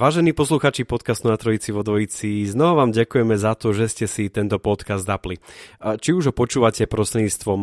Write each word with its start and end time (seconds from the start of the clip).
Vážení 0.00 0.32
posluchači 0.32 0.88
podcastu 0.88 1.28
na 1.28 1.36
Trojici 1.36 1.76
vo 1.76 1.84
Dvojici, 1.84 2.48
znova 2.48 2.88
vám 2.88 2.96
ďakujeme 2.96 3.36
za 3.36 3.52
to, 3.52 3.76
že 3.76 3.84
ste 3.92 4.06
si 4.08 4.32
tento 4.32 4.56
podcast 4.56 5.04
zapli. 5.04 5.36
Či 5.76 6.16
už 6.16 6.32
ho 6.32 6.34
počúvate 6.34 6.88
prostredníctvom 6.88 7.60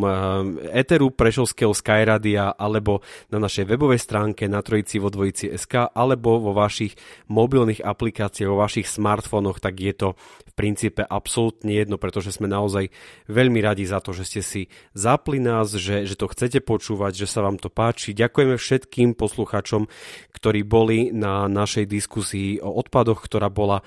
Eteru 0.70 1.10
Prešovského 1.10 1.74
Skyradia, 1.74 2.54
alebo 2.54 3.02
na 3.34 3.42
našej 3.42 3.66
webovej 3.74 3.98
stránke 3.98 4.46
na 4.46 4.62
Trojici 4.62 5.02
vo 5.02 5.10
Dvojici 5.10 5.50
SK, 5.50 5.90
alebo 5.90 6.38
vo 6.38 6.54
vašich 6.54 6.94
mobilných 7.26 7.82
aplikáciách, 7.82 8.46
vo 8.46 8.62
vašich 8.62 8.86
smartfónoch, 8.86 9.58
tak 9.58 9.74
je 9.82 9.98
to 9.98 10.08
v 10.46 10.52
princípe 10.54 11.02
absolútne 11.02 11.74
jedno, 11.74 11.98
pretože 11.98 12.30
sme 12.38 12.46
naozaj 12.46 12.94
veľmi 13.26 13.58
radi 13.66 13.82
za 13.82 13.98
to, 13.98 14.14
že 14.14 14.22
ste 14.22 14.40
si 14.46 14.62
zapli 14.94 15.42
nás, 15.42 15.74
že, 15.74 16.06
že 16.06 16.14
to 16.14 16.30
chcete 16.30 16.62
počúvať, 16.62 17.18
že 17.18 17.26
sa 17.26 17.42
vám 17.42 17.58
to 17.58 17.66
páči. 17.66 18.14
Ďakujeme 18.14 18.54
všetkým 18.54 19.18
posluchačom, 19.18 19.90
ktorí 20.38 20.62
boli 20.62 21.10
na 21.10 21.50
našej 21.50 21.90
diskusii 21.90 22.27
diskusii 22.28 22.60
o 22.60 22.70
odpadoch, 22.76 23.24
ktorá 23.24 23.48
bola 23.48 23.80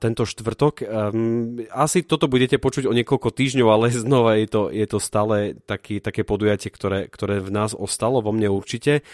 tento 0.00 0.24
štvrtok. 0.24 0.74
Ehm, 0.80 1.68
asi 1.68 2.00
toto 2.00 2.32
budete 2.32 2.56
počuť 2.56 2.88
o 2.88 2.96
niekoľko 2.96 3.28
týždňov, 3.28 3.68
ale 3.68 3.86
znova 4.04 4.40
je 4.40 4.48
to, 4.48 4.62
je 4.72 4.86
to 4.88 4.98
stále 4.98 5.60
taký, 5.68 6.00
také 6.00 6.24
podujatie, 6.24 6.72
ktoré, 6.72 7.12
ktoré 7.12 7.44
v 7.44 7.52
nás 7.52 7.76
ostalo, 7.76 8.24
vo 8.24 8.32
mne 8.32 8.48
určite, 8.48 9.04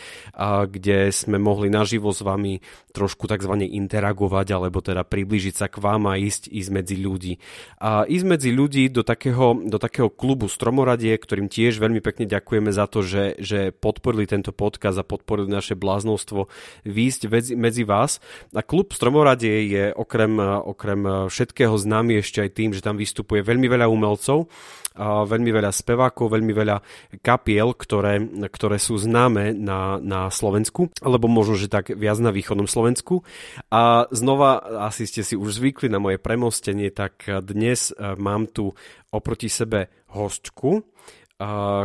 kde 0.70 1.10
sme 1.10 1.42
mohli 1.42 1.72
naživo 1.72 2.14
s 2.14 2.22
vami 2.22 2.62
trošku 2.94 3.26
tzv. 3.26 3.54
interagovať, 3.58 4.46
alebo 4.54 4.78
teda 4.84 5.02
priblížiť 5.02 5.54
sa 5.54 5.66
k 5.66 5.82
vám 5.82 6.06
a 6.06 6.20
ísť, 6.20 6.50
ísť 6.50 6.70
medzi 6.70 6.96
ľudí. 7.00 7.32
A 7.80 8.04
ísť 8.06 8.26
medzi 8.26 8.50
ľudí 8.52 8.92
do 8.92 9.02
takého, 9.02 9.56
do 9.66 9.78
takého 9.80 10.12
klubu 10.12 10.46
Stromoradie, 10.46 11.14
ktorým 11.16 11.48
tiež 11.48 11.80
veľmi 11.80 12.02
pekne 12.04 12.28
ďakujeme 12.28 12.70
za 12.70 12.86
to, 12.86 13.00
že, 13.02 13.40
že 13.40 13.72
podporili 13.72 14.28
tento 14.28 14.52
podcast 14.52 15.00
a 15.00 15.06
podporili 15.06 15.48
naše 15.48 15.78
bláznostvo 15.78 16.50
výjsť 16.84 17.20
medzi, 17.56 17.82
vás. 17.86 18.20
A 18.50 18.66
klub 18.66 18.90
Stromoradie 18.90 19.62
je 19.70 19.84
okrem, 19.94 20.34
okrem 20.42 21.30
všetkého 21.30 21.78
známy 21.78 22.18
ešte 22.18 22.42
aj 22.42 22.50
tým, 22.50 22.70
že 22.74 22.82
tam 22.82 22.98
vystupuje 22.98 23.46
veľmi 23.46 23.70
veľa 23.70 23.86
umelcov, 23.86 24.50
veľmi 24.98 25.50
veľa 25.54 25.70
spevákov, 25.70 26.34
veľmi 26.34 26.50
veľa 26.50 26.82
kapiel, 27.22 27.78
ktoré, 27.78 28.18
ktoré 28.50 28.82
sú 28.82 28.98
známe 28.98 29.54
na, 29.54 30.02
na 30.02 30.26
Slovensku, 30.34 30.90
alebo 30.98 31.30
možno, 31.30 31.54
že 31.54 31.70
tak 31.70 31.94
viac 31.94 32.18
na 32.18 32.34
východnom 32.34 32.66
Slovensku. 32.66 33.22
A 33.70 34.10
znova, 34.10 34.82
asi 34.90 35.06
ste 35.06 35.22
si 35.22 35.38
už 35.38 35.62
zvykli 35.62 35.86
na 35.86 36.02
moje 36.02 36.18
premostenie, 36.18 36.90
tak 36.90 37.22
dnes 37.46 37.94
e, 37.94 38.18
mám 38.18 38.50
tu 38.50 38.74
oproti 39.14 39.46
sebe 39.46 39.94
hostku, 40.10 40.70
e, 40.74 40.82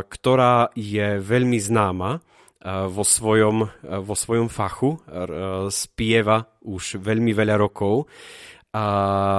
ktorá 0.02 0.74
je 0.74 1.22
veľmi 1.22 1.62
známa 1.62 2.18
vo 2.66 3.04
svojom, 3.06 3.70
vo 4.02 4.14
svojom 4.18 4.50
fachu, 4.50 4.98
spieva 5.70 6.50
už 6.66 6.98
veľmi 6.98 7.30
veľa 7.30 7.54
rokov. 7.54 8.10
A 8.76 8.84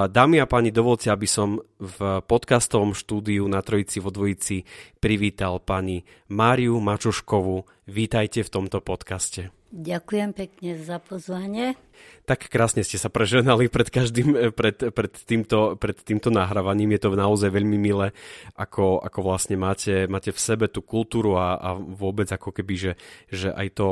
dámy 0.09 0.41
a 0.41 0.49
páni, 0.49 0.73
dovolte, 0.73 1.11
aby 1.13 1.27
som 1.29 1.61
v 1.77 2.23
podcastovom 2.25 2.95
štúdiu 2.97 3.45
na 3.45 3.61
Trojici 3.61 4.01
vo 4.01 4.09
Dvojici 4.09 4.65
privítal 4.97 5.61
pani 5.61 6.01
Máriu 6.31 6.79
Mačuškovú. 6.81 7.67
Vítajte 7.85 8.41
v 8.41 8.49
tomto 8.49 8.81
podcaste. 8.81 9.56
Ďakujem 9.67 10.31
pekne 10.31 10.79
za 10.79 10.95
pozvanie. 10.95 11.75
Tak 12.23 12.47
krásne 12.47 12.87
ste 12.87 12.95
sa 12.95 13.11
preženali 13.11 13.67
pred 13.67 13.91
každým, 13.91 14.29
eh, 14.31 14.51
pred, 14.55 14.79
pred, 14.95 15.11
týmto, 15.11 15.75
pred 15.75 15.99
týmto 15.99 16.31
nahrávaním. 16.31 16.95
Je 16.95 17.03
to 17.03 17.19
naozaj 17.19 17.51
veľmi 17.51 17.75
milé, 17.75 18.15
ako, 18.55 19.03
ako 19.03 19.19
vlastne 19.27 19.59
máte, 19.59 20.07
máte 20.07 20.31
v 20.31 20.39
sebe 20.39 20.71
tú 20.71 20.79
kultúru 20.79 21.35
a, 21.35 21.59
a 21.59 21.69
vôbec 21.75 22.31
ako 22.31 22.55
keby, 22.55 22.75
že, 22.79 22.91
že 23.27 23.51
aj, 23.51 23.67
to, 23.75 23.87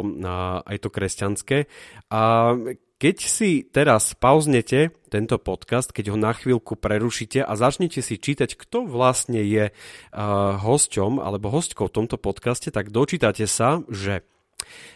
aj 0.63 0.77
to 0.79 0.87
kresťanské. 0.87 1.67
A 2.07 2.55
keď 2.95 3.15
si 3.27 3.67
teraz 3.67 4.15
pauznete 4.15 4.95
tento 5.11 5.35
podcast, 5.35 5.91
keď 5.91 6.15
ho 6.15 6.17
na 6.17 6.31
chvíľku 6.31 6.79
prerušíte 6.79 7.43
a 7.43 7.51
začnete 7.59 7.99
si 7.99 8.15
čítať, 8.15 8.55
kto 8.55 8.87
vlastne 8.87 9.43
je 9.43 9.69
uh, 9.69 10.55
hosťom 10.55 11.19
alebo 11.19 11.51
hostkou 11.51 11.91
v 11.91 11.95
tomto 11.99 12.15
podcaste, 12.15 12.71
tak 12.71 12.95
dočítate 12.95 13.43
sa, 13.51 13.83
že 13.91 14.23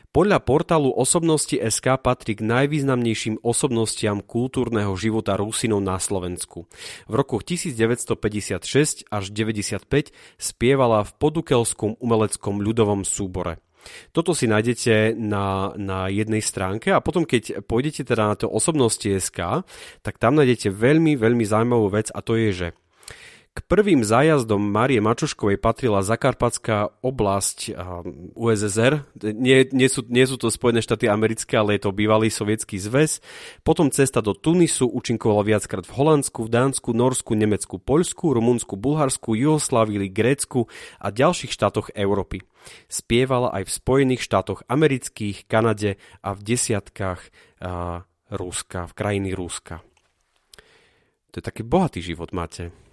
podľa 0.10 0.42
portálu 0.42 0.90
Osobnosti 0.90 1.54
SK 1.54 2.02
patrí 2.02 2.34
k 2.34 2.42
najvýznamnejším 2.42 3.46
osobnostiam 3.46 4.26
kultúrneho 4.26 4.90
života 4.98 5.38
Rusinov 5.38 5.86
na 5.86 6.02
Slovensku. 6.02 6.66
V 7.06 7.14
rokoch 7.14 7.46
1956 7.46 9.06
až 9.06 9.24
95 9.30 10.10
spievala 10.42 11.06
v 11.06 11.12
podukelskom 11.14 12.02
umeleckom 12.02 12.58
ľudovom 12.58 13.06
súbore. 13.06 13.62
Toto 14.12 14.34
si 14.34 14.50
nájdete 14.50 15.14
na, 15.14 15.78
na 15.78 16.10
jednej 16.10 16.42
stránke 16.42 16.90
a 16.90 17.00
potom 17.06 17.24
keď 17.24 17.64
pôjdete 17.64 18.04
teda 18.04 18.34
na 18.34 18.36
to 18.36 18.50
osobnosti.sk, 18.50 19.40
tak 20.02 20.14
tam 20.18 20.36
nájdete 20.36 20.74
veľmi, 20.74 21.16
veľmi 21.16 21.46
zaujímavú 21.46 21.88
vec 21.94 22.10
a 22.12 22.20
to 22.26 22.34
je, 22.34 22.50
že 22.52 22.68
k 23.50 23.66
prvým 23.66 24.06
zájazdom 24.06 24.62
Márie 24.62 25.02
Mačuškovej 25.04 25.60
patrila 25.60 26.06
Zakarpatská 26.06 26.96
oblasť 27.02 27.74
USSR. 28.38 29.04
Nie, 29.20 29.68
nie, 29.74 29.90
sú, 29.90 30.06
nie 30.08 30.24
sú 30.24 30.40
to 30.40 30.54
Spojené 30.54 30.80
štáty 30.80 31.10
americké, 31.10 31.58
ale 31.60 31.76
je 31.76 31.90
to 31.90 31.92
bývalý 31.92 32.32
sovietský 32.32 32.80
zväz. 32.80 33.20
Potom 33.66 33.92
cesta 33.92 34.22
do 34.24 34.38
Tunisu 34.38 34.88
učinkovala 34.88 35.44
viackrát 35.44 35.84
v 35.84 35.92
Holandsku, 35.92 36.46
v 36.46 36.54
Dánsku, 36.56 36.94
Norsku, 36.94 37.34
Nemecku, 37.36 37.82
Poľsku, 37.82 38.38
Rumunsku, 38.38 38.78
Bulharsku, 38.78 39.34
Jugoslávii, 39.36 40.08
Grécku 40.08 40.70
a 41.02 41.10
ďalších 41.10 41.52
štátoch 41.52 41.92
Európy. 41.98 42.46
Spievala 42.88 43.50
aj 43.50 43.66
v 43.66 43.76
Spojených 43.76 44.22
štátoch 44.24 44.64
amerických, 44.70 45.50
Kanade 45.50 45.98
a 46.22 46.32
v 46.32 46.40
desiatkách 46.46 47.22
a, 47.60 48.06
Ruska, 48.30 48.86
v 48.86 48.94
krajiny 48.94 49.34
Ruska. 49.34 49.82
To 51.34 51.36
je 51.42 51.44
taký 51.44 51.66
bohatý 51.66 52.00
život 52.00 52.30
máte. 52.30 52.89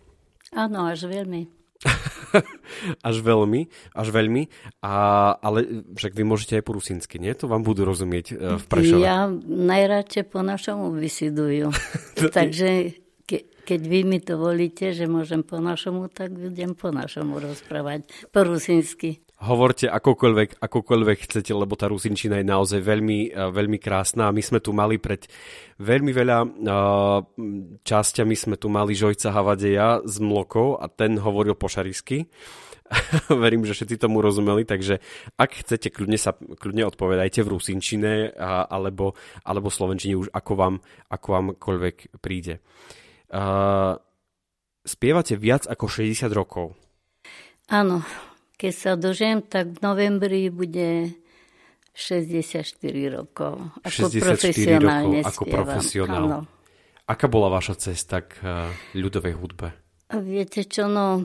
Áno, 0.57 0.89
až 0.89 1.05
veľmi. 1.05 1.53
až 3.09 3.17
veľmi, 3.21 3.69
až 3.93 4.09
veľmi, 4.09 4.43
a, 4.81 4.95
ale 5.37 5.85
však 5.93 6.17
vy 6.17 6.25
môžete 6.25 6.57
aj 6.57 6.65
po 6.65 6.73
rusinsky, 6.73 7.21
nie? 7.21 7.37
To 7.37 7.53
vám 7.53 7.61
budú 7.61 7.85
rozumieť 7.85 8.27
uh, 8.33 8.57
v 8.57 8.65
Prešove. 8.65 9.05
Ja 9.05 9.29
najradšej 9.45 10.25
po 10.33 10.41
našomu 10.41 10.97
vysidujú. 10.97 11.69
Takže 12.41 12.97
ke, 13.29 13.45
keď 13.69 13.81
vy 13.85 14.01
mi 14.09 14.19
to 14.25 14.41
volíte, 14.41 14.97
že 14.97 15.05
môžem 15.05 15.45
po 15.45 15.61
našomu, 15.61 16.09
tak 16.09 16.33
budem 16.33 16.73
po 16.73 16.89
našomu 16.89 17.37
rozprávať 17.37 18.09
po 18.33 18.41
rusinsky 18.49 19.21
hovorte 19.37 19.85
akokoľvek, 19.93 20.65
akokoľvek 20.65 21.19
chcete, 21.29 21.53
lebo 21.53 21.77
tá 21.77 21.93
rusinčina 21.93 22.41
je 22.41 22.47
naozaj 22.49 22.81
veľmi, 22.81 23.19
eh, 23.29 23.53
veľmi 23.53 23.77
krásna. 23.77 24.33
My 24.33 24.41
sme 24.41 24.65
tu 24.65 24.73
mali 24.73 24.97
pred 24.97 25.29
veľmi 25.77 26.09
veľa 26.09 26.39
uh, 26.41 27.21
časťami 27.85 28.33
sme 28.33 28.57
tu 28.57 28.73
mali 28.73 28.97
Žojca 28.97 29.29
Havadeja 29.29 30.01
s 30.09 30.17
Mlokou 30.17 30.81
a 30.81 30.89
ten 30.89 31.21
hovoril 31.21 31.53
po 31.53 31.69
šarisky. 31.69 32.33
Verím, 33.29 33.69
že 33.69 33.77
všetci 33.77 34.01
tomu 34.01 34.25
rozumeli, 34.25 34.65
takže 34.65 35.05
ak 35.37 35.61
chcete, 35.61 35.93
kľudne 35.93 36.17
sa 36.17 36.33
kľudne 36.33 36.89
odpovedajte 36.89 37.45
v 37.45 37.53
rusinčine 37.53 38.33
a, 38.33 38.65
alebo, 38.65 39.13
alebo 39.45 39.69
slovenčine 39.69 40.17
už 40.17 40.33
ako 40.33 40.53
vám, 40.57 40.75
ako 41.13 41.27
vámkoľvek 41.29 41.97
príde. 42.25 42.65
Uh, 43.29 44.01
spievate 44.87 45.37
viac 45.37 45.69
ako 45.69 45.93
60 45.93 46.31
rokov. 46.33 46.73
Áno, 47.69 48.01
keď 48.57 48.73
sa 48.73 48.91
dožijem, 48.97 49.45
tak 49.45 49.77
v 49.77 49.79
novembri 49.85 50.49
bude 50.49 51.13
64 51.97 52.77
rokov. 53.13 53.61
Ako 53.85 54.09
64 54.09 54.21
profesionálne 54.21 55.19
rokov 55.21 55.31
ako 55.33 55.43
profesionál. 55.49 56.25
Áno. 56.25 56.39
Aká 57.07 57.31
bola 57.31 57.49
vaša 57.49 57.79
cesta 57.79 58.27
k 58.27 58.43
uh, 58.43 58.67
ľudovej 58.99 59.35
hudbe? 59.39 59.69
Viete 60.11 60.67
čo, 60.67 60.91
no 60.91 61.23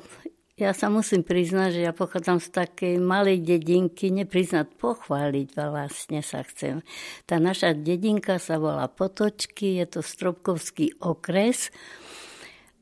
ja 0.61 0.77
sa 0.77 0.93
musím 0.93 1.25
priznať, 1.25 1.69
že 1.73 1.81
ja 1.89 1.93
pochádzam 1.95 2.37
z 2.37 2.53
takej 2.53 2.95
malej 3.01 3.41
dedinky, 3.41 4.13
nepriznať, 4.13 4.69
pochváliť 4.77 5.57
vlastne 5.57 6.21
sa 6.21 6.45
chcem. 6.45 6.85
Tá 7.25 7.41
naša 7.41 7.73
dedinka 7.73 8.37
sa 8.37 8.61
volá 8.61 8.85
Potočky, 8.85 9.81
je 9.81 9.85
to 9.89 9.99
Stropkovský 10.05 11.01
okres 11.01 11.73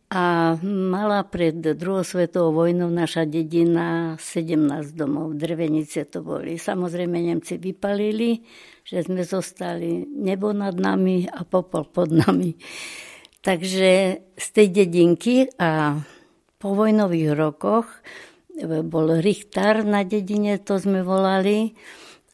A 0.10 0.58
mala 0.66 1.22
pred 1.22 1.54
druhou 1.78 2.02
svetovou 2.02 2.66
vojnou 2.66 2.90
naša 2.90 3.30
dedina 3.30 4.18
17 4.18 4.98
domov, 4.98 5.38
drevenice 5.38 6.10
to 6.10 6.26
boli. 6.26 6.58
Samozrejme 6.58 7.14
Nemci 7.14 7.62
vypalili, 7.62 8.42
že 8.82 9.06
sme 9.06 9.22
zostali 9.22 10.10
nebo 10.10 10.50
nad 10.50 10.74
nami 10.74 11.30
a 11.30 11.46
popol 11.46 11.86
pod 11.94 12.10
nami. 12.10 12.58
Takže 13.46 13.90
z 14.34 14.48
tej 14.50 14.68
dedinky 14.74 15.46
a 15.62 16.02
po 16.58 16.74
vojnových 16.74 17.30
rokoch 17.38 17.88
bol 18.90 19.14
Richtar 19.22 19.86
na 19.86 20.02
dedine, 20.02 20.58
to 20.58 20.82
sme 20.82 21.06
volali, 21.06 21.78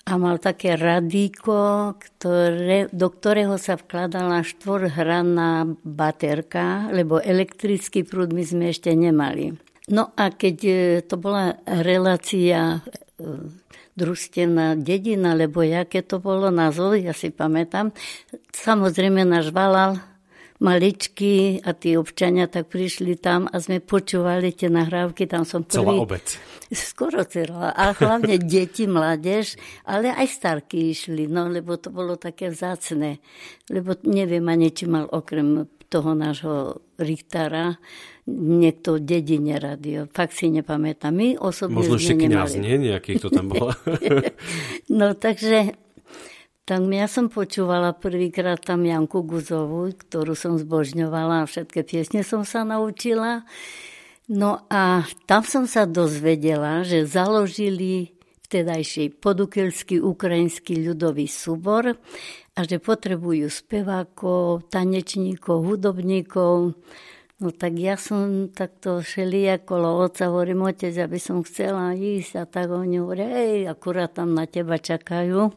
a 0.06 0.22
mal 0.22 0.38
také 0.38 0.78
radíko, 0.78 1.94
ktoré, 1.98 2.86
do 2.94 3.10
ktorého 3.10 3.58
sa 3.58 3.74
vkladala 3.74 4.46
štvorhranná 4.46 5.82
baterka, 5.82 6.94
lebo 6.94 7.18
elektrický 7.18 8.06
prúd 8.06 8.30
my 8.30 8.46
sme 8.46 8.70
ešte 8.70 8.94
nemali. 8.94 9.58
No 9.90 10.14
a 10.14 10.30
keď 10.30 10.58
e, 10.66 10.74
to 11.02 11.18
bola 11.18 11.58
relácia 11.66 12.86
e, 13.18 13.30
družstevná 13.98 14.78
dedina, 14.78 15.34
lebo 15.34 15.66
jaké 15.66 16.06
to 16.06 16.22
bolo 16.22 16.54
názov, 16.54 17.02
ja 17.02 17.14
si 17.14 17.34
pamätám, 17.34 17.90
samozrejme 18.54 19.26
náš 19.26 19.50
valal 19.50 19.98
maličky 20.64 21.60
a 21.60 21.76
tí 21.76 22.00
občania 22.00 22.48
tak 22.48 22.72
prišli 22.72 23.20
tam 23.20 23.52
a 23.52 23.60
sme 23.60 23.84
počúvali 23.84 24.56
tie 24.56 24.72
nahrávky, 24.72 25.28
tam 25.28 25.44
som 25.44 25.68
prvý... 25.68 25.84
Celá 25.84 25.94
obec. 26.00 26.26
Skoro 26.72 27.28
celá. 27.28 27.76
A 27.76 27.92
hlavne 27.92 28.40
deti, 28.52 28.88
mládež, 28.88 29.60
ale 29.84 30.16
aj 30.16 30.28
starky 30.32 30.96
išli, 30.96 31.28
no 31.28 31.52
lebo 31.52 31.76
to 31.76 31.92
bolo 31.92 32.16
také 32.16 32.48
vzácne. 32.50 33.20
Lebo 33.68 34.00
neviem 34.08 34.48
ani, 34.48 34.72
či 34.72 34.88
mal 34.88 35.12
okrem 35.12 35.68
toho 35.92 36.18
nášho 36.18 36.82
Richtara 36.98 37.78
niekto 38.26 38.98
dedine 38.98 39.62
radio. 39.62 40.10
Fakt 40.10 40.34
si 40.34 40.50
nepamätám. 40.50 41.14
My 41.14 41.38
osobne 41.38 41.78
Možno 41.78 42.02
ešte 42.02 42.18
kniaz, 42.18 42.58
nie? 42.58 42.74
Nejakých 42.82 43.22
to 43.22 43.30
tam 43.30 43.54
bolo. 43.54 43.70
no 45.00 45.14
takže 45.14 45.78
tak 46.66 46.82
ja 46.90 47.06
som 47.06 47.30
počúvala 47.30 47.94
prvýkrát 47.94 48.58
tam 48.58 48.82
Janku 48.82 49.22
Guzovú, 49.22 49.94
ktorú 49.94 50.34
som 50.34 50.58
zbožňovala 50.58 51.46
a 51.46 51.50
všetky 51.50 51.86
piesne 51.86 52.26
som 52.26 52.42
sa 52.42 52.66
naučila. 52.66 53.46
No 54.26 54.66
a 54.74 55.06
tam 55.30 55.46
som 55.46 55.70
sa 55.70 55.86
dozvedela, 55.86 56.82
že 56.82 57.06
založili 57.06 58.18
vtedajší 58.50 59.22
podukelský 59.22 60.02
ukrajinský 60.02 60.82
ľudový 60.82 61.30
súbor 61.30 62.02
a 62.58 62.60
že 62.66 62.82
potrebujú 62.82 63.46
spevákov, 63.46 64.66
tanečníkov, 64.74 65.70
hudobníkov. 65.70 66.74
No 67.36 67.52
tak 67.52 67.76
ja 67.76 68.00
som 68.00 68.48
takto 68.48 69.04
šeli 69.04 69.44
okolo 69.60 70.08
oca, 70.08 70.32
hovorím, 70.32 70.72
otec, 70.72 70.96
aby 70.96 71.20
som 71.20 71.44
chcela 71.44 71.92
ísť 71.92 72.32
a 72.40 72.44
tak 72.48 72.72
oni 72.72 73.04
hovoria, 73.04 73.28
hej, 73.28 73.68
akurát 73.68 74.16
tam 74.16 74.32
na 74.32 74.48
teba 74.48 74.80
čakajú. 74.80 75.52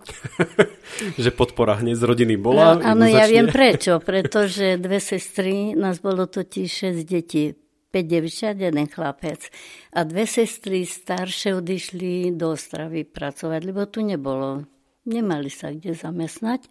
že 1.23 1.31
podpora 1.31 1.79
hneď 1.79 1.95
z 1.95 2.03
rodiny 2.03 2.35
bola? 2.35 2.83
Áno, 2.83 3.07
ja 3.07 3.31
viem 3.31 3.47
prečo, 3.47 4.03
pretože 4.11 4.75
dve 4.75 4.99
sestry, 4.99 5.79
nás 5.79 6.03
bolo 6.03 6.27
totiž 6.27 6.99
6 6.99 7.07
detí, 7.07 7.55
5 7.95 8.11
devčat, 8.11 8.59
jeden 8.59 8.91
chlapec. 8.91 9.47
A 9.95 10.03
dve 10.03 10.27
sestry 10.27 10.83
staršie 10.83 11.63
odišli 11.63 12.35
do 12.35 12.59
Ostravy 12.59 13.07
pracovať, 13.07 13.61
lebo 13.63 13.87
tu 13.87 14.03
nebolo. 14.03 14.67
Nemali 15.07 15.47
sa 15.47 15.71
kde 15.71 15.95
zamestnať. 15.95 16.67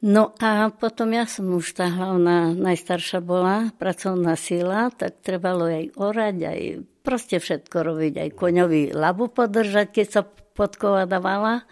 No 0.00 0.32
a 0.40 0.72
potom 0.72 1.12
ja 1.12 1.28
som 1.28 1.52
už 1.52 1.76
tá 1.76 1.92
hlavná, 1.92 2.56
najstaršia 2.56 3.20
bola, 3.20 3.68
pracovná 3.76 4.32
sila, 4.32 4.88
tak 4.88 5.20
trebalo 5.20 5.68
aj 5.68 5.92
orať, 5.92 6.36
aj 6.40 6.60
proste 7.04 7.36
všetko 7.36 7.76
robiť, 7.84 8.14
aj 8.16 8.30
koňovi 8.32 8.96
labu 8.96 9.28
podržať, 9.28 9.92
keď 9.92 10.06
sa 10.08 10.22
podkova 10.56 11.04
dávala. 11.04 11.68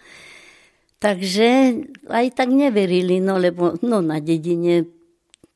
Takže 1.01 1.49
aj 2.05 2.25
tak 2.37 2.53
neverili, 2.53 3.17
no 3.17 3.41
lebo 3.41 3.81
no, 3.81 4.03
na 4.05 4.21
dedine 4.21 4.85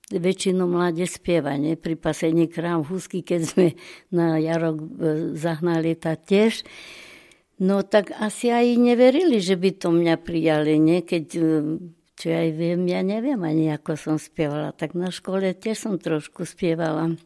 väčšinou 0.09 0.65
mláde 0.65 1.05
spieva, 1.05 1.53
ne? 1.57 1.77
pri 1.77 1.93
pasení 1.93 2.49
krám 2.49 2.81
husky, 2.85 3.21
keď 3.21 3.41
sme 3.45 3.67
na 4.09 4.41
jarok 4.41 4.77
e, 4.81 4.85
zahnali 5.37 5.93
tá 5.93 6.17
tiež. 6.17 6.65
No 7.61 7.85
tak 7.85 8.13
asi 8.17 8.49
aj 8.49 8.81
neverili, 8.81 9.37
že 9.37 9.57
by 9.57 9.69
to 9.77 9.93
mňa 9.93 10.15
prijali, 10.21 10.81
ne? 10.81 11.05
keď 11.05 11.25
e, 11.37 11.43
čo 12.13 12.29
aj 12.29 12.49
viem, 12.53 12.85
ja 12.85 13.01
neviem 13.01 13.41
ani 13.41 13.73
ako 13.73 13.97
som 13.97 14.15
spievala, 14.21 14.73
tak 14.73 14.93
na 14.93 15.09
škole 15.09 15.53
tiež 15.53 15.77
som 15.89 15.95
trošku 15.97 16.45
spievala. 16.45 17.17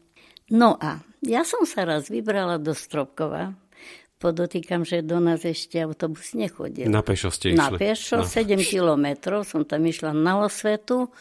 No 0.48 0.80
a 0.80 1.04
ja 1.20 1.44
som 1.44 1.68
sa 1.68 1.84
raz 1.84 2.08
vybrala 2.08 2.56
do 2.56 2.72
Stropkova, 2.72 3.56
Podotýkam, 4.18 4.82
že 4.82 5.06
do 5.06 5.22
nás 5.22 5.46
ešte 5.46 5.78
autobus 5.78 6.34
nechodil. 6.34 6.90
Na 6.90 7.06
pešo 7.06 7.30
ste 7.30 7.54
išli? 7.54 7.62
Na 7.62 7.70
pešo, 7.70 8.16
no. 8.18 8.26
7 8.26 8.58
kilometrov. 8.66 9.46
Som 9.46 9.62
tam 9.62 9.86
išla 9.86 10.10
na 10.10 10.42
osvetu 10.42 11.14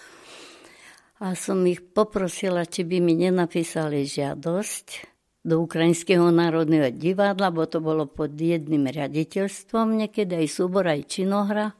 a 1.21 1.37
som 1.37 1.61
ich 1.69 1.77
poprosila, 1.93 2.65
či 2.65 2.81
by 2.81 2.97
mi 2.97 3.13
nenapísali 3.13 4.01
žiadosť 4.01 5.13
do 5.45 5.61
Ukrajinského 5.61 6.25
národného 6.33 6.89
divadla, 6.89 7.53
bo 7.53 7.69
to 7.69 7.85
bolo 7.85 8.09
pod 8.09 8.33
jedným 8.33 8.89
riaditeľstvom, 8.89 9.93
niekedy 9.93 10.43
aj 10.43 10.47
súbor, 10.49 10.89
aj 10.89 11.05
činohra. 11.05 11.77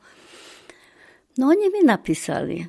No 1.38 1.54
oni 1.54 1.70
mi 1.70 1.86
napísali. 1.86 2.66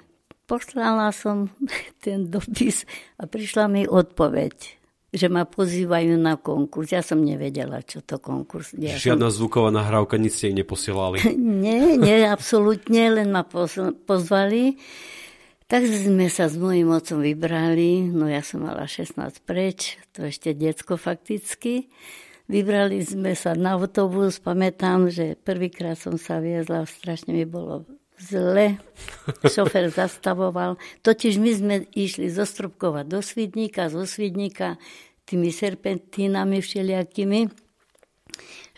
Poslala 0.49 1.13
som 1.13 1.49
ten 2.05 2.29
dopis 2.29 2.85
a 3.17 3.25
prišla 3.25 3.65
mi 3.69 3.83
odpoveď, 3.89 4.55
že 5.13 5.27
ma 5.33 5.49
pozývajú 5.49 6.21
na 6.21 6.37
konkurs. 6.37 6.93
Ja 6.93 7.01
som 7.01 7.25
nevedela, 7.25 7.81
čo 7.81 8.05
to 8.05 8.21
konkurs. 8.21 8.77
Ja 8.77 8.97
Žiadna 8.97 9.33
som... 9.33 9.37
zvuková 9.45 9.73
nahrávka, 9.73 10.21
nic 10.21 10.37
ste 10.37 10.53
im 10.53 10.61
neposielali. 10.61 11.25
nie, 11.65 11.97
nie, 11.97 12.29
absolútne, 12.29 13.13
len 13.13 13.33
ma 13.33 13.45
pozvali. 13.45 14.77
Tak 15.69 15.85
sme 15.85 16.33
sa 16.33 16.49
s 16.49 16.57
mojim 16.57 16.89
otcom 16.89 17.21
vybrali, 17.21 18.09
no 18.09 18.25
ja 18.25 18.41
som 18.41 18.65
mala 18.65 18.89
16 18.89 19.45
preč, 19.45 20.01
to 20.17 20.25
ešte 20.25 20.57
detsko 20.57 20.97
fakticky. 20.97 21.93
Vybrali 22.49 23.05
sme 23.05 23.37
sa 23.37 23.53
na 23.53 23.77
autobus, 23.77 24.41
pamätám, 24.41 25.13
že 25.13 25.37
prvýkrát 25.37 26.01
som 26.01 26.17
sa 26.17 26.41
viezla, 26.41 26.89
strašne 26.89 27.37
mi 27.37 27.45
bolo 27.45 27.85
zle 28.19 28.77
šofer 29.47 29.91
zastavoval. 29.99 30.77
Totiž 31.03 31.39
my 31.39 31.51
sme 31.55 31.77
išli 31.95 32.29
zo 32.29 32.45
Stropkova 32.45 33.07
do 33.07 33.23
Svidníka, 33.23 33.89
zo 33.89 34.05
Svidníka 34.05 34.77
tými 35.25 35.55
serpentínami 35.55 36.59
všelijakými 36.61 37.68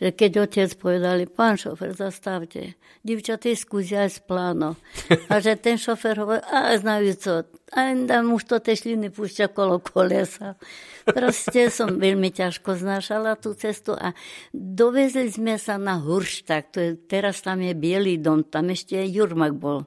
že 0.00 0.16
keď 0.16 0.48
otec 0.48 0.70
povedali, 0.80 1.28
pán 1.28 1.60
šofer, 1.60 1.92
zastavte, 1.92 2.80
divčatý 3.04 3.52
skúsia 3.52 4.08
aj 4.08 4.16
z 4.16 4.20
pláno. 4.24 4.80
A 5.28 5.44
že 5.44 5.60
ten 5.60 5.76
šofer 5.76 6.16
hovorí, 6.16 6.40
a 6.48 6.72
znajú 6.80 7.12
co, 7.20 7.32
a 7.76 7.80
tam 8.08 8.32
už 8.32 8.42
to 8.48 8.56
tie 8.64 8.74
šliny 8.74 9.12
púšťa 9.12 9.52
kolo 9.52 9.78
kolesa. 9.84 10.56
Proste 11.04 11.68
som 11.68 12.00
veľmi 12.00 12.32
ťažko 12.32 12.80
znášala 12.80 13.36
tú 13.36 13.52
cestu 13.52 13.92
a 13.92 14.16
dovezli 14.56 15.28
sme 15.28 15.60
sa 15.60 15.76
na 15.76 16.00
Hurštak, 16.00 16.72
to 16.72 16.78
je, 16.80 16.90
teraz 16.96 17.44
tam 17.44 17.60
je 17.60 17.76
Bielý 17.76 18.16
dom, 18.16 18.42
tam 18.48 18.72
ešte 18.72 18.96
Jurmak 19.04 19.52
bol 19.52 19.84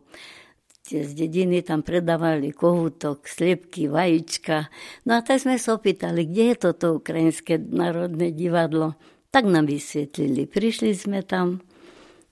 z 0.83 1.15
dediny 1.15 1.63
tam 1.63 1.79
predávali 1.79 2.51
kohútok, 2.51 3.23
sliepky, 3.23 3.87
vajíčka. 3.87 4.67
No 5.07 5.15
a 5.15 5.23
tak 5.23 5.39
sme 5.39 5.55
sa 5.55 5.79
opýtali, 5.79 6.27
kde 6.27 6.43
je 6.53 6.55
toto 6.59 6.99
ukrajinské 6.99 7.55
národné 7.55 8.35
divadlo. 8.35 8.99
Tak 9.33 9.49
nám 9.49 9.65
vysvetlili. 9.65 10.45
Prišli 10.45 10.93
sme 10.93 11.25
tam 11.25 11.65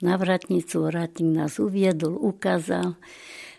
na 0.05 0.21
vratnicu, 0.21 0.85
vratník 0.85 1.33
nás 1.33 1.57
uviedol, 1.57 2.13
ukázal. 2.13 2.93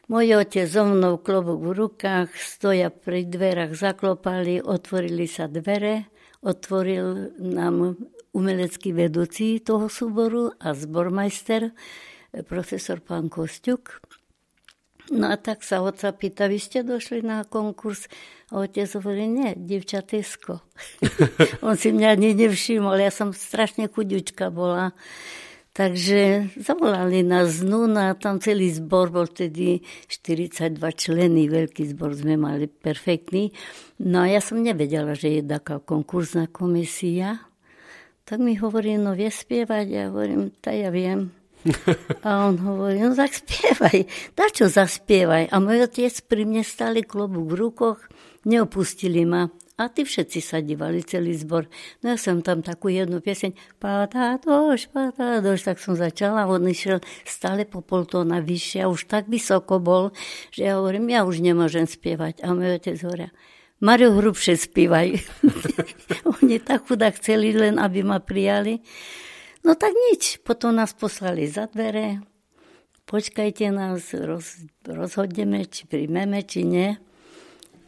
Môj 0.06 0.38
otec 0.38 0.70
so 0.70 0.87
mnou 0.87 1.18
klobok 1.18 1.58
v 1.58 1.70
rukách, 1.75 2.30
stoja 2.38 2.94
pri 2.94 3.26
dverách, 3.26 3.75
zaklopali, 3.75 4.62
otvorili 4.62 5.26
sa 5.26 5.50
dvere, 5.50 6.06
otvoril 6.38 7.34
nám 7.42 7.99
umelecký 8.30 8.94
vedúci 8.94 9.58
toho 9.58 9.90
súboru 9.90 10.54
a 10.62 10.70
zbormajster, 10.78 11.75
profesor 12.46 13.02
pán 13.02 13.26
Kostiuk. 13.26 14.06
No 15.12 15.28
a 15.28 15.37
tak 15.37 15.61
sa 15.61 15.85
otca 15.85 16.09
pýta, 16.16 16.49
vy 16.49 16.57
ste 16.57 16.81
došli 16.81 17.21
na 17.21 17.45
konkurs? 17.45 18.09
A 18.49 18.64
otec 18.64 18.88
hovorí, 18.97 19.28
nie, 19.28 19.52
devčatesko. 19.52 20.64
On 21.66 21.76
si 21.76 21.92
mňa 21.92 22.16
ani 22.16 22.33
nevšimol, 22.33 22.97
ja 22.97 23.12
som 23.12 23.37
strašne 23.37 23.92
chudička 23.92 24.49
bola. 24.49 24.97
Takže 25.73 26.52
zavolali 26.61 27.25
nás 27.25 27.64
znú 27.64 27.88
a 27.97 28.12
tam 28.12 28.40
celý 28.45 28.73
zbor 28.73 29.09
bol 29.09 29.25
vtedy 29.25 29.81
42 30.04 30.76
členy, 30.76 31.49
veľký 31.49 31.92
zbor 31.97 32.12
sme 32.12 32.37
mali, 32.37 32.69
perfektný. 32.69 33.52
No 34.00 34.25
a 34.25 34.33
ja 34.33 34.40
som 34.45 34.61
nevedela, 34.61 35.16
že 35.16 35.40
je 35.40 35.42
taká 35.45 35.81
konkursná 35.81 36.49
komisia. 36.49 37.40
Tak 38.28 38.40
mi 38.40 38.57
hovorí, 38.57 38.97
no 38.97 39.16
vie 39.16 39.33
spievať? 39.33 39.87
Ja 39.88 40.02
hovorím, 40.12 40.52
tá 40.61 40.73
ja 40.76 40.92
viem. 40.92 41.33
A 42.26 42.50
on 42.50 42.59
hovorí, 42.59 42.99
no 42.99 43.14
tak 43.14 43.35
spievaj, 43.35 44.07
čo 44.52 44.66
zaspievaj. 44.66 45.50
A 45.54 45.57
môj 45.62 45.87
otec 45.87 46.14
pri 46.26 46.42
mne 46.42 46.66
stále 46.66 47.07
klobúk 47.07 47.54
v 47.54 47.59
rukoch, 47.59 48.00
neopustili 48.42 49.23
ma. 49.23 49.50
A 49.81 49.88
tí 49.88 50.04
všetci 50.04 50.38
sa 50.45 50.61
divali, 50.61 51.00
celý 51.02 51.33
zbor. 51.33 51.66
No 52.04 52.14
ja 52.14 52.19
som 52.21 52.45
tam 52.45 52.61
takú 52.61 52.92
jednu 52.92 53.25
pieseň, 53.25 53.57
padá 53.81 54.37
doš, 54.37 54.92
padá 54.92 55.40
doš, 55.40 55.64
tak 55.64 55.81
som 55.81 55.97
začala. 55.97 56.47
On 56.47 56.61
išiel 56.62 57.00
stále 57.25 57.64
po 57.64 57.81
pol 57.81 58.04
tóna 58.04 58.45
vyššie 58.45 58.85
a 58.85 58.92
už 58.92 59.09
tak 59.09 59.26
vysoko 59.33 59.81
bol, 59.81 60.12
že 60.52 60.69
ja 60.69 60.78
hovorím, 60.78 61.11
ja 61.11 61.25
už 61.25 61.40
nemôžem 61.40 61.88
spievať. 61.88 62.45
A 62.45 62.52
môj 62.52 62.78
otec 62.78 63.00
hovoria, 63.00 63.33
Mario 63.83 64.14
hrubšie 64.14 64.54
spívaj. 64.54 65.19
Oni 66.38 66.62
tak 66.62 66.87
chudá 66.87 67.11
chceli 67.11 67.50
len, 67.50 67.83
aby 67.83 68.07
ma 68.07 68.23
prijali. 68.23 68.78
No 69.62 69.75
tak 69.75 69.95
nič, 70.11 70.42
potom 70.42 70.75
nás 70.75 70.90
poslali 70.90 71.47
za 71.47 71.71
dvere, 71.71 72.19
počkajte 73.07 73.71
nás, 73.71 74.11
roz, 74.11 74.59
rozhodneme, 74.83 75.66
či 75.66 75.87
príjmeme, 75.87 76.42
či 76.42 76.66
nie. 76.66 76.99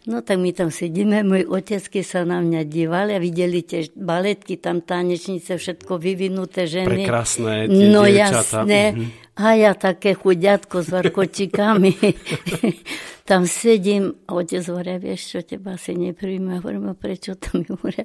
No 0.04 0.20
tak 0.20 0.36
my 0.36 0.52
tam 0.52 0.68
sedíme, 0.68 1.24
môj 1.24 1.48
otecky 1.48 2.04
sa 2.04 2.28
na 2.28 2.38
mňa 2.38 2.68
dívali 2.68 3.16
a 3.16 3.18
videli 3.18 3.64
tie 3.64 3.88
baletky, 3.90 4.60
tam 4.60 4.84
tanečnice, 4.84 5.56
všetko 5.56 5.96
vyvinuté 5.96 6.68
ženy. 6.68 7.08
Prekrásne 7.08 7.72
tie 7.72 7.88
No 7.88 8.04
dievčatá. 8.04 8.68
jasné. 8.68 8.82
Mhm. 8.92 9.06
A 9.34 9.46
ja 9.58 9.72
také 9.74 10.14
chuďatko 10.14 10.78
s 10.78 10.88
varkočikami. 10.92 11.90
tam 13.30 13.48
sedím 13.48 14.14
a 14.28 14.36
otec 14.36 14.62
hovoria, 14.68 15.00
vieš 15.00 15.20
čo, 15.26 15.38
teba 15.42 15.74
asi 15.74 15.96
nepríjme. 15.96 16.60
Hovorím, 16.60 16.92
"A 16.92 16.94
prečo 16.94 17.34
to 17.34 17.56
mi 17.56 17.66
hovoria? 17.66 18.04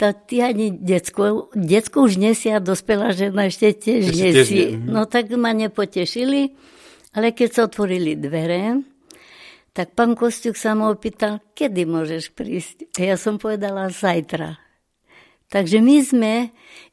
Tá 0.00 0.16
ty 0.16 0.40
ani 0.40 0.72
decko, 0.72 1.52
decko 1.52 2.08
už 2.08 2.16
nesia, 2.16 2.56
dospelá 2.56 3.12
žena 3.12 3.52
ešte 3.52 3.76
tiež 3.76 4.08
Ešte 4.08 4.16
tiež 4.16 4.34
nesie. 4.40 4.56
nie, 4.56 4.68
mhm. 4.80 4.88
No 4.96 5.04
tak 5.04 5.28
ma 5.36 5.52
nepotešili, 5.52 6.56
ale 7.12 7.36
keď 7.36 7.48
sa 7.52 7.60
otvorili 7.68 8.16
dvere, 8.16 8.80
tak 9.76 9.92
pán 9.92 10.16
Kostiuk 10.16 10.56
sa 10.56 10.72
ma 10.72 10.88
opýtal, 10.88 11.44
kedy 11.52 11.84
môžeš 11.84 12.32
prísť. 12.32 12.88
A 12.96 13.12
ja 13.12 13.16
som 13.20 13.36
povedala, 13.36 13.92
zajtra. 13.92 14.56
Takže 15.50 15.82
my 15.82 15.96
sme, 16.00 16.34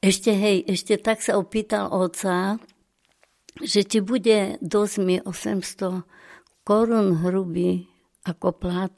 ešte 0.04 0.34
hej, 0.34 0.68
ešte 0.68 0.98
tak 1.00 1.24
sa 1.24 1.40
opýtal 1.40 1.88
oca, 1.94 2.60
že 3.62 3.86
či 3.86 4.02
bude 4.02 4.60
dosť 4.62 4.96
mi 5.00 5.16
800 5.22 6.04
korun 6.66 7.24
hrubý 7.24 7.88
ako 8.26 8.52
plat. 8.52 8.94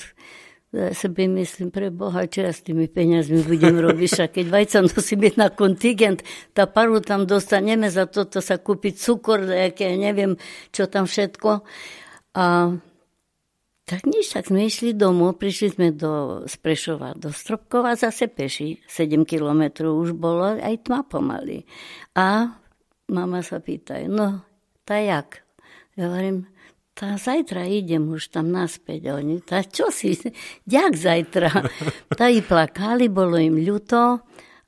Ja 0.69 0.93
sebe 0.93 1.25
myslím, 1.25 1.73
pre 1.73 1.89
Boha, 1.89 2.29
čo 2.29 2.45
ja 2.45 2.53
s 2.53 2.61
tými 2.61 2.85
peniazmi 2.85 3.41
budem 3.41 3.81
robiť, 3.81 4.05
však 4.05 4.29
keď 4.37 4.45
vajca 4.53 4.77
nosíme 4.85 5.33
na 5.33 5.49
kontingent, 5.49 6.21
tá 6.53 6.69
paru 6.69 7.01
tam 7.01 7.25
dostaneme, 7.25 7.89
za 7.89 8.05
toto 8.05 8.37
sa 8.37 8.61
kúpiť 8.61 8.93
cukor, 9.01 9.49
nejaké, 9.49 9.97
neviem, 9.97 10.37
čo 10.69 10.85
tam 10.85 11.09
všetko. 11.09 11.65
A 12.37 12.77
tak 13.89 14.05
nič, 14.05 14.29
tak 14.29 14.53
sme 14.53 14.69
išli 14.69 14.93
domov, 14.93 15.41
prišli 15.41 15.73
sme 15.73 15.87
do 15.89 16.45
Sprešova, 16.45 17.17
do 17.17 17.33
Stropkova 17.33 17.97
zase 17.97 18.29
peši, 18.29 18.85
7 18.85 19.25
kilometrov 19.25 19.97
už 19.97 20.13
bolo, 20.13 20.53
aj 20.53 20.85
tma 20.85 21.01
pomaly. 21.01 21.65
A 22.13 22.53
mama 23.09 23.41
sa 23.41 23.57
pýta, 23.57 23.97
no, 24.05 24.45
tá 24.85 25.01
jak? 25.01 25.41
Ja 25.97 26.13
hovorím, 26.13 26.45
tá 26.99 27.15
zajtra 27.15 27.63
idem 27.63 28.11
už 28.11 28.35
tam 28.35 28.51
naspäť. 28.51 29.15
Oni, 29.15 29.39
tá 29.39 29.63
čo 29.63 29.87
si, 29.87 30.19
jak 30.67 30.99
zajtra? 30.99 31.63
Tá 32.19 32.27
i 32.27 32.43
plakali, 32.43 33.07
bolo 33.07 33.39
im 33.39 33.55
ľuto. 33.55 34.19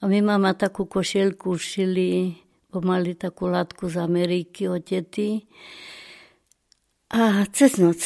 A 0.02 0.04
my 0.08 0.20
mama 0.24 0.56
takú 0.56 0.88
košielku 0.88 1.60
šili, 1.60 2.32
bo 2.72 2.80
mali 2.80 3.20
takú 3.20 3.52
látku 3.52 3.92
z 3.92 4.00
Ameriky 4.00 4.72
od 4.72 4.88
tety. 4.88 5.44
A 7.12 7.44
cez 7.52 7.76
noc. 7.76 8.00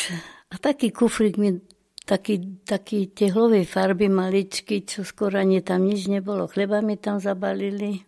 A 0.50 0.58
taký 0.58 0.90
kufrík 0.90 1.38
mi, 1.38 1.62
taký, 2.10 2.66
taký 2.66 3.14
tehlovej 3.14 3.70
farby 3.70 4.10
maličky, 4.10 4.82
čo 4.82 5.06
skoro 5.06 5.38
ani 5.38 5.62
tam 5.62 5.86
nič 5.86 6.10
nebolo. 6.10 6.50
Chleba 6.50 6.82
mi 6.82 6.98
tam 6.98 7.22
zabalili, 7.22 8.02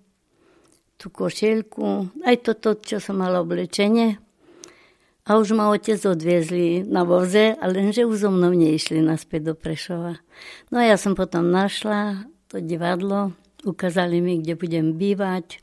tú 0.98 1.14
košielku, 1.14 2.10
aj 2.26 2.36
toto, 2.42 2.74
čo 2.82 2.98
som 2.98 3.22
mala 3.22 3.46
oblečenie. 3.46 4.27
A 5.28 5.36
už 5.36 5.52
ma 5.52 5.68
otec 5.76 6.00
odviezli 6.08 6.88
na 6.88 7.04
voze, 7.04 7.52
ale 7.60 7.84
lenže 7.84 8.08
už 8.08 8.28
so 8.28 8.32
mnou 8.32 8.56
neišli 8.56 9.04
naspäť 9.04 9.52
do 9.52 9.54
Prešova. 9.60 10.16
No 10.72 10.80
a 10.80 10.88
ja 10.88 10.96
som 10.96 11.20
potom 11.20 11.52
našla 11.52 12.32
to 12.48 12.64
divadlo, 12.64 13.36
ukázali 13.68 14.24
mi, 14.24 14.40
kde 14.40 14.56
budem 14.56 14.96
bývať. 14.96 15.60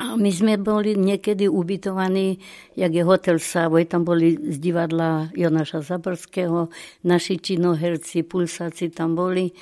A 0.00 0.16
my 0.16 0.32
sme 0.32 0.56
boli 0.56 0.96
niekedy 0.96 1.44
ubytovaní, 1.44 2.40
jak 2.72 2.92
je 2.94 3.04
hotel 3.04 3.36
Sávoj, 3.36 3.84
tam 3.84 4.08
boli 4.08 4.40
z 4.40 4.56
divadla 4.56 5.28
Jonáša 5.36 5.84
Zaborského, 5.84 6.72
naši 7.04 7.36
činoherci, 7.36 8.24
pulsáci 8.24 8.88
tam 8.88 9.12
boli. 9.12 9.52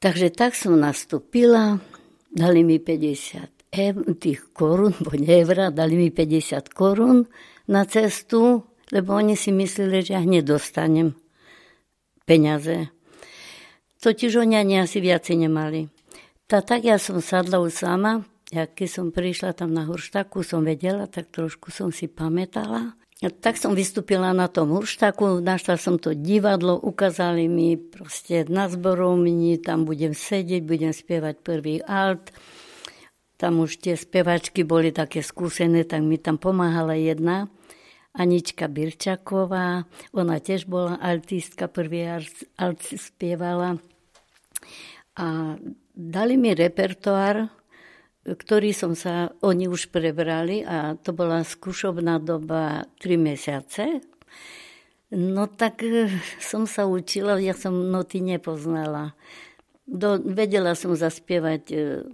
Takže 0.00 0.32
tak 0.32 0.56
som 0.56 0.80
nastúpila, 0.80 1.76
dali 2.32 2.64
mi 2.64 2.80
50 2.80 3.76
eur, 3.76 4.04
tých 4.16 4.54
korún, 4.56 4.96
bo 5.04 5.12
nie 5.12 5.44
evra, 5.44 5.68
dali 5.68 6.00
mi 6.00 6.08
50 6.08 6.72
korún 6.72 7.28
na 7.68 7.84
cestu, 7.88 8.64
lebo 8.92 9.16
oni 9.16 9.34
si 9.34 9.50
mysleli, 9.52 10.04
že 10.04 10.14
ja 10.14 10.20
hneď 10.20 10.44
dostanem 10.56 11.16
peniaze. 12.28 12.92
Totiž 14.00 14.36
oni 14.36 14.60
ani 14.60 14.84
asi 14.84 15.00
viacej 15.00 15.48
nemali. 15.48 15.88
Tá, 16.44 16.60
tak 16.60 16.84
ja 16.84 17.00
som 17.00 17.24
sadla 17.24 17.56
už 17.64 17.72
sama, 17.72 18.28
ja 18.52 18.68
keď 18.68 18.88
som 18.88 19.06
prišla 19.08 19.56
tam 19.56 19.72
na 19.72 19.88
Hurštaku, 19.88 20.44
som 20.44 20.60
vedela, 20.60 21.08
tak 21.08 21.32
trošku 21.32 21.72
som 21.72 21.88
si 21.88 22.04
pamätala. 22.04 22.92
A 23.24 23.32
tak 23.32 23.56
som 23.56 23.72
vystúpila 23.72 24.36
na 24.36 24.52
tom 24.52 24.68
Hurštaku, 24.76 25.40
našla 25.40 25.80
som 25.80 25.96
to 25.96 26.12
divadlo, 26.12 26.76
ukázali 26.76 27.48
mi 27.48 27.80
proste 27.80 28.44
na 28.52 28.68
zborovni, 28.68 29.56
tam 29.56 29.88
budem 29.88 30.12
sedieť, 30.12 30.60
budem 30.68 30.92
spievať 30.92 31.40
prvý 31.40 31.80
alt. 31.80 32.28
Tam 33.34 33.58
už 33.58 33.82
tie 33.82 33.98
spevačky 33.98 34.62
boli 34.62 34.94
také 34.94 35.20
skúsené, 35.20 35.82
tak 35.82 36.06
mi 36.06 36.16
tam 36.16 36.38
pomáhala 36.38 36.94
jedna, 36.94 37.50
Anička 38.14 38.70
Birčaková, 38.70 39.90
ona 40.14 40.38
tiež 40.38 40.70
bola 40.70 40.94
altistka, 41.02 41.66
prvý 41.66 42.06
alt 42.54 42.78
spievala. 42.94 43.82
A 45.18 45.58
dali 45.98 46.38
mi 46.38 46.54
repertoár, 46.54 47.50
ktorý 48.22 48.70
som 48.70 48.94
sa, 48.94 49.34
oni 49.42 49.66
už 49.66 49.90
prebrali 49.90 50.62
a 50.62 50.94
to 50.94 51.10
bola 51.10 51.42
skúšobná 51.42 52.22
doba 52.22 52.86
3 53.02 53.18
mesiace. 53.18 54.00
No 55.10 55.50
tak 55.50 55.82
eh, 55.82 56.08
som 56.38 56.70
sa 56.70 56.86
učila, 56.86 57.42
ja 57.42 57.52
som 57.52 57.74
noty 57.90 58.22
nepoznala. 58.22 59.12
Do, 59.84 60.16
vedela 60.22 60.72
som 60.78 60.96
zaspievať 60.96 61.62
eh, 61.74 62.06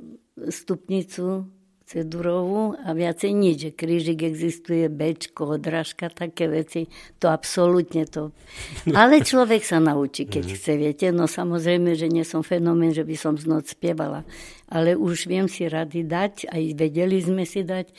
stupnicu 0.48 1.44
cedurovú 1.90 2.78
a 2.78 2.94
viacej 2.94 3.34
nič, 3.34 3.58
krížik 3.74 4.22
existuje, 4.22 4.86
bečko, 4.86 5.58
odrážka, 5.58 6.06
také 6.06 6.46
veci, 6.46 6.86
to 7.18 7.26
absolútne 7.26 8.06
to. 8.06 8.30
Ale 8.94 9.26
človek 9.26 9.66
sa 9.66 9.82
naučí, 9.82 10.30
keď 10.30 10.54
chce, 10.54 10.72
viete, 10.78 11.06
no 11.10 11.26
samozrejme, 11.26 11.98
že 11.98 12.06
nie 12.06 12.22
som 12.22 12.46
fenomén, 12.46 12.94
že 12.94 13.02
by 13.02 13.16
som 13.18 13.34
z 13.34 13.50
noc 13.50 13.66
spievala, 13.74 14.22
ale 14.70 14.94
už 14.94 15.26
viem 15.26 15.50
si 15.50 15.66
rady 15.66 16.06
dať, 16.06 16.46
aj 16.46 16.62
vedeli 16.78 17.18
sme 17.18 17.42
si 17.42 17.66
dať, 17.66 17.90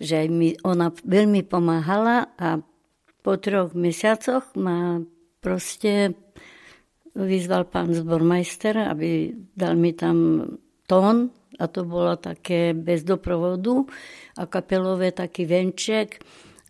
že 0.00 0.24
mi 0.32 0.56
ona 0.64 0.88
veľmi 0.88 1.44
pomáhala 1.44 2.32
a 2.40 2.56
po 3.20 3.32
troch 3.36 3.76
mesiacoch 3.76 4.56
ma 4.56 5.04
proste 5.44 6.16
vyzval 7.12 7.68
pán 7.68 7.92
zbormajster, 7.92 8.88
aby 8.88 9.36
dal 9.52 9.76
mi 9.76 9.92
tam 9.92 10.48
tón 10.88 11.41
a 11.60 11.64
to 11.68 11.84
bolo 11.84 12.16
také 12.16 12.72
bez 12.72 13.04
doprovodu 13.04 13.84
a 14.38 14.48
kapelové 14.48 15.12
taký 15.12 15.44
venček, 15.44 16.22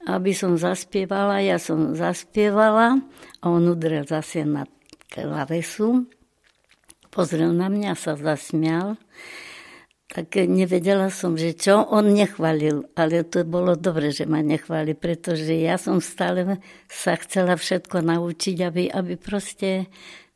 aby 0.08 0.34
som 0.34 0.58
zaspievala. 0.58 1.38
Ja 1.44 1.62
som 1.62 1.94
zaspievala 1.94 2.98
a 3.38 3.44
on 3.46 3.70
udrel 3.70 4.02
zase 4.02 4.42
na 4.42 4.66
klavesu. 5.06 6.10
Pozrel 7.12 7.52
na 7.52 7.68
mňa, 7.68 7.92
sa 7.94 8.16
zasmial. 8.16 8.96
Tak 10.12 10.44
nevedela 10.44 11.08
som, 11.08 11.40
že 11.40 11.56
čo. 11.56 11.88
On 11.88 12.04
nechválil, 12.04 12.84
ale 12.96 13.24
to 13.24 13.48
bolo 13.48 13.76
dobre, 13.76 14.12
že 14.12 14.28
ma 14.28 14.44
nechváli, 14.44 14.92
pretože 14.92 15.56
ja 15.56 15.80
som 15.80 16.04
stále 16.04 16.60
sa 16.88 17.16
chcela 17.16 17.56
všetko 17.56 18.04
naučiť, 18.04 18.56
aby, 18.60 18.92
aby 18.92 19.16
proste 19.16 19.88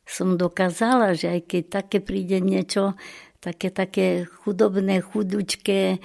som 0.07 0.39
dokázala, 0.39 1.13
že 1.13 1.29
aj 1.29 1.41
keď 1.45 1.63
také 1.83 1.97
príde 1.99 2.39
niečo, 2.39 2.95
také, 3.39 3.69
také 3.69 4.25
chudobné, 4.25 5.01
chudučké, 5.01 6.01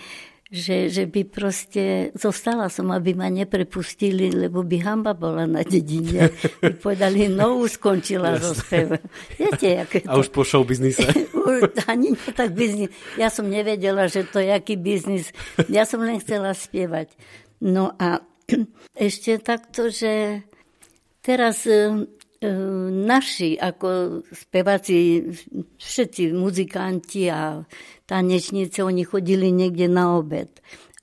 že, 0.53 0.93
že 0.93 1.09
by 1.09 1.25
proste, 1.25 2.13
zostala 2.13 2.69
som, 2.69 2.93
aby 2.93 3.17
ma 3.17 3.33
neprepustili, 3.33 4.29
lebo 4.29 4.61
by 4.61 4.77
hamba 4.85 5.17
bola 5.17 5.49
na 5.49 5.65
dedine. 5.65 6.29
By 6.61 6.77
povedali, 6.77 7.33
no 7.33 7.57
už 7.65 7.81
skončila 7.81 8.37
so 8.37 8.53
spev. 8.53 9.01
Viete, 9.41 9.81
aké 9.81 10.05
A 10.05 10.21
už 10.21 10.29
po 10.29 10.45
show 10.45 10.61
biznise. 10.61 11.09
Ani 11.89 12.13
nie 12.13 12.31
tak 12.37 12.53
biznis. 12.53 12.93
Ja 13.17 13.33
som 13.33 13.49
nevedela, 13.49 14.13
že 14.13 14.29
to 14.29 14.45
je 14.45 14.53
aký 14.53 14.77
biznis. 14.77 15.33
Ja 15.73 15.89
som 15.89 16.05
len 16.05 16.21
chcela 16.21 16.53
spievať. 16.53 17.17
No 17.65 17.97
a 17.97 18.21
ešte 19.09 19.41
takto, 19.41 19.89
že 19.89 20.45
teraz 21.25 21.65
naši, 22.91 23.55
ako 23.55 24.21
speváci, 24.35 25.23
všetci 25.79 26.35
muzikanti 26.35 27.31
a 27.31 27.63
tanečníci, 28.07 28.83
oni 28.83 29.07
chodili 29.07 29.55
niekde 29.55 29.87
na 29.87 30.19
obed. 30.19 30.51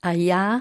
A 0.04 0.12
ja, 0.12 0.60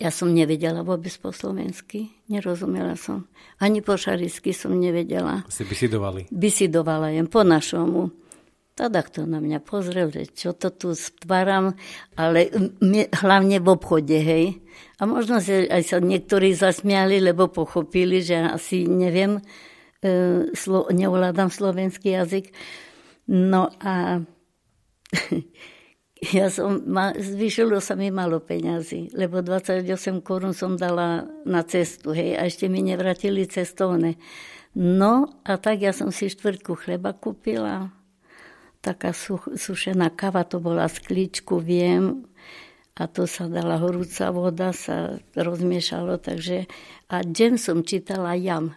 ja 0.00 0.10
som 0.12 0.32
nevedela 0.32 0.80
vôbec 0.80 1.12
po 1.20 1.28
slovensky, 1.28 2.08
nerozumela 2.32 2.96
som. 2.96 3.28
Ani 3.60 3.84
po 3.84 4.00
šarisky 4.00 4.56
som 4.56 4.72
nevedela. 4.76 5.44
Si 5.52 5.68
bisidovali? 5.68 6.32
Bisidovala 6.32 7.12
jem 7.12 7.28
po 7.28 7.44
našomu. 7.44 8.08
Teda 8.80 9.04
kto 9.04 9.28
na 9.28 9.44
mňa 9.44 9.60
pozrel, 9.60 10.08
že 10.08 10.24
čo 10.32 10.56
to 10.56 10.72
tu 10.72 10.96
stváram, 10.96 11.76
ale 12.16 12.48
hlavne 13.12 13.60
v 13.60 13.68
obchode, 13.68 14.16
hej. 14.16 14.56
A 14.96 15.04
možno 15.04 15.36
si 15.36 15.68
aj 15.68 15.84
sa 15.84 16.00
niektorí 16.00 16.56
zasmiali, 16.56 17.20
lebo 17.20 17.52
pochopili, 17.52 18.24
že 18.24 18.40
asi 18.40 18.88
neviem, 18.88 19.36
e, 20.00 20.48
slo, 20.56 20.88
neovládam 20.88 21.52
slovenský 21.52 22.16
jazyk. 22.16 22.56
No 23.28 23.68
a 23.84 24.24
ja 26.40 26.48
som, 26.48 26.80
ma, 26.88 27.12
zvyšilo 27.12 27.84
sa 27.84 28.00
mi 28.00 28.08
malo 28.08 28.40
peňazí, 28.40 29.12
lebo 29.12 29.44
28 29.44 30.24
korún 30.24 30.56
som 30.56 30.80
dala 30.80 31.28
na 31.44 31.60
cestu, 31.68 32.16
hej, 32.16 32.40
a 32.40 32.48
ešte 32.48 32.64
mi 32.72 32.80
nevratili 32.80 33.44
cestovné. 33.44 34.16
No 34.72 35.28
a 35.44 35.60
tak 35.60 35.84
ja 35.84 35.92
som 35.92 36.08
si 36.08 36.32
štvrtku 36.32 36.80
chleba 36.80 37.12
kúpila, 37.12 37.99
taká 38.80 39.12
sušená 39.56 40.12
kava, 40.12 40.44
to 40.44 40.60
bola 40.60 40.88
z 40.88 40.98
viem, 41.60 42.24
a 43.00 43.08
to 43.08 43.24
sa 43.24 43.48
dala 43.48 43.80
horúca 43.80 44.28
voda, 44.28 44.76
sa 44.76 45.16
rozmiešalo, 45.32 46.20
takže 46.20 46.68
a 47.08 47.24
džem 47.24 47.56
som 47.56 47.80
čítala 47.80 48.36
jam, 48.36 48.76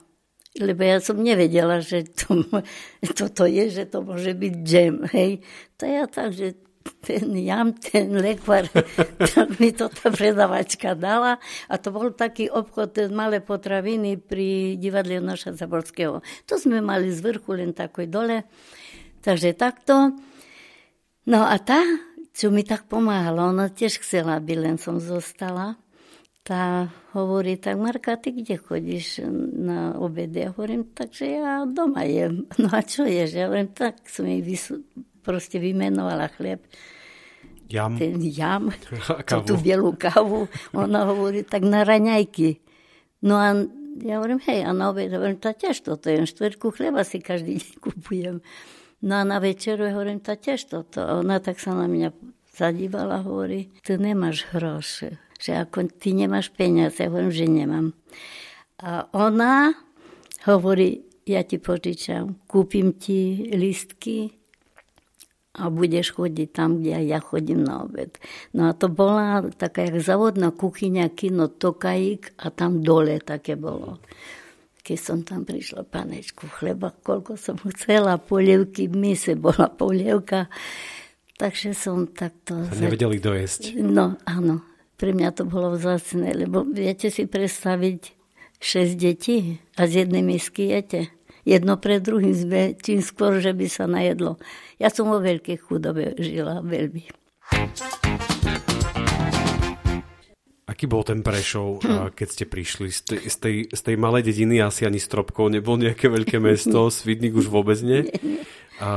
lebo 0.55 0.79
ja 0.85 1.03
som 1.03 1.19
nevedela, 1.19 1.83
že 1.83 2.07
to, 2.07 2.39
toto 3.19 3.43
je, 3.43 3.67
že 3.67 3.83
to 3.89 3.99
môže 3.99 4.31
byť 4.31 4.53
džem, 4.63 4.95
hej. 5.11 5.31
To 5.75 5.83
ja 5.83 6.07
tak, 6.07 6.31
že 6.31 6.55
ten 7.03 7.35
jam, 7.43 7.75
ten 7.75 8.11
lekvar, 8.15 8.67
tak 9.35 9.59
mi 9.59 9.75
to 9.75 9.91
tá 9.91 10.07
predavačka 10.11 10.95
dala 10.95 11.39
a 11.67 11.73
to 11.79 11.91
bol 11.91 12.11
taký 12.11 12.47
obchod, 12.47 13.11
malé 13.11 13.43
potraviny 13.43 14.19
pri 14.19 14.79
divadle 14.79 15.19
Noša 15.19 15.55
Zaborského. 15.55 16.23
To 16.47 16.53
sme 16.55 16.79
mali 16.79 17.11
z 17.11 17.19
vrchu 17.23 17.59
len 17.59 17.71
takoj 17.75 18.07
dole 18.07 18.47
Takže 19.23 19.55
takto. 19.55 20.11
No 21.23 21.47
a 21.47 21.55
tá, 21.63 21.79
čo 22.35 22.51
mi 22.51 22.67
tak 22.67 22.91
pomáhala, 22.91 23.47
ona 23.47 23.71
tiež 23.71 24.03
chcela, 24.03 24.35
aby 24.35 24.59
len 24.59 24.75
som 24.75 24.99
zostala. 24.99 25.79
Tá 26.43 26.91
hovorí, 27.15 27.55
tak 27.55 27.79
Marka, 27.79 28.19
ty 28.19 28.35
kde 28.35 28.59
chodíš 28.59 29.23
na 29.55 29.95
obede? 29.95 30.43
Ja 30.43 30.51
hovorím, 30.51 30.91
takže 30.91 31.39
ja 31.39 31.63
doma 31.63 32.03
jem. 32.03 32.43
No 32.59 32.67
a 32.67 32.83
čo 32.83 33.07
ješ? 33.07 33.39
Ja 33.39 33.47
hovorím, 33.47 33.71
tak 33.71 34.03
som 34.11 34.27
jej 34.27 34.43
vysu, 34.43 34.83
proste 35.23 35.63
vymenovala 35.63 36.27
chlieb. 36.35 36.59
Jam. 37.71 37.95
Ten 37.95 38.19
jam, 38.19 38.75
to 39.31 39.39
tú 39.47 39.55
bielú 39.55 39.95
kávu. 39.95 40.51
Ona 40.75 41.07
hovorí, 41.07 41.47
tak 41.47 41.63
na 41.63 41.87
raňajky. 41.87 42.59
No 43.23 43.39
a 43.39 43.55
ja 44.03 44.19
hovorím, 44.19 44.43
hej, 44.43 44.67
a 44.67 44.75
na 44.75 44.91
obed, 44.91 45.15
hovorím, 45.15 45.39
to 45.39 45.55
tiež 45.55 45.79
toto 45.79 46.11
jem, 46.11 46.27
štvrtku 46.27 46.75
chleba 46.75 47.07
si 47.07 47.23
každý 47.23 47.63
deň 47.63 47.73
kupujem. 47.79 48.37
No 49.03 49.19
a 49.19 49.23
na 49.27 49.43
večeru 49.43 49.91
hovorím, 49.91 50.23
tá 50.23 50.39
tiež 50.39 50.71
toto. 50.71 51.03
A 51.03 51.19
ona 51.19 51.43
tak 51.43 51.59
sa 51.59 51.75
na 51.75 51.91
mňa 51.91 52.15
zadívala 52.55 53.19
hovorí, 53.19 53.67
ty 53.83 53.99
nemáš 53.99 54.47
hroše. 54.55 55.19
Že 55.43 55.51
ako 55.67 55.77
ty 55.99 56.15
nemáš 56.15 56.47
peniaze. 56.55 57.03
Ja 57.03 57.11
hovorím, 57.11 57.35
že 57.35 57.45
nemám. 57.51 57.87
A 58.79 59.11
ona 59.11 59.75
hovorí, 60.47 61.03
ja 61.27 61.43
ti 61.43 61.59
požičam, 61.59 62.39
kúpim 62.47 62.95
ti 62.95 63.51
listky 63.51 64.39
a 65.59 65.67
budeš 65.67 66.15
chodiť 66.15 66.49
tam, 66.55 66.79
kde 66.79 67.03
ja 67.03 67.19
chodím 67.19 67.67
na 67.67 67.83
obed. 67.83 68.15
No 68.55 68.71
a 68.71 68.73
to 68.73 68.87
bola 68.87 69.43
taká 69.51 69.83
jak 69.83 69.99
závodná 69.99 70.55
kuchyňa, 70.55 71.11
kino 71.11 71.51
Tokajík 71.51 72.39
a 72.39 72.49
tam 72.55 72.79
dole 72.79 73.19
také 73.19 73.59
bolo 73.59 73.99
keď 74.83 74.97
som 74.99 75.23
tam 75.23 75.47
prišla, 75.47 75.87
panečku 75.87 76.45
chleba, 76.59 76.91
koľko 76.91 77.39
som 77.39 77.55
chcela, 77.71 78.19
polievky, 78.19 78.91
v 78.91 78.95
mise 78.99 79.33
bola 79.39 79.71
polievka. 79.71 80.51
Takže 81.39 81.71
som 81.71 82.11
takto... 82.11 82.67
Sa 82.67 82.83
nevedeli 82.83 83.17
dojesť. 83.17 83.79
No, 83.79 84.19
áno. 84.27 84.61
Pre 84.99 85.09
mňa 85.15 85.29
to 85.33 85.43
bolo 85.47 85.73
vzácne, 85.73 86.35
lebo 86.35 86.67
viete 86.67 87.09
si 87.09 87.25
predstaviť 87.25 88.13
6 88.59 88.95
detí 88.99 89.57
a 89.79 89.87
z 89.87 90.05
jednej 90.05 90.23
misky 90.23 90.69
jete. 90.69 91.09
Jedno 91.43 91.75
pre 91.75 91.99
druhým 91.99 92.31
sme, 92.31 92.61
čím 92.79 93.03
skôr, 93.03 93.43
že 93.43 93.51
by 93.51 93.67
sa 93.67 93.83
najedlo. 93.87 94.39
Ja 94.79 94.87
som 94.87 95.11
vo 95.11 95.19
veľkej 95.19 95.59
chudobe 95.63 96.15
žila 96.19 96.63
veľmi. 96.63 97.03
Aký 100.63 100.87
bol 100.87 101.03
ten 101.03 101.19
Prešov, 101.19 101.83
hm. 101.83 102.15
keď 102.15 102.27
ste 102.31 102.45
prišli 102.47 102.87
z 102.87 102.99
tej, 103.03 103.19
z, 103.27 103.35
tej, 103.35 103.55
z 103.67 103.81
tej 103.83 103.95
malej 103.99 104.23
dediny, 104.31 104.63
asi 104.63 104.87
ani 104.87 104.95
Stropkov, 104.95 105.51
nebol 105.51 105.75
nejaké 105.75 106.07
veľké 106.07 106.39
mesto, 106.39 106.87
Svidník 106.93 107.35
už 107.35 107.51
vôbec 107.51 107.75
nie. 107.83 108.07
A, 108.79 108.91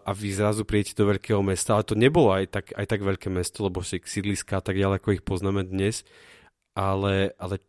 a 0.00 0.10
vy 0.16 0.32
zrazu 0.32 0.64
prijete 0.64 0.96
do 0.96 1.06
veľkého 1.12 1.44
mesta, 1.44 1.76
ale 1.76 1.84
to 1.84 1.94
nebolo 1.94 2.32
aj 2.32 2.44
tak, 2.50 2.66
aj 2.72 2.86
tak 2.88 3.00
veľké 3.04 3.28
mesto, 3.28 3.62
lebo 3.62 3.84
si 3.84 4.00
sídliska 4.00 4.64
tak 4.64 4.80
ďalej, 4.80 4.96
ako 5.00 5.08
ich 5.20 5.24
poznáme 5.24 5.62
dnes. 5.68 6.08
Ale, 6.72 7.36
ale 7.36 7.60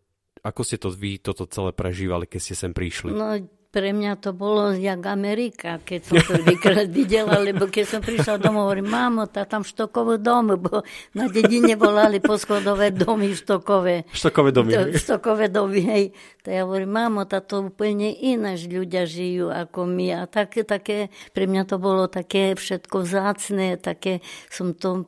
ako 0.42 0.62
ste 0.64 0.80
to 0.80 0.90
vy 0.90 1.20
toto 1.20 1.46
celé 1.46 1.76
prežívali, 1.76 2.26
keď 2.26 2.40
ste 2.42 2.56
sem 2.56 2.72
prišli? 2.72 3.14
No, 3.14 3.36
pre 3.72 3.96
mňa 3.96 4.20
to 4.20 4.36
bolo 4.36 4.76
jak 4.76 5.00
Amerika, 5.08 5.80
keď 5.80 6.00
som 6.04 6.20
prvýkrát 6.20 6.92
videla, 7.00 7.40
lebo 7.40 7.72
keď 7.72 7.86
som 7.88 8.02
prišla 8.04 8.36
domov, 8.36 8.68
hovorím, 8.68 8.92
mamo, 8.92 9.32
tá 9.32 9.48
tam 9.48 9.64
štokové 9.64 10.20
domy, 10.20 10.60
bo 10.60 10.84
na 11.16 11.32
dedine 11.32 11.80
volali 11.80 12.20
poschodové 12.20 12.92
domy 12.92 13.32
štokové. 13.32 14.04
Štokové 14.12 14.52
domy. 14.52 14.76
Štokové 14.92 15.48
domy, 15.48 15.80
hej. 15.88 16.04
To 16.44 16.48
ja 16.52 16.68
hovorím, 16.68 16.92
mamo, 16.92 17.24
tá 17.24 17.40
to 17.40 17.72
úplne 17.72 18.12
ináč 18.12 18.68
ľudia 18.68 19.08
žijú 19.08 19.48
ako 19.48 19.88
my. 19.88 20.20
A 20.20 20.22
také, 20.28 20.68
také, 20.68 21.08
pre 21.32 21.48
mňa 21.48 21.64
to 21.64 21.80
bolo 21.80 22.12
také 22.12 22.60
všetko 22.60 23.08
vzácne, 23.08 23.80
také 23.80 24.20
som 24.52 24.76
to 24.76 25.08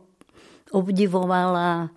obdivovala 0.71 1.91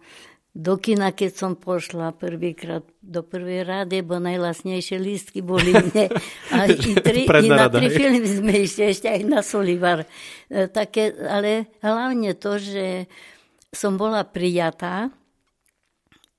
do 0.56 0.80
kina, 0.80 1.12
keď 1.12 1.30
som 1.36 1.52
pošla 1.52 2.16
prvýkrát 2.16 2.80
do 3.04 3.20
prvej 3.20 3.68
rady, 3.68 4.00
bo 4.00 4.16
najlasnejšie 4.16 4.96
lístky 4.96 5.44
boli 5.44 5.76
mne. 5.92 6.08
A 6.56 6.64
i, 6.72 6.96
tri, 7.06 7.28
i 7.28 7.48
na 7.52 7.68
tri 7.68 7.92
filmy 7.92 8.24
sme 8.24 8.64
išli 8.64 8.88
ešte 8.88 9.12
aj 9.12 9.20
na 9.28 9.44
Solivar. 9.44 10.08
E, 10.48 10.64
také, 10.72 11.12
ale 11.12 11.76
hlavne 11.84 12.32
to, 12.40 12.56
že 12.56 13.04
som 13.68 14.00
bola 14.00 14.24
prijatá, 14.24 15.12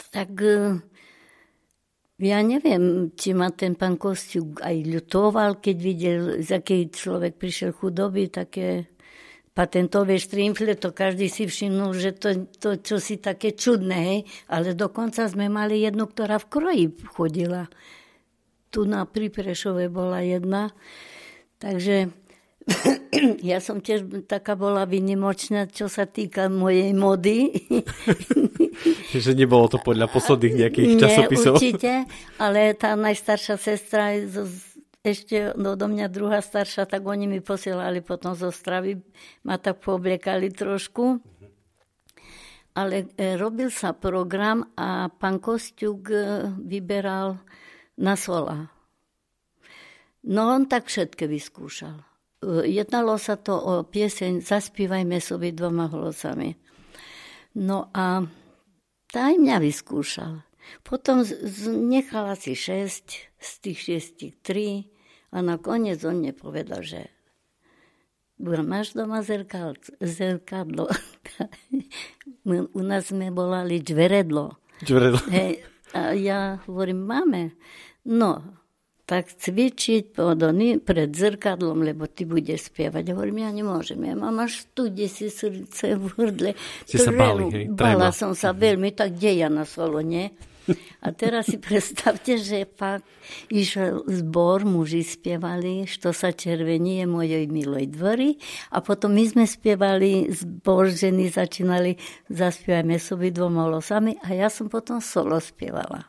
tak 0.10 0.34
e, 0.42 0.82
ja 2.18 2.42
neviem, 2.42 3.14
či 3.14 3.38
ma 3.38 3.54
ten 3.54 3.78
pán 3.78 4.02
Kostiuk 4.02 4.66
aj 4.66 4.82
ľutoval, 4.82 5.62
keď 5.62 5.76
videl, 5.78 6.22
z 6.42 6.58
akej 6.58 6.90
človek 6.90 7.38
prišiel 7.38 7.70
chudoby, 7.70 8.34
také 8.34 8.97
patentové 9.58 10.22
štrimfle, 10.22 10.78
to 10.78 10.94
každý 10.94 11.34
si 11.34 11.50
všimnul, 11.50 11.98
že 11.98 12.14
to, 12.14 12.46
to 12.62 12.78
čo 12.78 13.02
si 13.02 13.18
také 13.18 13.58
čudné, 13.58 13.98
hej? 13.98 14.20
ale 14.54 14.78
dokonca 14.78 15.26
sme 15.26 15.50
mali 15.50 15.82
jednu, 15.82 16.06
ktorá 16.06 16.38
v 16.38 16.46
kroji 16.46 16.86
chodila. 17.10 17.66
Tu 18.70 18.86
na 18.86 19.10
Priprešove 19.10 19.90
bola 19.90 20.22
jedna. 20.22 20.70
Takže 21.58 22.14
ja 23.50 23.58
som 23.58 23.82
tiež 23.82 24.30
taká 24.30 24.54
bola 24.54 24.86
vynimočná, 24.86 25.66
čo 25.66 25.90
sa 25.90 26.06
týka 26.06 26.54
mojej 26.54 26.94
mody. 26.94 27.50
že 29.26 29.34
nebolo 29.34 29.66
to 29.66 29.82
podľa 29.82 30.06
posledných 30.14 30.54
nejakých 30.54 30.90
časopisov? 31.02 31.58
Nie, 31.58 31.58
určite, 31.58 31.92
ale 32.38 32.78
tá 32.78 32.94
najstaršia 32.94 33.58
sestra 33.58 34.22
zo 34.30 34.46
ešte 35.08 35.56
no, 35.56 35.80
do 35.80 35.88
mňa 35.88 36.12
druhá 36.12 36.44
starša, 36.44 36.88
tak 36.88 37.08
oni 37.08 37.26
mi 37.26 37.40
posielali 37.40 38.04
potom 38.04 38.36
zo 38.36 38.52
Stravy, 38.52 39.00
ma 39.48 39.56
tak 39.56 39.80
poobliekali 39.80 40.52
trošku. 40.52 41.24
Ale 42.78 43.10
e, 43.18 43.34
robil 43.40 43.74
sa 43.74 43.96
program 43.98 44.62
a 44.78 45.10
pán 45.10 45.42
Kostiuk 45.42 46.14
e, 46.14 46.18
vyberal 46.62 47.42
na 47.98 48.14
sola. 48.14 48.70
No 50.28 50.42
on 50.54 50.70
tak 50.70 50.86
všetko 50.86 51.26
vyskúšal. 51.26 51.98
E, 51.98 52.06
jednalo 52.70 53.18
sa 53.18 53.34
to 53.40 53.58
o 53.58 53.74
pieseň 53.82 54.46
Zaspívajme 54.46 55.18
sobi 55.18 55.56
dvoma 55.56 55.90
hlasami. 55.90 56.54
No 57.58 57.90
a 57.98 58.22
tá 59.10 59.20
aj 59.34 59.36
mňa 59.42 59.58
vyskúšal. 59.58 60.46
Potom 60.84 61.24
nechala 61.88 62.36
si 62.38 62.54
šesť, 62.54 63.08
z 63.40 63.52
tých 63.64 63.80
šiestich 63.80 64.34
tri, 64.44 64.92
a 65.38 65.46
nakoniec 65.46 66.02
on 66.02 66.26
mne 66.26 66.34
povedal, 66.34 66.82
že 66.82 67.14
máš 68.42 68.98
doma 68.98 69.22
zrkadlo. 69.22 70.90
U 72.74 72.82
nás 72.82 73.14
sme 73.14 73.30
volali 73.30 73.78
džveredlo. 73.78 74.58
Džveredlo. 74.82 75.22
Hej, 75.30 75.62
a 75.94 76.18
ja 76.18 76.58
hovorím, 76.66 77.06
máme. 77.06 77.54
No, 78.10 78.42
tak 79.06 79.30
cvičiť 79.30 80.18
pred 80.84 81.10
zrkadlom, 81.14 81.86
lebo 81.86 82.10
ty 82.10 82.26
budeš 82.26 82.74
spievať. 82.74 83.14
Hovorím, 83.14 83.46
ja 83.46 83.52
nemôžem, 83.54 84.02
ja 84.04 84.18
mám 84.18 84.42
až 84.42 84.66
tu, 84.74 84.90
kde 84.90 85.06
si 85.06 85.30
srdce 85.30 85.96
v 85.96 86.06
hrdle. 86.18 86.52
Si 86.84 86.98
sa 86.98 87.14
báli, 87.14 87.44
hej? 87.54 87.66
Bala 87.72 88.10
som 88.10 88.34
sa 88.34 88.58
veľmi, 88.58 88.92
tak 88.92 89.16
kde 89.16 89.46
ja 89.46 89.50
na 89.54 89.64
solo, 89.70 90.02
nie? 90.02 90.34
A 91.02 91.12
teraz 91.16 91.48
si 91.48 91.58
predstavte, 91.66 92.36
že 92.36 92.68
pak 92.68 93.04
išiel 93.52 94.04
zbor, 94.08 94.68
muži 94.68 95.04
spievali, 95.04 95.88
što 95.88 96.12
sa 96.12 96.32
červenie 96.32 97.08
mojej 97.08 97.48
miloj 97.48 97.88
dvori 97.92 98.36
a 98.72 98.84
potom 98.84 99.16
my 99.16 99.24
sme 99.28 99.46
spievali, 99.48 100.28
zbor 100.32 100.92
ženy 100.92 101.32
začínali, 101.32 101.96
zaspievajme 102.28 102.98
sobi 103.00 103.32
dvoma 103.32 103.68
losami 103.68 104.20
a 104.24 104.36
ja 104.36 104.52
som 104.52 104.68
potom 104.68 105.00
solo 105.00 105.40
spievala. 105.40 106.08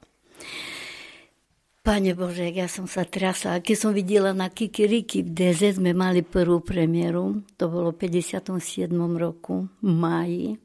Pane 1.89 2.13
Bože, 2.13 2.53
ja 2.53 2.69
som 2.69 2.85
sa 2.85 3.09
trasla. 3.09 3.65
Keď 3.65 3.77
som 3.81 3.97
videla 3.97 4.37
na 4.37 4.53
Kikiriki 4.53 5.25
v 5.25 5.33
DZ, 5.33 5.81
sme 5.81 5.97
mali 5.97 6.21
prvú 6.21 6.61
premiéru, 6.61 7.41
to 7.57 7.73
bolo 7.73 7.97
v 7.97 8.05
57. 8.05 8.93
roku, 9.17 9.73
v 9.81 9.89
máji. 9.89 10.61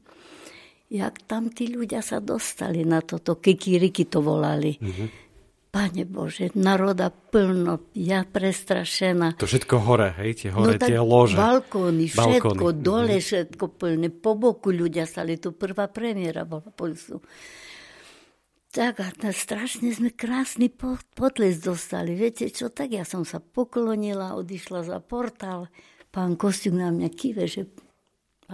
Jak 0.92 1.24
tam 1.24 1.48
tí 1.48 1.72
ľudia 1.72 2.04
sa 2.04 2.20
dostali 2.20 2.84
na 2.84 3.00
toto, 3.00 3.40
Kikiriki 3.40 4.04
to 4.04 4.20
volali. 4.20 4.76
Mm-hmm. 4.76 5.08
Pane 5.74 6.06
Bože, 6.06 6.54
naroda 6.54 7.10
plno, 7.10 7.90
ja 7.98 8.22
prestrašená. 8.22 9.34
To 9.42 9.48
všetko 9.48 9.74
hore, 9.82 10.14
hej, 10.22 10.46
tie 10.46 10.50
hore, 10.54 10.78
no, 10.78 10.86
tie 10.86 11.02
lože. 11.02 11.34
Balkóny, 11.34 12.06
všetko, 12.06 12.62
balkóny. 12.62 12.78
dole 12.78 13.18
mm-hmm. 13.18 13.26
všetko 13.26 13.64
plné, 13.74 14.06
po 14.14 14.38
boku 14.38 14.70
ľudia 14.70 15.02
stali, 15.02 15.34
tu 15.42 15.50
prvá 15.50 15.90
premiéra 15.90 16.46
bola 16.46 16.70
Polsu. 16.70 17.18
Tak 18.74 18.94
a 19.02 19.08
na 19.22 19.30
strašne 19.30 19.90
sme 19.94 20.10
krásny 20.14 20.66
potles 21.14 21.62
dostali. 21.62 22.18
Viete 22.18 22.50
čo, 22.50 22.70
tak 22.70 22.90
ja 22.90 23.06
som 23.06 23.22
sa 23.22 23.38
poklonila, 23.38 24.34
odišla 24.34 24.82
za 24.82 24.98
portál. 24.98 25.70
Pán 26.10 26.34
Kostiuk 26.34 26.74
na 26.78 26.90
mňa 26.94 27.08
kýve, 27.10 27.46
že... 27.50 27.70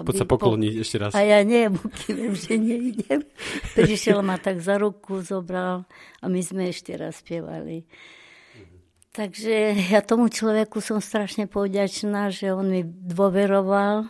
Poď 0.05 0.17
sa 0.23 0.27
pokloniť 0.27 0.75
po... 0.75 0.81
ešte 0.83 0.97
raz. 1.01 1.11
A 1.13 1.21
ja 1.23 1.41
nie, 1.43 1.69
kývem, 2.07 2.33
že 2.37 2.55
neidem. 2.57 3.21
Prišiel 3.77 4.21
ma 4.21 4.41
tak 4.41 4.61
za 4.65 4.81
ruku, 4.81 5.21
zobral 5.21 5.89
a 6.21 6.25
my 6.27 6.41
sme 6.41 6.71
ešte 6.71 6.97
raz 6.97 7.21
spievali. 7.21 7.85
Takže 9.11 9.75
ja 9.91 10.01
tomu 10.07 10.31
človeku 10.31 10.79
som 10.79 11.03
strašne 11.03 11.51
povďačná, 11.51 12.31
že 12.31 12.55
on 12.55 12.71
mi 12.71 12.87
dôveroval 12.87 14.07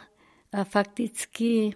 a 0.50 0.59
fakticky 0.68 1.72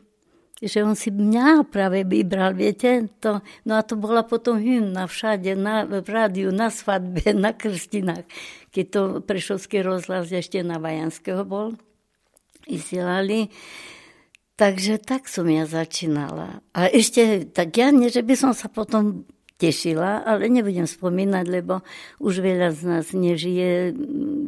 že 0.65 0.81
on 0.81 0.97
si 0.97 1.13
mňa 1.13 1.69
práve 1.69 2.07
vybral, 2.09 2.57
viete? 2.57 3.11
To, 3.21 3.45
no 3.69 3.73
a 3.77 3.83
to 3.85 4.01
bola 4.01 4.25
potom 4.25 4.57
hymna 4.57 5.05
všade, 5.05 5.53
na, 5.59 5.85
v 5.85 6.07
rádiu, 6.09 6.55
na 6.55 6.73
svadbe, 6.73 7.35
na 7.45 7.53
krstinách. 7.53 8.25
Keď 8.73 8.85
to 8.91 9.01
Prešovský 9.21 9.85
rozhlas 9.85 10.33
ešte 10.33 10.65
na 10.65 10.81
Vajanského 10.81 11.45
bol, 11.45 11.77
vysielali. 12.65 13.53
Takže 14.55 15.03
tak 15.03 15.27
som 15.27 15.51
ja 15.51 15.67
začínala. 15.67 16.63
A 16.71 16.87
ešte, 16.87 17.43
tak 17.51 17.75
ja 17.75 17.91
nie, 17.91 18.07
že 18.07 18.23
by 18.23 18.35
som 18.39 18.53
sa 18.55 18.71
potom 18.71 19.27
tešila, 19.59 20.23
ale 20.23 20.47
nebudem 20.47 20.87
spomínať, 20.87 21.45
lebo 21.51 21.83
už 22.23 22.43
veľa 22.43 22.71
z 22.75 22.81
nás 22.87 23.07
nežije, 23.11 23.95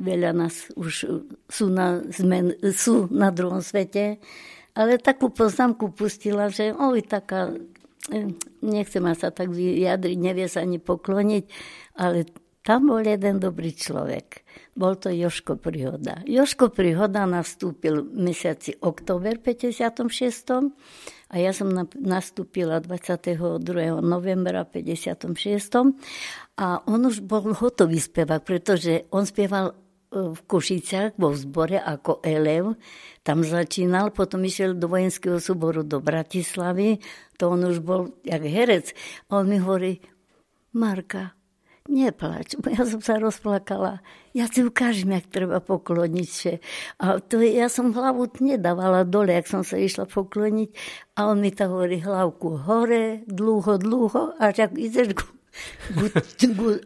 veľa 0.02 0.30
nás 0.34 0.70
už 0.78 1.22
sú 1.50 1.66
na, 1.70 2.06
zmen, 2.10 2.54
sú 2.74 3.10
na 3.10 3.34
druhom 3.34 3.62
svete 3.62 4.22
ale 4.76 5.00
takú 5.00 5.32
poznámku 5.32 5.96
pustila, 5.96 6.52
že 6.52 6.76
oj, 6.76 7.00
taká, 7.08 7.56
eh, 8.12 8.36
nechcem 8.60 9.02
sa 9.16 9.32
tak 9.32 9.48
vyjadriť, 9.48 10.18
nevie 10.20 10.46
sa 10.52 10.62
ani 10.62 10.76
pokloniť, 10.76 11.44
ale 11.96 12.28
tam 12.60 12.92
bol 12.92 13.00
jeden 13.00 13.40
dobrý 13.40 13.72
človek. 13.72 14.44
Bol 14.76 15.00
to 15.00 15.08
Joško 15.08 15.56
Prihoda. 15.56 16.20
Joško 16.28 16.68
Prihoda 16.68 17.24
nastúpil 17.24 18.04
v 18.04 18.28
mesiaci 18.28 18.76
október 18.84 19.40
56. 19.40 20.04
A 21.32 21.34
ja 21.40 21.50
som 21.56 21.72
nastúpila 21.96 22.84
22. 22.84 23.56
novembra 24.04 24.68
56. 24.68 25.96
A 26.60 26.66
on 26.84 27.00
už 27.08 27.24
bol 27.24 27.56
hotový 27.56 27.96
spevák, 27.96 28.44
pretože 28.44 29.08
on 29.08 29.24
spieval 29.24 29.72
v 30.12 30.40
Košiciach 30.48 31.18
vo 31.20 31.34
zbore 31.36 31.76
ako 31.76 32.24
elev. 32.24 32.76
Tam 33.20 33.42
začínal, 33.44 34.14
potom 34.14 34.44
išiel 34.46 34.72
do 34.72 34.88
vojenského 34.88 35.42
súboru 35.42 35.84
do 35.84 36.00
Bratislavy. 36.00 37.02
To 37.36 37.52
on 37.52 37.68
už 37.68 37.84
bol 37.84 38.16
jak 38.24 38.40
herec. 38.44 38.96
On 39.28 39.44
mi 39.44 39.60
hovorí, 39.60 40.00
Marka, 40.72 41.35
neplač. 41.88 42.58
Ja 42.66 42.84
som 42.84 43.00
sa 43.00 43.16
rozplakala. 43.16 44.04
Ja 44.36 44.50
si 44.50 44.66
ukážem, 44.66 45.16
jak 45.16 45.32
treba 45.32 45.62
pokloniť 45.64 46.28
sa. 46.28 46.52
A 47.00 47.04
to 47.22 47.40
ja 47.40 47.72
som 47.72 47.94
hlavu 47.94 48.28
nedávala 48.42 49.06
dole, 49.08 49.32
jak 49.32 49.48
som 49.48 49.62
sa 49.64 49.80
išla 49.80 50.04
pokloniť. 50.04 50.70
A 51.16 51.32
on 51.32 51.40
mi 51.40 51.54
to 51.54 51.70
hovorí, 51.70 52.02
hlavku 52.02 52.68
hore, 52.68 53.24
dlho, 53.24 53.80
dlho, 53.80 54.36
až 54.36 54.68
ak 54.68 54.72
ideš 54.76 55.16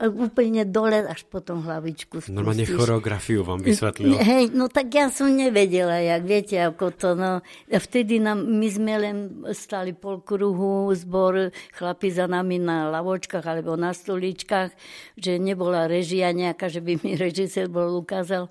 úplne 0.03 0.63
dole, 0.69 1.03
až 1.07 1.27
potom 1.27 1.63
hlavičku 1.65 2.23
spustíš. 2.23 2.35
Normálne 2.35 2.67
choreografiu 2.67 3.43
vám 3.43 3.61
vysvetlil. 3.65 4.19
Hej, 4.19 4.55
no 4.55 4.71
tak 4.71 4.91
ja 4.95 5.11
som 5.11 5.31
nevedela, 5.31 5.99
jak 5.99 6.23
viete, 6.23 6.57
ako 6.59 6.95
to, 6.95 7.09
no. 7.19 7.43
A 7.71 7.79
vtedy 7.79 8.23
nám, 8.23 8.47
my 8.47 8.69
sme 8.71 8.95
len 8.99 9.17
stali 9.53 9.95
pol 9.97 10.23
kruhu, 10.23 10.91
zbor, 10.95 11.51
chlapi 11.75 12.09
za 12.15 12.31
nami 12.31 12.63
na 12.63 12.91
lavočkách 12.91 13.45
alebo 13.47 13.75
na 13.75 13.91
stoličkách, 13.91 14.71
že 15.19 15.43
nebola 15.43 15.91
režia 15.91 16.31
nejaká, 16.31 16.71
že 16.71 16.83
by 16.83 17.03
mi 17.03 17.19
režisér 17.19 17.67
bol 17.67 17.91
ukázal. 17.99 18.51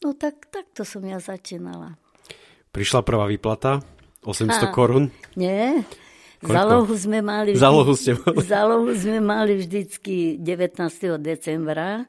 No 0.00 0.16
tak, 0.16 0.48
tak 0.48 0.72
to 0.72 0.86
som 0.88 1.04
ja 1.04 1.20
začínala. 1.20 2.00
Prišla 2.72 3.04
prvá 3.04 3.28
výplata? 3.28 3.84
800 4.24 4.68
korún? 4.72 5.08
Nie, 5.36 5.84
Koľko? 6.40 6.56
Zalohu 6.56 6.94
sme 6.96 7.18
mali... 7.20 7.52
Vždy, 7.52 7.60
zalohu 7.60 7.92
ste 7.92 8.12
mali. 8.16 8.36
Zalohu 8.56 8.90
sme 8.96 9.18
mali 9.20 9.52
vždycky 9.60 10.40
19. 10.40 11.20
decembra. 11.20 12.08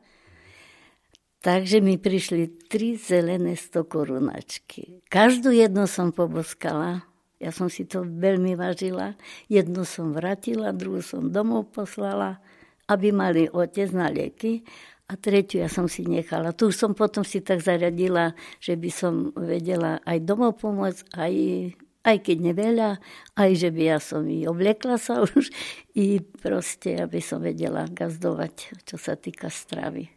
Takže 1.41 1.83
mi 1.83 1.99
prišli 1.99 2.69
tri 2.71 2.95
zelené 2.95 3.59
100 3.59 3.91
korunačky. 3.91 5.03
Každú 5.11 5.51
jednu 5.51 5.83
som 5.83 6.15
poboskala. 6.15 7.03
Ja 7.41 7.51
som 7.51 7.67
si 7.67 7.83
to 7.83 8.07
veľmi 8.07 8.55
vážila. 8.55 9.19
Jednu 9.51 9.83
som 9.83 10.15
vratila, 10.15 10.71
druhú 10.71 11.01
som 11.03 11.33
domov 11.33 11.73
poslala, 11.73 12.39
aby 12.87 13.09
mali 13.11 13.49
otec 13.49 13.89
na 13.91 14.07
lieky. 14.13 14.63
A 15.11 15.19
tretiu 15.19 15.65
ja 15.65 15.67
som 15.67 15.91
si 15.91 16.07
nechala. 16.07 16.55
Tu 16.55 16.71
som 16.71 16.95
potom 16.95 17.27
si 17.27 17.43
tak 17.43 17.59
zaradila, 17.59 18.31
že 18.63 18.79
by 18.79 18.89
som 18.93 19.35
vedela 19.35 19.99
aj 20.07 20.23
domov 20.23 20.61
pomôcť, 20.61 21.03
aj 21.19 21.33
aj 22.01 22.17
keď 22.25 22.37
neveľa, 22.51 22.89
aj 23.37 23.51
že 23.57 23.69
by 23.69 23.83
ja 23.95 23.97
som 24.01 24.25
i 24.25 24.45
obliekla 24.49 24.97
sa 24.97 25.21
už 25.27 25.49
i 25.93 26.21
proste, 26.21 26.97
aby 27.01 27.21
som 27.21 27.41
vedela 27.41 27.85
gazdovať, 27.89 28.85
čo 28.85 28.95
sa 28.97 29.17
týka 29.17 29.49
stravy. 29.49 30.09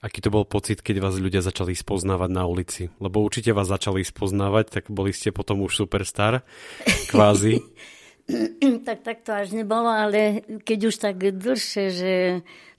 Aký 0.00 0.24
to 0.24 0.32
bol 0.32 0.48
pocit, 0.48 0.80
keď 0.80 1.04
vás 1.04 1.20
ľudia 1.20 1.44
začali 1.44 1.76
spoznávať 1.76 2.30
na 2.32 2.48
ulici? 2.48 2.88
Lebo 3.04 3.20
určite 3.20 3.52
vás 3.52 3.68
začali 3.68 4.00
spoznávať, 4.00 4.80
tak 4.80 4.84
boli 4.88 5.12
ste 5.12 5.28
potom 5.28 5.60
už 5.60 5.84
superstar, 5.84 6.40
kvázi. 7.12 7.60
tak, 8.86 9.02
tak 9.02 9.16
to 9.26 9.30
až 9.34 9.52
nebolo, 9.52 9.90
ale 9.90 10.44
keď 10.62 10.78
už 10.86 10.96
tak 10.96 11.16
dlhšie, 11.18 11.86
že 11.90 12.12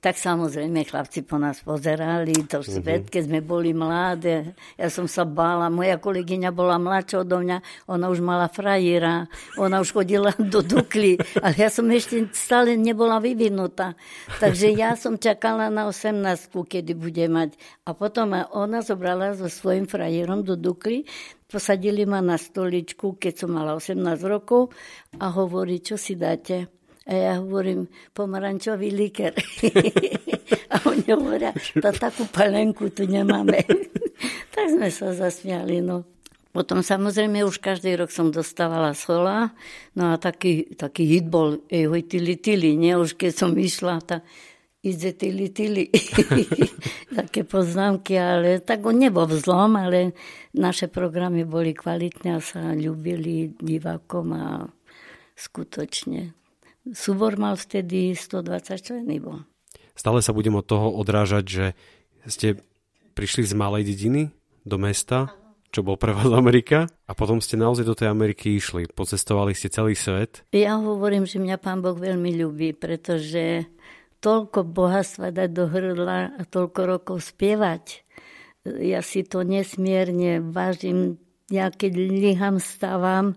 tak 0.01 0.17
samozrejme 0.17 0.81
chlapci 0.81 1.21
po 1.21 1.37
nás 1.37 1.61
pozerali, 1.61 2.33
to 2.49 2.65
svet, 2.65 3.05
keď 3.13 3.29
sme 3.29 3.39
boli 3.45 3.69
mladé. 3.69 4.57
Ja 4.73 4.89
som 4.89 5.05
sa 5.05 5.29
bála, 5.29 5.69
moja 5.69 6.01
kolegyňa 6.01 6.49
bola 6.49 6.81
mladšia 6.81 7.21
odo 7.21 7.37
mňa, 7.37 7.85
ona 7.85 8.09
už 8.09 8.17
mala 8.25 8.49
frajera, 8.49 9.29
ona 9.61 9.77
už 9.77 9.93
chodila 9.93 10.33
do 10.41 10.65
Dukly, 10.65 11.21
ale 11.45 11.53
ja 11.53 11.69
som 11.69 11.85
ešte 11.93 12.33
stále 12.33 12.73
nebola 12.73 13.21
vyvinutá. 13.21 13.93
Takže 14.41 14.73
ja 14.73 14.97
som 14.97 15.21
čakala 15.21 15.69
na 15.69 15.85
18 15.85 16.49
kedy 16.49 16.97
bude 16.97 17.25
mať. 17.29 17.53
A 17.85 17.93
potom 17.93 18.33
ona 18.57 18.81
zobrala 18.81 19.37
so 19.37 19.53
svojím 19.53 19.85
frajerom 19.85 20.41
do 20.41 20.57
Dukly, 20.57 21.05
posadili 21.51 22.07
ma 22.07 22.23
na 22.23 22.39
stoličku, 22.39 23.19
keď 23.19 23.43
som 23.43 23.51
mala 23.51 23.75
18 23.75 23.99
rokov 24.23 24.71
a 25.19 25.27
hovorí, 25.35 25.83
čo 25.83 25.99
si 25.99 26.15
dáte? 26.15 26.71
A 27.03 27.11
ja 27.11 27.33
hovorím, 27.43 27.91
pomarančový 28.15 28.87
liker. 28.95 29.35
a 30.73 30.75
oni 30.87 31.05
hovoria, 31.11 31.51
tá 31.83 31.91
takú 31.91 32.23
palenku 32.31 32.87
tu 32.95 33.03
nemáme. 33.03 33.67
tak 34.55 34.65
sme 34.71 34.87
sa 34.87 35.11
zasmiali, 35.11 35.83
no. 35.83 36.07
Potom 36.51 36.83
samozrejme 36.83 37.47
už 37.47 37.63
každý 37.63 37.95
rok 37.95 38.11
som 38.11 38.27
dostávala 38.27 38.91
sola, 38.91 39.55
no 39.95 40.11
a 40.11 40.19
taký, 40.19 40.67
taký 40.75 41.07
hit 41.07 41.31
bol 41.31 41.63
Ejhoj 41.71 42.11
tili 42.11 42.35
tili, 42.35 42.75
nie? 42.75 42.91
Už 42.91 43.15
keď 43.15 43.31
som 43.31 43.55
išla, 43.55 44.03
tá 44.03 44.19
ide 44.81 45.11
tili 45.13 45.49
tili. 45.53 45.87
Také 47.19 47.45
poznámky, 47.45 48.17
ale 48.17 48.59
tak 48.59 48.85
on 48.85 48.97
nebol 48.97 49.29
vzlom, 49.29 49.77
ale 49.77 50.17
naše 50.57 50.89
programy 50.89 51.45
boli 51.45 51.73
kvalitné 51.73 52.37
a 52.37 52.41
sa 52.41 52.73
ľúbili 52.73 53.55
divákom 53.61 54.27
a 54.33 54.45
skutočne 55.37 56.33
Súbor 56.89 57.37
mal 57.37 57.53
vtedy 57.53 58.17
120 58.17 58.81
členy 58.81 59.21
bol. 59.21 59.45
stále 59.93 60.25
sa 60.25 60.33
budem 60.33 60.57
od 60.57 60.65
toho 60.65 60.89
odrážať, 60.89 61.45
že 61.45 61.65
ste 62.25 62.47
prišli 63.13 63.45
z 63.45 63.53
malej 63.53 63.85
dediny 63.85 64.33
do 64.65 64.81
mesta, 64.81 65.29
čo 65.69 65.85
bol 65.85 65.93
pre 65.93 66.09
vás 66.09 66.25
Amerika 66.33 66.89
a 67.05 67.13
potom 67.13 67.37
ste 67.37 67.53
naozaj 67.53 67.85
do 67.85 67.93
tej 67.93 68.09
Ameriky 68.09 68.57
išli. 68.57 68.89
Pocestovali 68.89 69.53
ste 69.53 69.69
celý 69.69 69.93
svet. 69.93 70.41
Ja 70.49 70.81
hovorím, 70.81 71.29
že 71.29 71.37
mňa 71.37 71.57
pán 71.61 71.85
Boh 71.85 71.93
veľmi 71.93 72.33
ľubí, 72.41 72.73
pretože 72.73 73.69
toľko 74.21 74.69
bohatstva 74.69 75.33
dať 75.33 75.49
do 75.49 75.65
hrdla 75.65 76.37
a 76.37 76.41
toľko 76.45 76.79
rokov 76.85 77.17
spievať. 77.25 78.05
Ja 78.65 79.01
si 79.01 79.25
to 79.25 79.41
nesmierne 79.41 80.39
vážim. 80.39 81.17
Ja 81.49 81.73
keď 81.73 81.97
líham, 81.97 82.61
stávam 82.61 83.35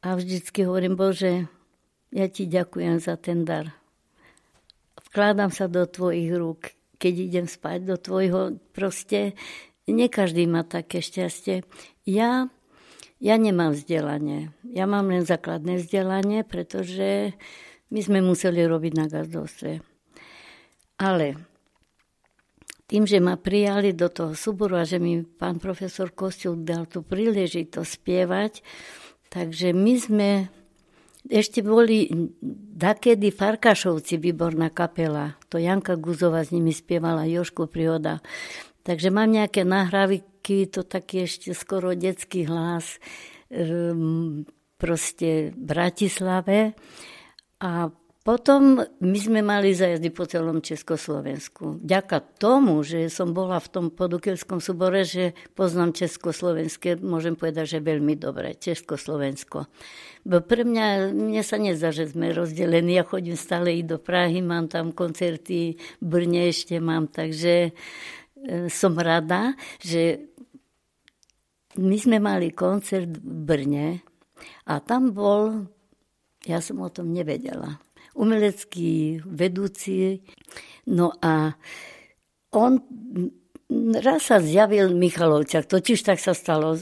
a 0.00 0.14
vždycky 0.14 0.64
hovorím, 0.64 0.96
Bože, 0.96 1.50
ja 2.14 2.30
ti 2.30 2.46
ďakujem 2.48 3.02
za 3.02 3.18
ten 3.18 3.42
dar. 3.44 3.74
Vkladám 5.10 5.52
sa 5.52 5.68
do 5.68 5.84
tvojich 5.84 6.32
rúk. 6.32 6.72
Keď 6.96 7.14
idem 7.18 7.46
spať 7.50 7.84
do 7.84 7.96
tvojho, 7.98 8.62
proste 8.72 9.34
nie 9.90 10.06
každý 10.06 10.46
má 10.46 10.62
také 10.62 11.02
šťastie. 11.02 11.66
Ja, 12.06 12.46
ja 13.18 13.34
nemám 13.36 13.74
vzdelanie. 13.74 14.54
Ja 14.62 14.86
mám 14.86 15.10
len 15.10 15.26
základné 15.26 15.82
vzdelanie, 15.82 16.46
pretože 16.46 17.34
my 17.92 18.00
sme 18.00 18.24
museli 18.24 18.64
robiť 18.64 18.92
na 18.96 19.06
gazdovstve. 19.10 19.91
Ale 21.02 21.34
tým, 22.86 23.08
že 23.08 23.18
ma 23.18 23.34
prijali 23.34 23.90
do 23.90 24.06
toho 24.06 24.38
súboru 24.38 24.78
a 24.78 24.86
že 24.86 25.02
mi 25.02 25.26
pán 25.26 25.58
profesor 25.58 26.14
Kostil 26.14 26.60
dal 26.62 26.86
tú 26.86 27.02
príležitosť 27.02 27.90
spievať, 27.90 28.52
takže 29.32 29.74
my 29.74 29.94
sme 29.98 30.30
ešte 31.30 31.62
boli 31.62 32.10
dakedy 32.76 33.30
Farkašovci, 33.30 34.18
výborná 34.18 34.74
kapela. 34.74 35.38
To 35.54 35.56
Janka 35.56 35.94
Guzova 35.94 36.42
s 36.42 36.50
nimi 36.50 36.74
spievala, 36.74 37.30
Joško 37.30 37.70
Prihoda. 37.70 38.18
Takže 38.82 39.14
mám 39.14 39.30
nejaké 39.30 39.62
nahrávky, 39.62 40.66
to 40.66 40.82
taký 40.82 41.30
ešte 41.30 41.54
skoro 41.54 41.94
detský 41.94 42.50
hlas, 42.50 42.98
ehm, 43.54 44.42
proste 44.76 45.54
v 45.54 45.62
Bratislave. 45.62 46.74
A 47.62 47.94
potom 48.22 48.78
my 49.02 49.18
sme 49.18 49.42
mali 49.42 49.74
zajazdy 49.74 50.14
po 50.14 50.30
celom 50.30 50.62
Československu. 50.62 51.82
Ďaka 51.82 52.22
tomu, 52.38 52.78
že 52.86 53.10
som 53.10 53.34
bola 53.34 53.58
v 53.58 53.66
tom 53.66 53.86
podukelskom 53.90 54.62
súbore, 54.62 55.02
že 55.02 55.34
poznám 55.58 55.90
Československé, 55.90 57.02
môžem 57.02 57.34
povedať, 57.34 57.76
že 57.76 57.78
veľmi 57.82 58.14
dobre, 58.14 58.54
Československo. 58.54 59.66
Bo 60.22 60.38
pre 60.38 60.62
mňa, 60.62 61.10
mne 61.10 61.42
sa 61.42 61.58
nezdá, 61.58 61.90
že 61.90 62.14
sme 62.14 62.30
rozdelení. 62.30 62.94
Ja 62.94 63.02
chodím 63.02 63.34
stále 63.34 63.74
i 63.74 63.82
do 63.82 63.98
Prahy, 63.98 64.38
mám 64.38 64.70
tam 64.70 64.94
koncerty, 64.94 65.74
v 65.98 66.06
Brne 66.06 66.46
ešte 66.46 66.78
mám, 66.78 67.10
takže 67.10 67.74
e, 67.74 68.70
som 68.70 68.94
rada, 69.02 69.58
že 69.82 70.30
my 71.74 71.96
sme 71.98 72.22
mali 72.22 72.54
koncert 72.54 73.10
v 73.10 73.18
Brne 73.18 73.86
a 74.70 74.78
tam 74.78 75.10
bol, 75.10 75.66
ja 76.46 76.62
som 76.62 76.78
o 76.78 76.92
tom 76.92 77.10
nevedela, 77.10 77.82
umelecký 78.14 79.24
vedúci. 79.24 80.22
No 80.88 81.12
a 81.22 81.56
on 82.52 82.82
raz 83.96 84.28
sa 84.28 84.38
zjavil 84.42 84.92
Michalovčak, 84.92 85.64
totiž 85.64 86.04
tak 86.04 86.20
sa 86.20 86.36
stalo. 86.36 86.76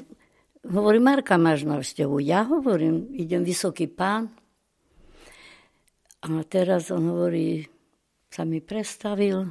Hovorí, 0.66 0.99
Marka, 1.01 1.40
máš 1.40 1.64
návštevu. 1.64 2.21
Ja 2.21 2.45
hovorím, 2.45 3.09
idem 3.16 3.47
vysoký 3.47 3.88
pán. 3.88 4.29
A 6.21 6.45
teraz 6.45 6.93
on 6.93 7.09
hovorí, 7.09 7.64
sa 8.29 8.45
mi 8.45 8.61
predstavil. 8.61 9.49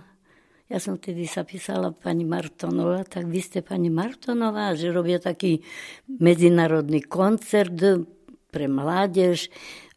Ja 0.70 0.78
som 0.78 1.02
tedy 1.02 1.26
sa 1.26 1.42
písala 1.42 1.90
pani 1.90 2.30
Martonová, 2.30 3.02
tak 3.02 3.26
vy 3.26 3.42
ste 3.42 3.66
pani 3.66 3.90
Martonová, 3.90 4.78
že 4.78 4.94
robia 4.94 5.18
taký 5.18 5.66
medzinárodný 6.06 7.02
koncert 7.10 7.74
pre 8.54 8.66
mládež 8.70 9.50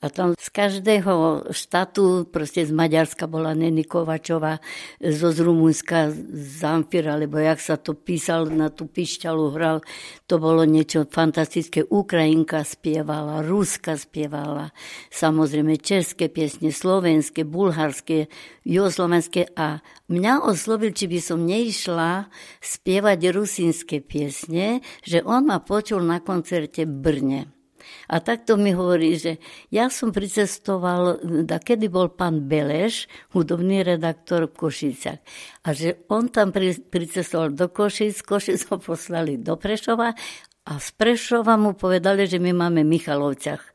a 0.03 0.11
tam 0.11 0.35
z 0.35 0.49
každého 0.51 1.47
štátu, 1.55 2.27
proste 2.27 2.67
z 2.67 2.75
Maďarska 2.75 3.31
bola 3.31 3.55
Neny 3.55 3.87
Kovačová, 3.87 4.59
zo 4.99 5.31
z 5.31 5.39
Rumunska 5.39 6.11
Zamfir, 6.35 7.07
alebo 7.07 7.39
jak 7.39 7.63
sa 7.63 7.79
to 7.79 7.95
písal, 7.95 8.51
na 8.51 8.67
tú 8.67 8.91
pišťalu 8.91 9.55
hral, 9.55 9.79
to 10.27 10.43
bolo 10.43 10.67
niečo 10.67 11.07
fantastické. 11.07 11.87
Ukrajinka 11.87 12.67
spievala, 12.67 13.47
Ruska 13.47 13.95
spievala, 13.95 14.75
samozrejme 15.15 15.79
české 15.79 16.27
piesne, 16.27 16.75
slovenské, 16.75 17.47
bulharské, 17.47 18.27
jugoslovenské 18.67 19.55
a 19.55 19.87
mňa 20.11 20.43
oslovil, 20.43 20.91
či 20.91 21.07
by 21.07 21.19
som 21.23 21.47
neišla 21.47 22.27
spievať 22.59 23.31
rusínske 23.31 24.03
piesne, 24.03 24.83
že 25.07 25.23
on 25.23 25.47
ma 25.47 25.63
počul 25.63 26.03
na 26.03 26.19
koncerte 26.19 26.91
Brne. 26.91 27.62
A 28.09 28.21
takto 28.21 28.59
mi 28.59 28.75
hovorí, 28.75 29.17
že 29.17 29.41
ja 29.69 29.89
som 29.89 30.11
pricestoval, 30.15 31.23
da 31.45 31.63
kedy 31.63 31.87
bol 31.89 32.11
pán 32.13 32.47
Beleš, 32.47 33.07
hudobný 33.33 33.85
redaktor 33.85 34.51
v 34.51 34.57
Košiciach. 34.57 35.21
A 35.65 35.69
že 35.73 36.03
on 36.11 36.33
tam 36.33 36.51
pricestoval 36.89 37.55
do 37.55 37.69
Košic, 37.69 38.23
Košic 38.25 38.67
ho 38.71 38.77
poslali 38.81 39.39
do 39.39 39.55
Prešova 39.59 40.15
a 40.63 40.73
z 40.79 40.89
Prešova 40.95 41.59
mu 41.59 41.75
povedali, 41.75 42.27
že 42.31 42.39
my 42.39 42.55
máme 42.55 42.87
v 42.87 42.93
Michalovciach 42.99 43.63
e, 43.63 43.71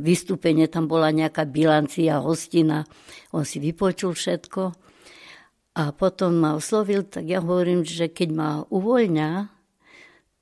vystúpenie, 0.00 0.68
tam 0.72 0.88
bola 0.88 1.12
nejaká 1.12 1.44
bilancia, 1.44 2.20
hostina. 2.20 2.88
On 3.36 3.44
si 3.44 3.60
vypočul 3.60 4.16
všetko 4.16 4.62
a 5.74 5.90
potom 5.90 6.38
ma 6.38 6.54
oslovil, 6.54 7.02
tak 7.02 7.26
ja 7.26 7.42
hovorím, 7.42 7.82
že 7.82 8.06
keď 8.06 8.28
ma 8.30 8.50
uvoľňa, 8.70 9.53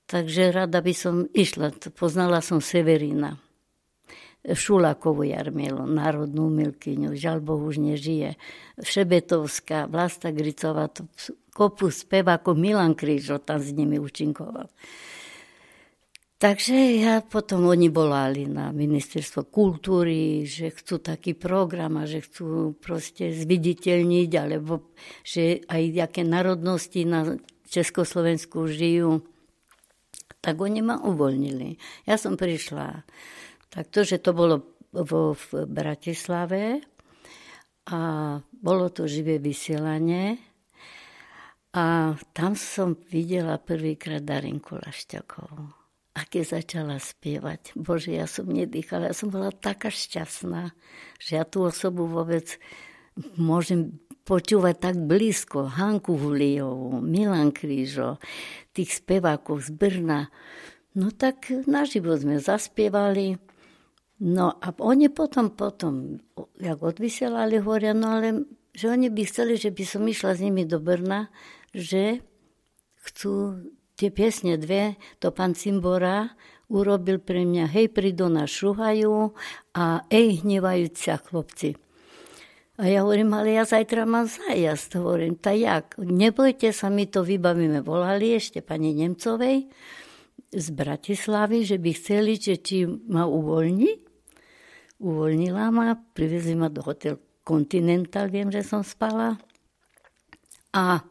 Takže 0.07 0.53
rada 0.53 0.83
by 0.83 0.95
som 0.95 1.27
išla. 1.31 1.73
Poznala 1.95 2.43
som 2.43 2.59
Severina. 2.59 3.39
Šulakovú 4.43 5.23
Jarmielu, 5.23 5.87
národnú 5.87 6.51
milkyňu, 6.51 7.15
žal 7.15 7.39
Bohu 7.39 7.71
už 7.71 7.79
nežije. 7.79 8.35
Šebetovská, 8.75 9.87
Vlasta 9.87 10.35
Gricová, 10.35 10.91
to 10.91 11.07
kopu 11.55 11.95
spevákov, 11.95 12.59
Milan 12.59 12.99
Krížo 12.99 13.39
tam 13.39 13.63
s 13.63 13.71
nimi 13.71 14.03
účinkoval. 14.03 14.67
Takže 16.43 16.75
ja 16.99 17.23
potom 17.23 17.71
oni 17.71 17.87
volali 17.87 18.51
na 18.51 18.75
ministerstvo 18.75 19.47
kultúry, 19.47 20.43
že 20.43 20.75
chcú 20.75 20.99
taký 20.99 21.39
program 21.39 22.03
a 22.03 22.11
že 22.11 22.27
chcú 22.27 22.75
proste 22.83 23.31
zviditeľniť, 23.31 24.31
alebo 24.35 24.91
že 25.23 25.63
aj 25.71 26.11
aké 26.11 26.27
národnosti 26.27 27.07
na 27.07 27.39
Československu 27.71 28.67
žijú 28.67 29.23
tak 30.43 30.59
oni 30.59 30.83
ma 30.83 30.99
uvoľnili. 30.99 31.79
Ja 32.05 32.19
som 32.19 32.35
prišla 32.35 33.07
takto, 33.71 34.03
že 34.03 34.19
to 34.19 34.35
bolo 34.35 34.83
vo, 34.93 35.33
v 35.33 35.65
Bratislave 35.71 36.83
a 37.89 38.01
bolo 38.51 38.87
to 38.91 39.07
živé 39.07 39.39
vysielanie 39.39 40.37
a 41.73 42.13
tam 42.37 42.53
som 42.53 42.99
videla 43.09 43.57
prvýkrát 43.57 44.21
Darinku 44.21 44.77
Lašťakovú. 44.77 45.73
A 46.13 46.29
keď 46.29 46.61
začala 46.61 47.01
spievať, 47.01 47.73
bože, 47.73 48.13
ja 48.13 48.29
som 48.29 48.45
nedýchala, 48.45 49.09
ja 49.09 49.17
som 49.17 49.33
bola 49.33 49.49
taká 49.49 49.89
šťastná, 49.89 50.77
že 51.17 51.41
ja 51.41 51.49
tú 51.49 51.65
osobu 51.65 52.05
vôbec 52.05 52.61
môžem 53.41 53.97
počúvať 54.23 54.75
tak 54.79 54.95
blízko 55.03 55.67
Hanku 55.67 56.15
Huliovú, 56.15 57.03
Milan 57.03 57.51
Krížo, 57.51 58.23
tých 58.71 59.03
spevákov 59.03 59.67
z 59.67 59.71
Brna. 59.75 60.31
No 60.95 61.11
tak 61.11 61.51
naživo 61.67 62.15
sme 62.15 62.39
zaspievali. 62.39 63.37
No 64.23 64.55
a 64.55 64.71
oni 64.79 65.11
potom, 65.11 65.51
potom, 65.51 66.23
jak 66.63 66.79
odvysielali, 66.79 67.59
hovoria, 67.59 67.91
no 67.91 68.19
ale 68.19 68.29
že 68.73 68.89
oni 68.89 69.13
by 69.13 69.23
chceli, 69.29 69.61
že 69.61 69.69
by 69.69 69.85
som 69.85 70.03
išla 70.09 70.33
s 70.33 70.41
nimi 70.41 70.65
do 70.65 70.81
Brna, 70.81 71.29
že 71.77 72.25
chcú 73.05 73.61
tie 73.99 74.09
piesne 74.09 74.57
dve, 74.57 74.97
to 75.21 75.29
pán 75.35 75.53
Cimbora 75.53 76.33
urobil 76.73 77.21
pre 77.21 77.45
mňa 77.45 77.69
Hej, 77.69 77.93
prídu 77.93 78.33
na 78.33 78.49
šuhajú 78.49 79.37
a 79.77 80.09
Ej, 80.09 80.41
hnevajúcia 80.43 81.21
chlopci. 81.21 81.77
A 82.81 82.89
ja 82.89 83.05
hovorím, 83.05 83.37
ale 83.37 83.53
ja 83.53 83.69
zajtra 83.69 84.09
mám 84.09 84.25
zájazd. 84.25 84.97
Hovorím, 84.97 85.37
tak 85.37 85.57
jak? 85.61 85.87
Nebojte 86.01 86.73
sa, 86.73 86.89
my 86.89 87.05
to 87.05 87.21
vybavíme. 87.21 87.85
Volali 87.85 88.33
ešte 88.33 88.65
pani 88.65 88.97
Nemcovej 88.97 89.69
z 90.53 90.67
Bratislavy, 90.73 91.69
že 91.69 91.77
by 91.77 91.91
chceli, 91.93 92.41
že 92.41 92.57
či 92.61 92.89
ma 92.89 93.29
uvoľní. 93.29 93.93
Uvoľnila 95.05 95.69
ma, 95.69 95.93
privezli 96.17 96.57
ma 96.57 96.73
do 96.73 96.81
hotel 96.81 97.21
Continental, 97.43 98.31
viem, 98.31 98.49
že 98.49 98.63
som 98.63 98.81
spala. 98.87 99.37
A 100.73 101.03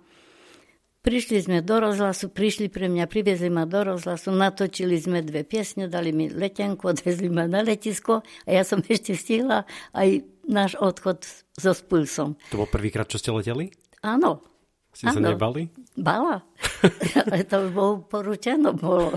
Prišli 1.01 1.41
sme 1.41 1.57
do 1.65 1.81
rozhlasu, 1.81 2.29
prišli 2.29 2.69
pre 2.69 2.85
mňa, 2.85 3.09
priviezli 3.09 3.49
ma 3.49 3.65
do 3.65 3.81
rozhlasu, 3.81 4.29
natočili 4.29 5.01
sme 5.01 5.25
dve 5.25 5.41
piesne, 5.41 5.89
dali 5.89 6.13
mi 6.13 6.29
letenku, 6.29 6.85
odvezli 6.93 7.25
ma 7.25 7.49
na 7.49 7.65
letisko 7.65 8.21
a 8.21 8.49
ja 8.53 8.61
som 8.61 8.85
ešte 8.85 9.17
stihla 9.17 9.65
aj 9.97 10.21
náš 10.45 10.77
odchod 10.77 11.25
so 11.57 11.73
Spulsom. 11.73 12.37
To 12.53 12.61
bol 12.61 12.69
prvýkrát, 12.69 13.09
čo 13.09 13.17
ste 13.17 13.33
leteli? 13.33 13.73
Áno. 14.05 14.45
Ste 14.93 15.09
sa 15.09 15.23
nebali? 15.23 15.71
Bala. 15.97 16.43
ale 17.31 17.47
to 17.49 17.71
bolo 17.71 18.05
poručeno. 18.05 18.75
Bolo. 18.75 19.15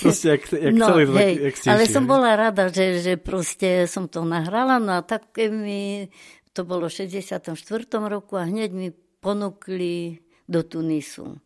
proste, 0.00 0.38
jak, 0.38 0.46
jak 0.54 0.72
no, 0.72 0.86
celý, 0.88 1.04
hej, 1.18 1.34
jak 1.50 1.54
Ale 1.66 1.84
som 1.90 2.06
bola 2.06 2.38
rada, 2.38 2.70
že, 2.70 3.02
že 3.02 3.18
proste 3.18 3.90
som 3.90 4.06
to 4.06 4.22
nahrala, 4.22 4.78
no 4.78 4.94
a 4.96 5.02
tak 5.02 5.34
mi, 5.36 6.08
to 6.54 6.62
bolo 6.62 6.86
v 6.86 7.10
64. 7.10 7.58
roku 7.90 8.38
a 8.38 8.46
hneď 8.46 8.70
mi 8.70 8.88
ponúkli 9.18 10.23
do 10.48 10.60
Tunisu. 10.62 11.40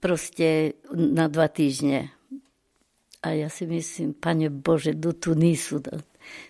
Proste 0.00 0.80
na 0.92 1.28
dva 1.28 1.48
týždne. 1.48 2.12
A 3.20 3.36
ja 3.36 3.52
si 3.52 3.68
myslím, 3.68 4.16
pane 4.16 4.48
Bože, 4.48 4.96
do 4.96 5.12
Tunisu, 5.12 5.84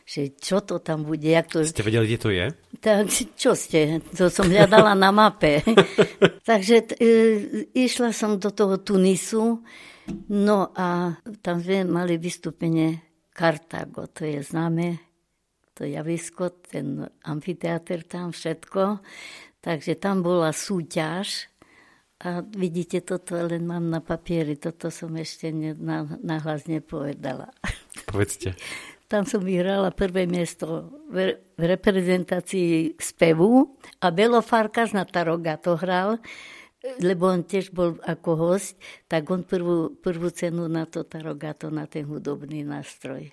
že 0.06 0.38
čo 0.38 0.62
to 0.62 0.78
tam 0.78 1.02
bude. 1.02 1.26
Jak 1.26 1.50
to... 1.50 1.66
Ste 1.66 1.82
vedeli, 1.82 2.14
kde 2.14 2.18
to 2.22 2.30
je? 2.30 2.46
Tak, 2.78 3.10
čo 3.34 3.58
ste? 3.58 3.98
To 4.14 4.30
som 4.30 4.46
hľadala 4.46 4.94
na 4.94 5.10
mape. 5.10 5.66
Takže 6.50 6.94
e, 6.94 7.06
išla 7.74 8.14
som 8.14 8.38
do 8.38 8.54
toho 8.54 8.78
Tunisu, 8.78 9.66
no 10.30 10.70
a 10.78 11.18
tam 11.42 11.58
sme 11.58 11.82
mali 11.86 12.22
vystúpenie 12.22 13.02
Kartago, 13.34 14.06
to 14.10 14.26
je 14.26 14.38
známe, 14.42 15.00
to 15.74 15.86
javisko, 15.86 16.54
ten 16.60 17.08
amfiteáter 17.24 18.04
tam, 18.04 18.30
všetko. 18.30 19.00
Takže 19.60 19.96
tam 20.00 20.24
bola 20.24 20.56
súťaž 20.56 21.52
a 22.20 22.44
vidíte, 22.44 23.00
toto 23.00 23.36
len 23.36 23.64
mám 23.64 23.88
na 23.88 24.04
papieri, 24.04 24.56
toto 24.56 24.92
som 24.92 25.12
ešte 25.16 25.48
ne, 25.52 25.72
na, 25.72 26.04
nahlas 26.20 26.68
nepovedala. 26.68 27.48
Povedzte. 28.10 28.56
Tam 29.10 29.26
som 29.26 29.42
vyhrala 29.42 29.90
prvé 29.90 30.28
miesto 30.28 30.92
v, 31.10 31.34
v 31.58 31.62
reprezentácii 31.64 33.00
spevu 33.00 33.74
a 34.04 34.12
Belo 34.14 34.38
Farkas 34.38 34.94
na 34.94 35.02
Taroga 35.02 35.58
to 35.58 35.74
hral, 35.74 36.20
lebo 37.00 37.28
on 37.28 37.44
tiež 37.44 37.72
bol 37.76 38.00
ako 38.06 38.30
host, 38.36 38.80
tak 39.04 39.28
on 39.28 39.44
prvú, 39.44 39.92
prvú 40.00 40.32
cenu 40.32 40.64
na 40.68 40.88
to 40.88 41.04
Tarogato, 41.04 41.68
na 41.68 41.84
ten 41.84 42.08
hudobný 42.08 42.64
nástroj. 42.64 43.28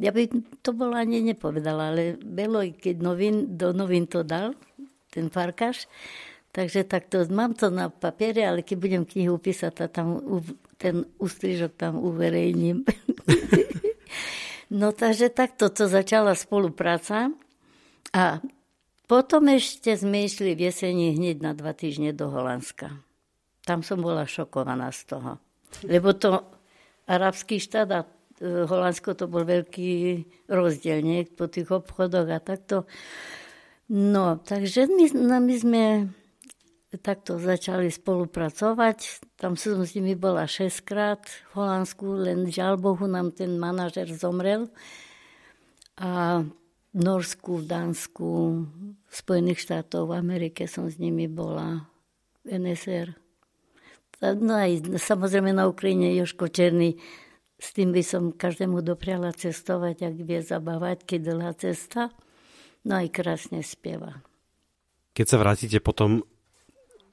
Ja 0.00 0.08
by 0.08 0.28
to 0.64 0.72
bolo 0.72 0.96
ani 0.96 1.20
nepovedala, 1.20 1.92
ale 1.92 2.16
Belo, 2.16 2.64
keď 2.64 2.96
novin, 3.04 3.56
do 3.56 3.76
novín 3.76 4.08
to 4.08 4.24
dal, 4.24 4.56
ten 5.12 5.28
farkaš. 5.28 5.84
Takže 6.52 6.84
takto, 6.84 7.24
mám 7.32 7.56
to 7.56 7.72
na 7.72 7.88
papiere, 7.88 8.44
ale 8.44 8.60
keď 8.60 8.76
budem 8.76 9.04
knihu 9.08 9.40
písať, 9.40 9.88
tam 9.88 10.20
ten 10.76 11.08
ústrižok 11.16 11.72
tam 11.76 12.00
uverejním. 12.00 12.84
no 14.80 14.92
takže 14.92 15.32
takto 15.32 15.72
to 15.72 15.88
začala 15.88 16.36
spolupráca 16.36 17.32
a 18.12 18.42
potom 19.08 19.48
ešte 19.52 19.92
sme 19.96 20.24
išli 20.24 20.56
v 20.56 20.72
jeseni 20.72 21.16
hneď 21.16 21.44
na 21.44 21.52
dva 21.52 21.76
týždne 21.76 22.16
do 22.16 22.32
Holandska. 22.32 22.96
Tam 23.62 23.84
som 23.86 24.00
bola 24.00 24.26
šokovaná 24.26 24.90
z 24.90 25.16
toho. 25.16 25.38
Lebo 25.86 26.12
to 26.16 26.42
arabský 27.06 27.62
štát 27.62 27.88
a 27.92 28.00
e, 28.02 28.08
Holandsko 28.66 29.14
to 29.14 29.30
bol 29.30 29.46
veľký 29.46 30.24
rozdiel, 30.50 31.00
nie? 31.04 31.28
Po 31.28 31.46
tých 31.46 31.70
obchodoch 31.70 32.28
a 32.28 32.40
takto. 32.42 32.88
No, 33.88 34.38
takže 34.38 34.86
my, 34.86 35.06
no, 35.14 35.36
my 35.42 35.54
sme 35.58 35.84
takto 37.00 37.40
začali 37.40 37.88
spolupracovať. 37.88 39.24
Tam 39.40 39.56
som 39.56 39.80
s 39.80 39.96
nimi 39.96 40.12
bola 40.12 40.44
6 40.44 40.84
krát 40.84 41.24
v 41.52 41.64
Holandsku, 41.64 42.04
len 42.20 42.52
žiaľ 42.52 42.76
Bohu 42.76 43.08
nám 43.08 43.32
ten 43.32 43.56
manažer 43.56 44.12
zomrel. 44.12 44.68
A 45.96 46.44
v 46.92 46.98
Norsku, 47.00 47.64
v 47.64 47.66
Dánsku, 47.68 48.30
v 49.08 49.14
Spojených 49.14 49.64
štátoch, 49.64 50.12
v 50.12 50.20
Amerike 50.20 50.68
som 50.68 50.84
s 50.92 51.00
nimi 51.00 51.24
bola, 51.24 51.88
v 52.44 52.60
NSR. 52.60 53.16
No 54.22 54.54
aj 54.54 54.92
samozrejme 55.00 55.56
na 55.56 55.66
Ukrajine 55.66 56.12
Joško 56.14 56.52
Černý, 56.52 57.00
s 57.56 57.72
tým 57.72 57.94
by 57.94 58.02
som 58.04 58.34
každému 58.34 58.84
dopriala 58.84 59.32
cestovať, 59.32 60.12
ak 60.12 60.16
vie 60.20 60.42
zabávať, 60.42 61.06
keď 61.06 61.20
dlhá 61.32 61.52
cesta. 61.56 62.10
No 62.82 62.98
aj 62.98 63.14
krásne 63.14 63.62
spieva. 63.62 64.22
Keď 65.14 65.26
sa 65.28 65.36
vrátite 65.38 65.78
potom 65.78 66.26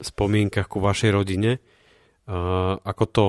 v 0.00 0.04
spomienkach 0.04 0.66
ku 0.66 0.82
vašej 0.82 1.10
rodine, 1.12 1.62
ako 2.82 3.04
to 3.06 3.24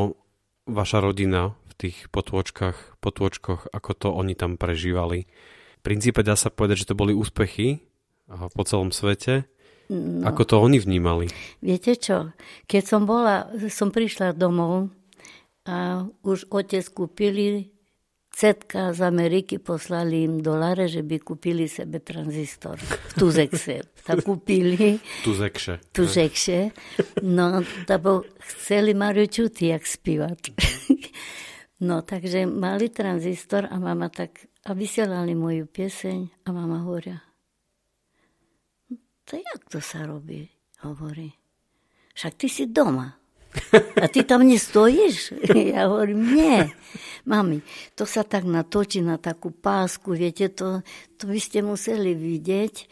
vaša 0.66 1.04
rodina 1.04 1.54
v 1.68 1.74
tých 1.76 2.08
potôčkach, 2.10 2.98
potôčkoch, 3.04 3.70
ako 3.74 3.92
to 3.94 4.08
oni 4.14 4.34
tam 4.34 4.56
prežívali. 4.56 5.28
V 5.80 5.82
princípe 5.84 6.22
dá 6.24 6.38
sa 6.40 6.54
povedať, 6.54 6.86
že 6.86 6.90
to 6.94 6.96
boli 6.96 7.12
úspechy 7.12 7.84
po 8.30 8.64
celom 8.64 8.94
svete. 8.96 9.50
No. 9.92 10.24
Ako 10.24 10.48
to 10.48 10.56
oni 10.64 10.80
vnímali? 10.80 11.28
Viete 11.60 12.00
čo? 12.00 12.32
Keď 12.64 12.84
som 12.88 13.04
bola, 13.04 13.52
som 13.68 13.92
prišla 13.92 14.32
domov 14.32 14.88
a 15.68 16.08
už 16.24 16.48
otec 16.48 16.88
kúpili 16.96 17.76
cetka 18.42 18.90
z 18.90 19.06
Ameriky 19.06 19.62
poslali 19.62 20.26
im 20.26 20.42
doláre, 20.42 20.90
že 20.90 21.06
by 21.06 21.22
kúpili 21.22 21.70
sebe 21.70 22.02
tranzistor 22.02 22.82
v 22.82 23.14
Tuzekse. 23.14 23.86
Tak 24.02 24.26
kúpili. 24.26 24.98
Tuzekše. 25.22 25.94
Tuzekše. 25.94 26.74
No, 27.22 27.62
bo 28.02 28.26
chceli 28.42 28.98
Mariu 28.98 29.30
čuti, 29.30 29.70
jak 29.70 29.86
spívať. 29.86 30.58
No, 31.86 32.02
takže 32.02 32.50
mali 32.50 32.90
tranzistor 32.90 33.70
a 33.70 33.78
mama 33.78 34.10
tak, 34.10 34.50
a 34.66 34.74
vysielali 34.74 35.38
moju 35.38 35.70
pieseň 35.70 36.46
a 36.46 36.50
mama 36.54 36.82
hovoria, 36.82 37.22
to 39.26 39.38
jak 39.38 39.62
to 39.70 39.80
sa 39.82 40.06
robí? 40.06 40.50
Hovorí. 40.82 41.30
Však 42.18 42.34
ty 42.36 42.48
si 42.50 42.66
doma. 42.68 43.21
A 44.02 44.06
ty 44.08 44.24
tam 44.24 44.48
nestojíš? 44.48 45.36
Ja 45.72 45.92
hovorím, 45.92 46.22
nie. 46.36 46.60
Mami, 47.28 47.62
to 47.94 48.10
sa 48.10 48.26
tak 48.26 48.50
natočí 48.50 49.04
na 49.06 49.22
takú 49.22 49.54
pásku, 49.54 50.18
viete, 50.18 50.50
to, 50.50 50.82
to 51.22 51.30
by 51.30 51.38
ste 51.38 51.62
museli 51.62 52.18
vidieť. 52.18 52.90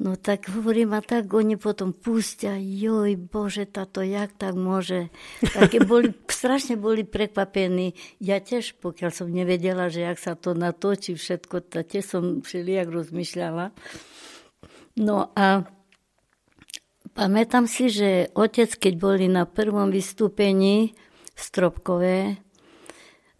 No 0.00 0.16
tak 0.16 0.48
hovorím, 0.48 0.96
a 0.96 1.04
tak 1.04 1.28
oni 1.28 1.60
potom 1.60 1.92
pustia, 1.92 2.56
joj, 2.56 3.20
bože, 3.20 3.68
táto, 3.68 4.00
jak 4.00 4.32
tak 4.32 4.56
môže. 4.56 5.12
Také 5.44 5.84
boli, 5.84 6.16
strašne 6.24 6.80
boli 6.80 7.04
prekvapení. 7.04 7.92
Ja 8.16 8.40
tiež, 8.40 8.80
pokiaľ 8.80 9.10
som 9.12 9.28
nevedela, 9.28 9.92
že 9.92 10.08
jak 10.08 10.16
sa 10.16 10.32
to 10.40 10.56
natočí 10.56 11.20
všetko, 11.20 11.68
tiež 11.84 12.04
som 12.04 12.40
všelijak 12.40 12.88
rozmýšľala. 12.88 13.76
No 14.96 15.28
a 15.36 15.68
Pamätám 17.10 17.66
si, 17.66 17.90
že 17.90 18.30
otec, 18.38 18.70
keď 18.78 18.94
boli 18.94 19.26
na 19.26 19.42
prvom 19.42 19.90
vystúpení 19.90 20.94
v 21.34 21.40
Stropkové, 21.40 22.38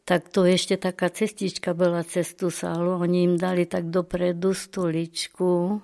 tak 0.03 0.27
to 0.35 0.43
ešte 0.43 0.75
taká 0.75 1.07
cestička 1.07 1.71
bola 1.71 2.03
cez 2.03 2.35
tú 2.35 2.51
sálu. 2.51 2.99
Oni 2.99 3.31
im 3.31 3.39
dali 3.39 3.71
tak 3.71 3.95
dopredu 3.95 4.51
stoličku 4.51 5.79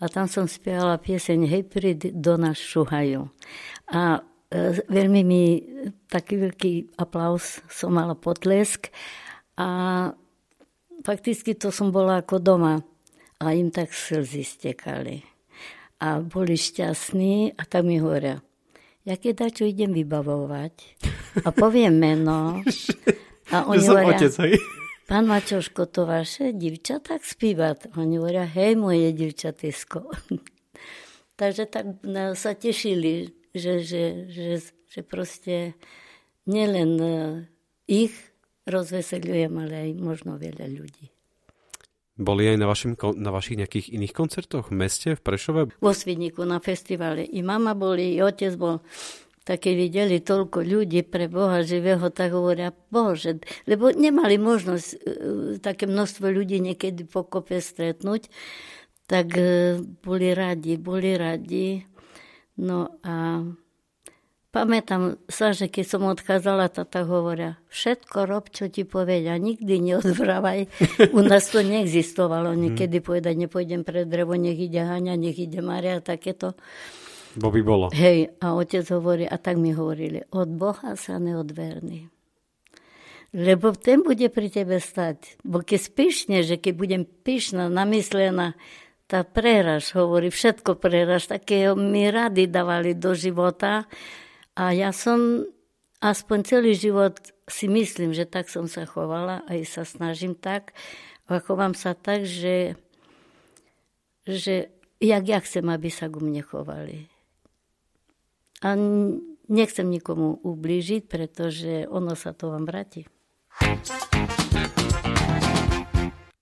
a 0.00 0.04
tam 0.08 0.24
som 0.24 0.48
spievala 0.48 0.96
pieseň 0.96 1.44
Hej, 1.44 1.62
príď 1.68 2.16
do 2.16 2.40
nás 2.40 2.56
šuhajú. 2.56 3.28
A 3.92 4.24
e, 4.48 4.80
veľmi 4.88 5.20
mi 5.20 5.44
taký 6.08 6.48
veľký 6.48 6.72
aplaus 6.96 7.60
som 7.68 7.92
mala 7.92 8.16
potlesk 8.16 8.88
a 9.60 9.68
fakticky 11.04 11.52
to 11.52 11.68
som 11.68 11.92
bola 11.92 12.24
ako 12.24 12.40
doma 12.40 12.80
a 13.36 13.52
im 13.52 13.68
tak 13.68 13.92
slzy 13.92 14.48
stekali 14.48 15.37
a 15.98 16.22
boli 16.22 16.54
šťastní 16.54 17.58
a 17.58 17.62
tak 17.66 17.82
mi 17.82 17.98
hovoria, 17.98 18.38
ja 19.02 19.14
keď 19.16 19.50
čo 19.50 19.64
idem 19.64 19.96
vybavovať 19.96 20.74
a 21.42 21.48
poviem 21.50 21.96
meno 21.96 22.60
a 23.50 23.56
oni 23.70 23.84
hovoria, 23.88 24.20
otec, 24.20 24.34
hej? 24.44 24.54
pán 25.08 25.24
Mačoško, 25.24 25.88
to 25.88 26.04
vaše 26.04 26.52
divča 26.52 27.00
tak 27.00 27.24
spíva. 27.24 27.72
Oni 27.96 28.20
hovoria, 28.20 28.44
hej, 28.44 28.76
moje 28.76 29.10
divčatisko. 29.16 30.12
Takže 31.40 31.64
tak 31.70 32.04
no, 32.04 32.36
sa 32.36 32.52
tešili, 32.52 33.32
že, 33.56 33.80
že, 33.80 34.28
že, 34.28 34.60
že 34.62 35.00
proste 35.00 35.78
nielen 36.44 36.92
e, 37.00 37.14
ich 37.88 38.12
rozveseľujem, 38.68 39.52
ale 39.56 39.74
aj 39.88 39.90
možno 39.96 40.36
veľa 40.36 40.68
ľudí. 40.68 41.08
Boli 42.18 42.50
aj 42.50 42.58
na, 42.58 42.66
vašim, 42.66 42.98
na 43.14 43.30
vašich 43.30 43.62
nejakých 43.62 43.94
iných 43.94 44.10
koncertoch 44.10 44.74
v 44.74 44.82
meste, 44.82 45.14
v 45.14 45.22
Prešove? 45.22 45.60
Vo 45.78 45.92
Svidníku 45.94 46.42
na 46.42 46.58
festivale. 46.58 47.22
I 47.22 47.46
mama 47.46 47.78
boli, 47.78 48.18
i 48.18 48.20
otec 48.20 48.58
bol. 48.58 48.82
Tak 49.46 49.64
keď 49.64 49.74
videli 49.78 50.16
toľko 50.20 50.60
ľudí 50.60 51.06
pre 51.06 51.30
Boha 51.30 51.62
živého, 51.62 52.10
tak 52.10 52.34
hovoria, 52.34 52.74
Bože, 52.90 53.40
lebo 53.64 53.88
nemali 53.94 54.36
možnosť 54.36 54.88
uh, 54.92 54.98
také 55.62 55.86
množstvo 55.86 56.26
ľudí 56.28 56.58
niekedy 56.58 57.06
po 57.06 57.24
kope 57.24 57.62
stretnúť, 57.62 58.28
tak 59.08 59.32
uh, 59.38 59.80
boli 60.04 60.34
radi, 60.36 60.76
boli 60.76 61.16
radi. 61.16 61.80
No 62.58 62.98
a 63.06 63.46
pamätám 64.50 65.20
sa, 65.28 65.52
že 65.52 65.68
keď 65.68 65.84
som 65.84 66.02
odchádzala, 66.08 66.72
tata 66.72 67.04
hovoria, 67.04 67.60
všetko 67.70 68.24
rob, 68.24 68.48
čo 68.48 68.68
ti 68.72 68.82
povedia, 68.88 69.36
nikdy 69.36 69.78
neodvrávaj. 69.78 70.68
U 71.16 71.20
nás 71.24 71.48
to 71.52 71.60
neexistovalo. 71.60 72.56
Niekedy 72.56 73.04
povedať, 73.04 73.34
nepôjdem 73.36 73.84
pre 73.84 74.08
drevo, 74.08 74.34
nech 74.34 74.58
ide 74.58 74.82
Haňa, 74.82 75.14
nech 75.14 75.38
ide 75.38 75.60
Maria, 75.60 76.00
takéto. 76.00 76.56
Bo 77.38 77.52
by 77.52 77.60
bolo. 77.62 77.86
Hej, 77.92 78.34
a 78.40 78.56
otec 78.56 78.84
hovorí, 78.90 79.28
a 79.28 79.36
tak 79.36 79.60
mi 79.60 79.76
hovorili, 79.76 80.24
od 80.32 80.48
Boha 80.48 80.96
sa 80.96 81.20
neodverný. 81.20 82.08
Lebo 83.36 83.76
ten 83.76 84.00
bude 84.00 84.32
pri 84.32 84.48
tebe 84.48 84.80
stať. 84.80 85.36
Bo 85.44 85.60
keď 85.60 85.80
spíšne, 85.84 86.38
že 86.40 86.56
keď 86.56 86.72
budem 86.72 87.02
pyšná, 87.04 87.68
namyslená, 87.68 88.56
tá 89.08 89.24
preraž, 89.24 89.92
hovorí, 89.96 90.32
všetko 90.32 90.80
preraž, 90.80 91.28
také 91.28 91.72
mi 91.76 92.08
rady 92.08 92.48
dávali 92.48 92.96
do 92.96 93.12
života. 93.12 93.84
A 94.58 94.74
ja 94.74 94.90
som 94.90 95.46
aspoň 96.02 96.38
celý 96.42 96.74
život 96.74 97.14
si 97.46 97.70
myslím, 97.70 98.10
že 98.10 98.26
tak 98.26 98.50
som 98.50 98.66
sa 98.66 98.82
chovala, 98.90 99.46
aj 99.46 99.62
sa 99.70 99.82
snažím 99.86 100.34
tak. 100.34 100.74
A 101.30 101.38
chovám 101.38 101.78
sa 101.78 101.94
tak, 101.94 102.26
že, 102.26 102.74
že 104.26 104.74
jak 104.98 105.24
ja 105.30 105.38
chcem, 105.38 105.62
aby 105.62 105.94
sa 105.94 106.10
ku 106.10 106.18
mne 106.18 106.42
chovali. 106.42 107.06
A 108.66 108.74
nechcem 109.46 109.86
nikomu 109.86 110.42
ublížiť, 110.42 111.06
pretože 111.06 111.86
ono 111.86 112.18
sa 112.18 112.34
to 112.34 112.50
vám 112.50 112.66
vráti. 112.66 113.06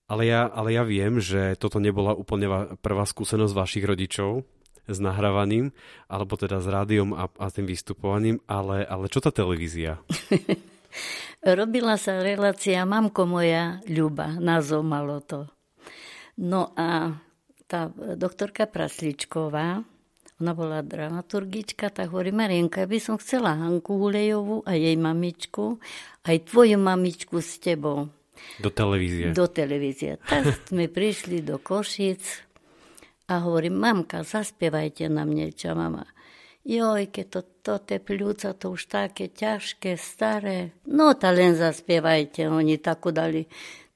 Ale 0.09 0.23
ja, 0.25 0.49
ale 0.49 0.73
ja 0.73 0.81
viem, 0.81 1.21
že 1.21 1.53
toto 1.61 1.77
nebola 1.77 2.17
úplne 2.17 2.73
prvá 2.81 3.05
skúsenosť 3.05 3.53
vašich 3.53 3.85
rodičov 3.85 4.41
s 4.87 4.97
nahrávaním, 5.03 5.75
alebo 6.07 6.39
teda 6.39 6.63
s 6.63 6.67
rádiom 6.67 7.11
a, 7.13 7.27
a 7.27 7.47
tým 7.51 7.67
vystupovaním, 7.67 8.39
ale, 8.47 8.87
ale 8.87 9.11
čo 9.11 9.19
tá 9.19 9.29
televízia? 9.29 9.99
Robila 11.59 11.95
sa 11.99 12.19
relácia 12.19 12.81
Mamko 12.87 13.29
moja 13.29 13.79
Ľuba, 13.85 14.41
názov 14.41 14.81
malo 14.81 15.21
to. 15.21 15.45
No 16.41 16.73
a 16.73 17.13
tá 17.67 17.91
doktorka 18.15 18.65
Prasličková, 18.65 19.83
ona 20.37 20.53
bola 20.53 20.85
dramaturgička, 20.85 21.89
tak 21.89 22.13
hovorí, 22.13 22.29
Marienka, 22.29 22.85
ja 22.85 22.89
by 22.89 22.99
som 23.01 23.15
chcela 23.17 23.57
Hanku 23.57 23.97
Hulejovú 23.97 24.61
a 24.63 24.77
jej 24.77 24.93
mamičku, 24.93 25.81
aj 26.29 26.37
tvoju 26.47 26.77
mamičku 26.77 27.41
s 27.41 27.57
tebou. 27.57 28.07
Do 28.61 28.69
televízie. 28.69 29.33
Do 29.33 29.49
televízie. 29.49 30.21
Tak 30.21 30.69
sme 30.69 30.85
prišli 30.87 31.41
do 31.41 31.57
Košic 31.57 32.46
a 33.27 33.33
hovorím, 33.43 33.75
mamka, 33.75 34.23
zaspievajte 34.23 35.11
nám 35.11 35.31
niečo, 35.35 35.75
mama. 35.75 36.07
Joj, 36.67 37.07
keď 37.07 37.25
to, 37.31 37.41
to 37.63 37.75
te 37.79 37.97
pľúca, 38.03 38.51
to 38.51 38.75
už 38.75 38.91
také 38.91 39.31
ťažké, 39.31 39.95
staré. 39.95 40.75
No, 40.83 41.15
ta 41.15 41.31
len 41.31 41.55
zaspievajte, 41.55 42.51
oni 42.51 42.75
takú 42.75 43.15
dali 43.15 43.47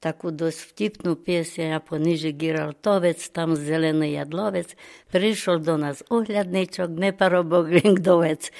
takú 0.02 0.34
dosť 0.34 0.60
vtipnú 0.74 1.14
pieseň 1.14 1.78
a 1.78 1.84
po 1.84 1.94
niži 1.94 2.34
Giraltovec, 2.34 3.22
tam 3.30 3.54
zelený 3.54 4.18
jadlovec, 4.18 4.74
prišiel 5.14 5.62
do 5.62 5.78
nás 5.78 6.02
ohľadnečok, 6.10 6.90
neparobok, 6.90 7.70
linkdovec. 7.70 8.50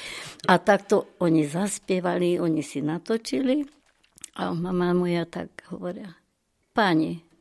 A 0.47 0.63
takto 0.63 1.11
oni 1.19 1.43
zaspievali, 1.43 2.39
oni 2.39 2.63
si 2.63 2.79
natočili 2.79 3.67
a 4.39 4.55
mama 4.55 4.95
moja 4.95 5.27
tak 5.27 5.67
hovoria, 5.75 6.15
pani, 6.71 7.32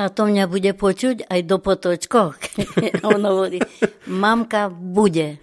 a 0.00 0.08
to 0.08 0.26
mňa 0.26 0.44
bude 0.48 0.72
počuť 0.74 1.28
aj 1.28 1.40
do 1.44 1.56
potočkoch. 1.60 2.34
a 3.02 3.04
on 3.06 3.22
hovorí, 3.22 3.60
mamka 4.08 4.72
bude. 4.72 5.36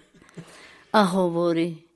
A 0.90 1.06
hovorí, 1.06 1.90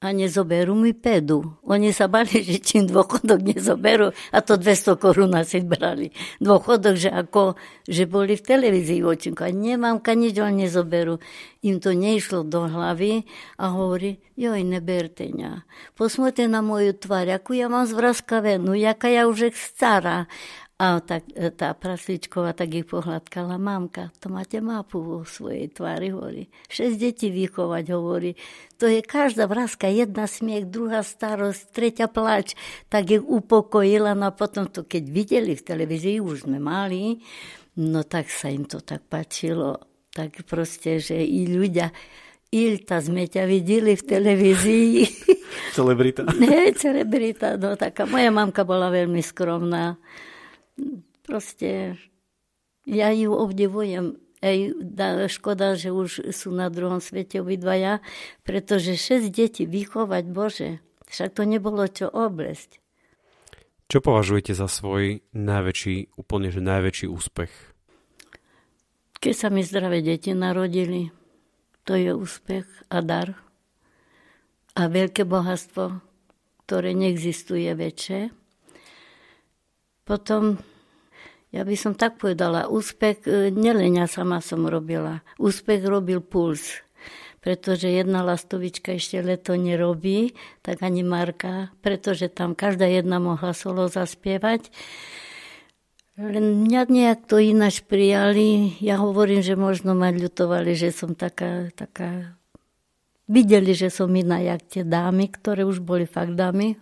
a 0.00 0.16
nezoberú 0.16 0.72
mi 0.72 0.96
pedu. 0.96 1.60
Oni 1.60 1.92
sa 1.92 2.08
bali, 2.08 2.40
že 2.40 2.56
čím 2.64 2.88
dôchodok 2.88 3.44
nezoberú, 3.44 4.08
a 4.32 4.38
to 4.40 4.56
200 4.56 4.96
korún 4.96 5.36
asi 5.36 5.60
brali. 5.60 6.08
Dôchodok, 6.40 6.96
že 6.96 7.12
ako, 7.12 7.60
že 7.84 8.08
boli 8.08 8.32
v 8.40 8.46
televízii 8.48 9.04
očinku. 9.04 9.44
A 9.44 9.52
nemám 9.52 10.00
nič, 10.00 10.40
oni 10.40 10.64
nezoberú. 10.64 11.20
Im 11.60 11.84
to 11.84 11.92
nešlo 11.92 12.48
do 12.48 12.64
hlavy 12.64 13.28
a 13.60 13.76
hovorí, 13.76 14.24
joj, 14.40 14.64
neberte 14.64 15.28
ňa. 15.28 15.68
Posмотрите 15.92 16.48
na 16.48 16.64
moju 16.64 16.96
tvár, 16.96 17.28
akú 17.28 17.52
ja 17.52 17.68
mám 17.68 17.84
zvraskavenú, 17.84 18.72
jaká 18.72 19.12
ja 19.12 19.28
už 19.28 19.38
je 19.46 19.50
stará. 19.52 20.32
A 20.75 20.99
tak, 20.99 21.31
e, 21.31 21.55
tá 21.55 21.71
prasličková 21.71 22.51
tak 22.51 22.75
ich 22.75 22.83
pohľadkala. 22.83 23.55
Mamka, 23.55 24.11
to 24.19 24.27
máte 24.27 24.59
mapu 24.59 24.99
vo 24.99 25.23
svojej 25.23 25.71
tvári, 25.71 26.11
hovorí. 26.11 26.51
Šesť 26.67 26.95
detí 26.99 27.31
vychovať, 27.31 27.95
hovorí. 27.95 28.35
To 28.83 28.91
je 28.91 28.99
každá 28.99 29.47
vrázka, 29.47 29.87
jedna 29.87 30.27
smiech, 30.27 30.67
druhá 30.67 30.99
starosť, 30.99 31.71
tretia 31.71 32.11
plač. 32.11 32.59
Tak 32.91 33.07
ich 33.07 33.23
upokojila, 33.23 34.19
no 34.19 34.27
a 34.27 34.35
potom 34.35 34.67
to, 34.67 34.83
keď 34.83 35.03
videli 35.07 35.55
v 35.55 35.63
televízii, 35.63 36.19
už 36.19 36.43
sme 36.43 36.59
mali, 36.59 37.23
no 37.79 38.03
tak 38.03 38.27
sa 38.27 38.51
im 38.51 38.67
to 38.67 38.83
tak 38.83 39.07
páčilo. 39.07 39.79
Tak 40.11 40.43
proste, 40.43 40.99
že 40.99 41.23
i 41.23 41.47
ľudia, 41.47 41.87
Ilta 42.51 42.99
sme 42.99 43.31
ťa 43.31 43.47
videli 43.47 43.95
v 43.95 44.03
televízii. 44.03 44.95
Celebrita. 45.71 46.27
Nie, 46.43 46.75
celebrita, 46.75 47.55
no 47.55 47.79
taká. 47.79 48.03
Moja 48.03 48.27
mamka 48.27 48.67
bola 48.67 48.91
veľmi 48.91 49.23
skromná 49.23 49.95
proste 51.25 51.97
ja 52.85 53.09
ju 53.11 53.33
obdivujem. 53.33 54.21
Ej, 54.45 54.77
škoda, 55.31 55.73
že 55.73 55.89
už 55.89 56.29
sú 56.29 56.53
na 56.53 56.69
druhom 56.69 57.01
svete 57.01 57.41
obidvaja, 57.41 58.03
pretože 58.45 58.93
šesť 58.93 59.27
detí 59.33 59.63
vychovať, 59.65 60.23
Bože, 60.29 60.69
však 61.09 61.33
to 61.33 61.49
nebolo 61.49 61.81
čo 61.89 62.05
oblesť. 62.13 62.77
Čo 63.89 64.01
považujete 64.01 64.53
za 64.53 64.69
svoj 64.69 65.25
najväčší, 65.33 66.17
úplne 66.17 66.53
že 66.53 66.61
najväčší 66.61 67.05
úspech? 67.09 67.53
Keď 69.17 69.33
sa 69.33 69.49
mi 69.49 69.65
zdravé 69.65 70.05
deti 70.05 70.33
narodili, 70.37 71.09
to 71.81 71.97
je 71.97 72.13
úspech 72.13 72.65
a 72.93 73.01
dar. 73.01 73.33
A 74.77 74.85
veľké 74.89 75.25
bohatstvo, 75.25 76.01
ktoré 76.65 76.93
neexistuje 76.97 77.69
väčšie. 77.73 78.29
Potom, 80.05 80.61
ja 81.49 81.65
by 81.65 81.73
som 81.73 81.97
tak 81.97 82.21
povedala, 82.21 82.69
úspech, 82.69 83.25
e, 83.25 83.49
nelen 83.49 83.97
ja 83.97 84.05
sama 84.05 84.37
som 84.37 84.69
robila, 84.69 85.25
úspech 85.41 85.81
robil 85.81 86.21
puls, 86.21 86.85
pretože 87.41 87.89
jedna 87.89 88.21
lastovička 88.21 88.93
ešte 88.93 89.17
leto 89.25 89.57
nerobí, 89.57 90.37
tak 90.61 90.85
ani 90.85 91.01
Marka, 91.01 91.73
pretože 91.81 92.29
tam 92.29 92.53
každá 92.53 92.85
jedna 92.85 93.17
mohla 93.17 93.57
solo 93.57 93.89
zaspievať. 93.89 94.69
Len 96.21 96.69
mňa 96.69 96.81
nejak 96.85 97.25
to 97.25 97.41
ináč 97.41 97.81
prijali. 97.83 98.77
Ja 98.79 99.01
hovorím, 99.01 99.41
že 99.41 99.59
možno 99.59 99.97
ma 99.97 100.13
ľutovali, 100.13 100.77
že 100.77 100.93
som 100.93 101.17
taká, 101.17 101.73
taká... 101.75 102.37
Videli, 103.25 103.73
že 103.73 103.89
som 103.89 104.13
iná 104.13 104.37
jak 104.37 104.61
tie 104.69 104.85
dámy, 104.85 105.33
ktoré 105.33 105.65
už 105.65 105.81
boli 105.81 106.05
fakt 106.05 106.37
dámy. 106.37 106.77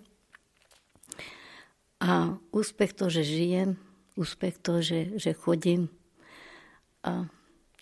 A 2.03 2.35
úspech 2.51 2.99
to, 2.99 3.07
že 3.07 3.23
žijem, 3.23 3.79
úspech 4.19 4.59
to, 4.59 4.83
že, 4.83 5.15
že 5.15 5.31
chodím. 5.31 5.87
A, 7.07 7.31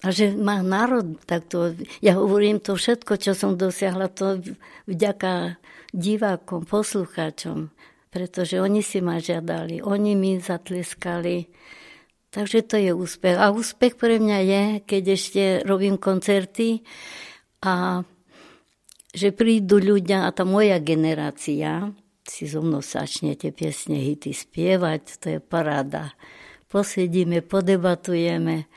a 0.06 0.08
že 0.14 0.38
má 0.38 0.62
národ 0.62 1.18
takto. 1.26 1.74
Ja 2.06 2.22
hovorím 2.22 2.62
to 2.62 2.78
všetko, 2.78 3.18
čo 3.18 3.34
som 3.34 3.58
dosiahla, 3.58 4.14
to 4.14 4.38
vďaka 4.86 5.58
divákom, 5.90 6.70
poslucháčom, 6.70 7.74
pretože 8.14 8.62
oni 8.62 8.86
si 8.86 9.02
ma 9.02 9.18
žiadali, 9.18 9.82
oni 9.82 10.14
mi 10.14 10.38
zatleskali. 10.38 11.50
Takže 12.30 12.64
to 12.64 12.78
je 12.78 12.94
úspech. 12.94 13.36
A 13.42 13.50
úspech 13.52 13.98
pre 13.98 14.22
mňa 14.22 14.40
je, 14.46 14.64
keď 14.86 15.04
ešte 15.18 15.44
robím 15.66 15.98
koncerty 15.98 16.86
a 17.66 18.06
že 19.12 19.36
prídu 19.36 19.82
ľudia 19.82 20.24
a 20.24 20.32
tá 20.32 20.48
moja 20.48 20.80
generácia, 20.80 21.92
si 22.26 22.46
so 22.46 22.62
mnou 22.62 22.86
začnete 22.86 23.50
piesne, 23.54 23.98
hity 23.98 24.34
spievať, 24.34 25.02
to 25.18 25.28
je 25.38 25.40
paráda. 25.42 26.14
Posedíme, 26.70 27.44
podebatujeme. 27.44 28.70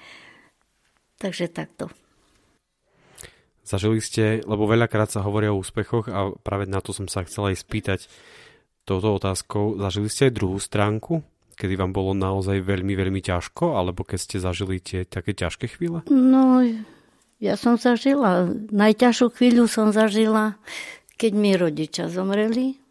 Takže 1.20 1.46
takto. 1.52 1.92
Zažili 3.64 4.02
ste, 4.04 4.44
lebo 4.44 4.68
veľakrát 4.68 5.08
sa 5.08 5.24
hovoria 5.24 5.54
o 5.54 5.60
úspechoch 5.60 6.10
a 6.12 6.36
práve 6.36 6.68
na 6.68 6.84
to 6.84 6.92
som 6.92 7.08
sa 7.08 7.24
chcela 7.24 7.48
aj 7.48 7.64
spýtať 7.64 8.00
touto 8.84 9.16
otázkou. 9.16 9.80
Zažili 9.80 10.12
ste 10.12 10.28
aj 10.28 10.36
druhú 10.36 10.60
stránku, 10.60 11.24
kedy 11.56 11.80
vám 11.80 11.96
bolo 11.96 12.12
naozaj 12.12 12.60
veľmi, 12.60 12.92
veľmi 12.92 13.24
ťažko, 13.24 13.72
alebo 13.72 14.04
keď 14.04 14.18
ste 14.20 14.36
zažili 14.36 14.84
tie 14.84 15.08
také 15.08 15.32
ťažké 15.32 15.80
chvíle? 15.80 16.04
No, 16.12 16.60
ja 17.40 17.54
som 17.56 17.80
zažila. 17.80 18.52
Najťažšiu 18.68 19.32
chvíľu 19.32 19.64
som 19.64 19.96
zažila, 19.96 20.60
keď 21.16 21.32
mi 21.32 21.56
rodičia 21.56 22.12
zomreli 22.12 22.83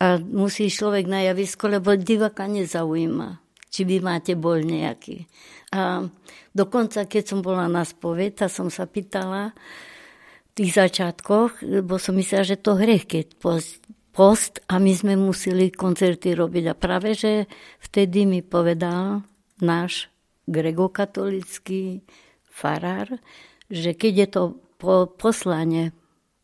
a 0.00 0.16
musí 0.16 0.72
človek 0.72 1.04
na 1.04 1.20
javisko, 1.28 1.68
lebo 1.68 1.92
diváka 1.92 2.48
nezaujíma, 2.48 3.36
či 3.68 3.84
vy 3.84 4.00
máte 4.00 4.32
bol 4.32 4.64
nejaký. 4.64 5.28
A 5.76 6.08
dokonca, 6.56 7.04
keď 7.04 7.22
som 7.28 7.40
bola 7.44 7.68
na 7.68 7.84
spoved, 7.84 8.40
som 8.48 8.72
sa 8.72 8.88
pýtala, 8.88 9.52
tých 10.60 10.76
začiatkoch, 10.76 11.62
lebo 11.62 11.96
som 11.96 12.18
myslela, 12.18 12.44
že 12.44 12.60
to 12.60 12.74
hriech, 12.76 13.06
keď 13.06 13.26
post, 13.38 13.80
post 14.10 14.60
a 14.66 14.82
my 14.82 14.92
sme 14.92 15.14
museli 15.14 15.70
koncerty 15.70 16.34
robiť. 16.34 16.64
A 16.68 16.74
práve, 16.74 17.14
že 17.14 17.46
vtedy 17.78 18.26
mi 18.26 18.42
povedal 18.42 19.24
náš 19.62 20.10
gregokatolický 20.50 22.02
farár, 22.50 23.08
že 23.70 23.94
keď 23.94 24.12
je 24.12 24.28
to 24.28 24.42
po 24.80 25.06
poslanie, 25.06 25.94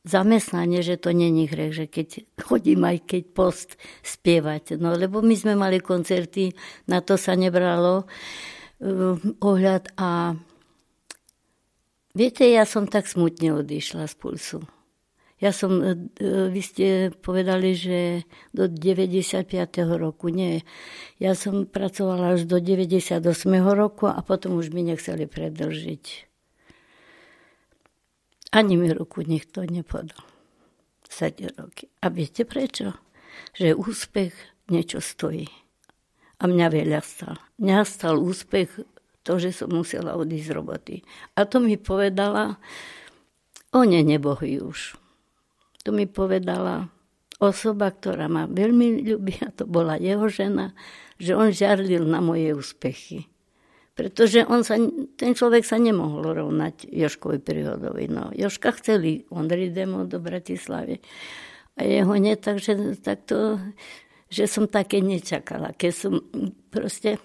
zamestnanie, 0.06 0.86
že 0.86 0.96
to 0.96 1.10
není 1.10 1.50
hriech, 1.50 1.74
že 1.74 1.86
keď 1.90 2.24
chodím 2.38 2.86
aj 2.86 2.98
keď 3.10 3.22
post 3.34 3.74
spievať. 4.06 4.78
No 4.78 4.94
lebo 4.94 5.20
my 5.20 5.34
sme 5.34 5.58
mali 5.58 5.82
koncerty, 5.82 6.54
na 6.86 7.02
to 7.02 7.18
sa 7.18 7.34
nebralo 7.34 8.06
uh, 8.06 9.18
ohľad 9.42 9.92
a 9.98 10.38
Viete, 12.16 12.48
ja 12.48 12.64
som 12.64 12.88
tak 12.88 13.04
smutne 13.04 13.60
odišla 13.60 14.08
z 14.08 14.14
Pulsu. 14.16 14.64
Ja 15.36 15.52
som, 15.52 15.84
e, 15.84 15.92
e, 16.16 16.48
vy 16.48 16.62
ste 16.64 16.86
povedali, 17.12 17.76
že 17.76 18.24
do 18.56 18.72
95. 18.72 19.84
roku. 20.00 20.32
Nie, 20.32 20.64
ja 21.20 21.36
som 21.36 21.68
pracovala 21.68 22.40
až 22.40 22.48
do 22.48 22.56
98. 22.56 23.20
roku 23.76 24.08
a 24.08 24.16
potom 24.24 24.56
už 24.56 24.72
mi 24.72 24.80
nechceli 24.80 25.28
predlžiť. 25.28 26.04
Ani 28.52 28.76
mi 28.78 28.92
ruku 28.92 29.26
nikto 29.26 29.66
nepodal. 29.66 30.22
7 31.08 31.56
roky. 31.56 31.88
A 32.02 32.12
viete 32.12 32.44
prečo? 32.44 32.92
Že 33.56 33.78
úspech 33.78 34.34
niečo 34.68 35.00
stojí. 35.00 35.48
A 36.36 36.44
mňa 36.44 36.66
veľa 36.68 37.00
stal. 37.00 37.40
Mňa 37.56 37.78
stal 37.88 38.20
úspech 38.20 38.84
to, 39.24 39.32
že 39.40 39.50
som 39.50 39.72
musela 39.72 40.14
odísť 40.14 40.46
z 40.46 40.54
roboty. 40.54 40.96
A 41.34 41.48
to 41.48 41.58
mi 41.58 41.80
povedala, 41.80 42.60
on 43.72 43.88
je 43.90 44.02
nebohý 44.04 44.62
už. 44.62 44.94
To 45.82 45.90
mi 45.90 46.06
povedala 46.06 46.92
osoba, 47.42 47.90
ktorá 47.90 48.30
ma 48.30 48.46
veľmi 48.46 49.02
ľubí, 49.06 49.42
a 49.42 49.50
to 49.50 49.66
bola 49.66 49.98
jeho 49.98 50.30
žena, 50.30 50.72
že 51.16 51.34
on 51.34 51.50
žarlil 51.50 52.04
na 52.06 52.22
moje 52.22 52.52
úspechy. 52.52 53.28
Pretože 53.96 54.44
on 54.44 54.60
sa, 54.60 54.76
ten 55.16 55.32
človek 55.32 55.64
sa 55.64 55.80
nemohol 55.80 56.36
rovnať 56.36 56.84
Joškovi 56.84 57.40
Príhodovi. 57.40 58.12
No, 58.12 58.28
Joška 58.28 58.76
chceli 58.76 59.24
Ondrej 59.32 59.72
Demo 59.72 60.04
do 60.04 60.20
Bratislavy. 60.20 61.00
A 61.76 61.88
jeho 61.88 62.12
nie, 62.20 62.36
takže 62.36 63.00
takto, 63.00 63.56
že 64.28 64.44
som 64.44 64.68
také 64.68 65.00
nečakala. 65.00 65.72
Keď 65.72 65.92
som 65.96 66.20
proste 66.68 67.16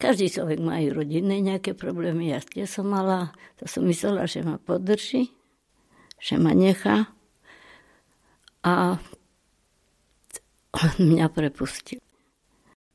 každý 0.00 0.32
človek 0.32 0.64
má 0.64 0.80
aj 0.80 0.96
rodinné 0.96 1.44
nejaké 1.44 1.76
problémy. 1.76 2.32
Ja 2.32 2.40
tiež 2.40 2.80
som 2.80 2.88
mala, 2.88 3.36
to 3.60 3.68
som 3.68 3.84
myslela, 3.84 4.24
že 4.24 4.40
ma 4.40 4.56
podrží, 4.56 5.28
že 6.22 6.40
ma 6.40 6.56
nechá. 6.56 7.10
A 8.64 8.96
mňa 11.02 11.26
prepustil. 11.34 12.00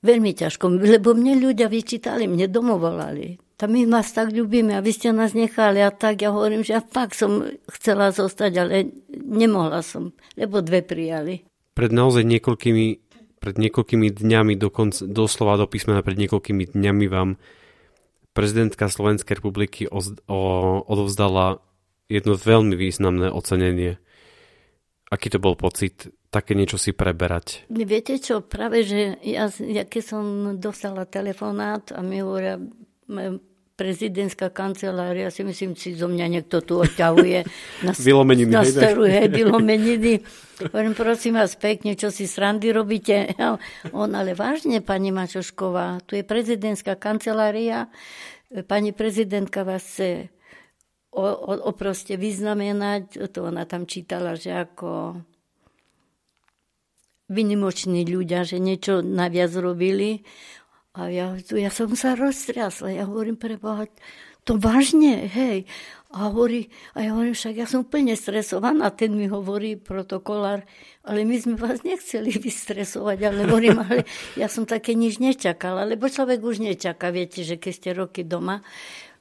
Veľmi 0.03 0.35
ťažko, 0.35 0.83
lebo 0.83 1.15
mne 1.15 1.39
ľudia 1.39 1.71
vyčítali, 1.71 2.27
mne 2.27 2.51
domovolali. 2.51 3.39
Tam 3.55 3.71
my 3.71 3.87
vás 3.87 4.11
tak 4.11 4.35
ľubíme 4.35 4.75
a 4.75 4.83
vy 4.83 4.91
ste 4.91 5.15
nás 5.15 5.31
nechali 5.31 5.79
a 5.79 5.95
tak 5.95 6.19
ja 6.19 6.35
hovorím, 6.35 6.67
že 6.67 6.75
ja 6.75 6.81
fakt 6.83 7.15
som 7.15 7.47
chcela 7.71 8.11
zostať, 8.11 8.51
ale 8.59 8.91
nemohla 9.15 9.79
som, 9.79 10.11
lebo 10.35 10.59
dve 10.59 10.83
prijali. 10.83 11.47
Pred 11.71 11.91
naozaj 11.95 12.27
niekoľkými 12.27 13.03
pred 13.43 13.59
niekoľkými 13.59 14.07
dňami, 14.23 14.55
dokonca, 14.55 15.03
doslova 15.03 15.59
do 15.59 15.67
písmena 15.67 15.99
pred 15.99 16.15
niekoľkými 16.15 16.71
dňami 16.71 17.05
vám 17.11 17.35
prezidentka 18.31 18.87
Slovenskej 18.87 19.43
republiky 19.43 19.83
oz, 19.91 20.15
o, 20.31 20.39
odovzdala 20.87 21.59
jedno 22.07 22.39
veľmi 22.39 22.79
významné 22.79 23.27
ocenenie. 23.27 23.99
Aký 25.13 25.29
to 25.29 25.37
bol 25.37 25.53
pocit 25.53 26.09
také 26.33 26.57
niečo 26.57 26.81
si 26.81 26.89
preberať? 26.89 27.69
Viete 27.69 28.17
čo, 28.17 28.41
práve, 28.41 28.81
že 28.81 29.21
ja, 29.21 29.45
ja 29.61 29.85
keď 29.85 30.01
som 30.01 30.25
dostala 30.57 31.05
telefonát 31.05 31.93
a 31.93 32.01
mi 32.01 32.25
hovoria, 32.25 32.57
prezidentská 33.73 34.49
kancelária, 34.49 35.33
si 35.33 35.41
myslím, 35.45 35.73
si 35.77 35.93
zo 35.97 36.09
mňa 36.09 36.25
niekto 36.29 36.61
tu 36.65 36.81
odťahuje 36.81 37.45
na, 37.85 37.91
vylomeniny, 37.93 38.53
na 38.53 38.65
starú, 38.65 39.05
hej, 39.05 39.29
vylomeniny. 39.29 40.21
Hovorím, 40.73 40.93
prosím 40.93 41.37
vás 41.37 41.57
pekne, 41.57 41.97
čo 41.97 42.13
si 42.13 42.29
srandy 42.29 42.69
robíte? 42.69 43.33
On, 43.93 44.09
ale 44.13 44.37
vážne, 44.37 44.81
pani 44.81 45.09
Mačošková, 45.09 46.05
tu 46.05 46.13
je 46.17 46.23
prezidentská 46.25 46.97
kancelária, 46.97 47.89
pani 48.69 48.93
prezidentka 48.93 49.65
vás 49.65 49.81
chce 49.81 50.29
o, 51.13 51.25
o, 51.25 51.53
o 51.69 51.71
proste 51.77 52.17
vyznamenať, 52.17 53.29
to 53.29 53.45
ona 53.45 53.69
tam 53.69 53.85
čítala, 53.85 54.33
že 54.33 54.65
ako 54.65 55.21
vynimoční 57.29 58.03
ľudia, 58.05 58.43
že 58.43 58.59
niečo 58.59 58.99
naviac 59.05 59.53
robili. 59.55 60.25
A 60.93 61.09
ja, 61.09 61.33
ja 61.37 61.71
som 61.73 61.89
sa 61.97 62.13
roztriasla. 62.13 62.93
Ja 62.93 63.09
hovorím 63.09 63.37
pre 63.37 63.57
Boha, 63.57 63.89
to 64.45 64.59
vážne, 64.59 65.25
hej. 65.25 65.65
A, 66.13 66.29
hovorí, 66.29 66.69
a 66.93 67.01
ja 67.01 67.17
hovorím, 67.17 67.33
však 67.33 67.55
ja 67.57 67.65
som 67.65 67.81
úplne 67.81 68.13
stresovaná. 68.13 68.93
Ten 68.93 69.17
mi 69.17 69.25
hovorí, 69.25 69.73
protokolár, 69.81 70.61
ale 71.01 71.25
my 71.25 71.35
sme 71.41 71.55
vás 71.57 71.81
nechceli 71.81 72.29
vystresovať. 72.37 73.17
Ale 73.17 73.49
hovorím, 73.49 73.81
ale 73.87 74.05
ja 74.37 74.45
som 74.45 74.69
také 74.69 74.93
nič 74.93 75.17
nečakala, 75.17 75.89
lebo 75.89 76.05
človek 76.05 76.37
už 76.37 76.61
nečaká, 76.61 77.09
viete, 77.09 77.41
že 77.41 77.57
keď 77.57 77.73
ste 77.73 77.89
roky 77.97 78.21
doma. 78.21 78.61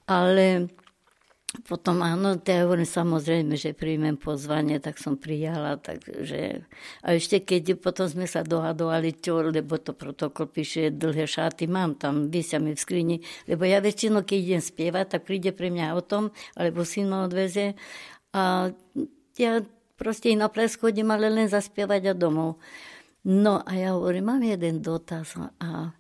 Ale 0.05 0.69
potom 1.69 2.01
áno, 2.01 2.41
ja 2.41 2.65
hovorím 2.65 2.89
samozrejme, 2.89 3.61
že 3.61 3.77
príjmem 3.77 4.17
pozvanie, 4.17 4.81
tak 4.81 4.97
som 4.97 5.21
prijala. 5.21 5.77
Takže, 5.77 6.65
a 7.05 7.09
ešte 7.13 7.45
keď 7.45 7.77
potom 7.77 8.09
sme 8.09 8.25
sa 8.25 8.41
dohadovali, 8.41 9.13
čo, 9.21 9.45
lebo 9.45 9.77
to 9.77 9.93
protokol 9.93 10.49
píše 10.49 10.89
dlhé 10.89 11.29
šaty, 11.29 11.69
mám 11.69 12.01
tam, 12.01 12.33
vysia 12.33 12.57
mi 12.57 12.73
v 12.73 12.81
skrini, 12.81 13.17
lebo 13.45 13.69
ja 13.69 13.85
väčšinou, 13.85 14.25
keď 14.25 14.39
idem 14.41 14.63
spievať, 14.65 15.07
tak 15.13 15.29
príde 15.29 15.53
pre 15.53 15.69
mňa 15.69 15.93
autom, 15.93 16.33
alebo 16.57 16.89
syn 16.89 17.13
ma 17.13 17.29
odveze 17.29 17.77
a 18.33 18.73
ja 19.37 19.53
proste 20.01 20.33
na 20.33 20.49
ples 20.49 20.81
chodím, 20.81 21.13
ale 21.13 21.29
len 21.29 21.53
zaspievať 21.53 22.13
a 22.13 22.15
domov. 22.17 22.57
No 23.29 23.63
a 23.63 23.71
ja 23.77 23.95
hovorím, 23.95 24.35
mám 24.35 24.43
jeden 24.43 24.83
dotaz 24.83 25.37
a 25.63 25.95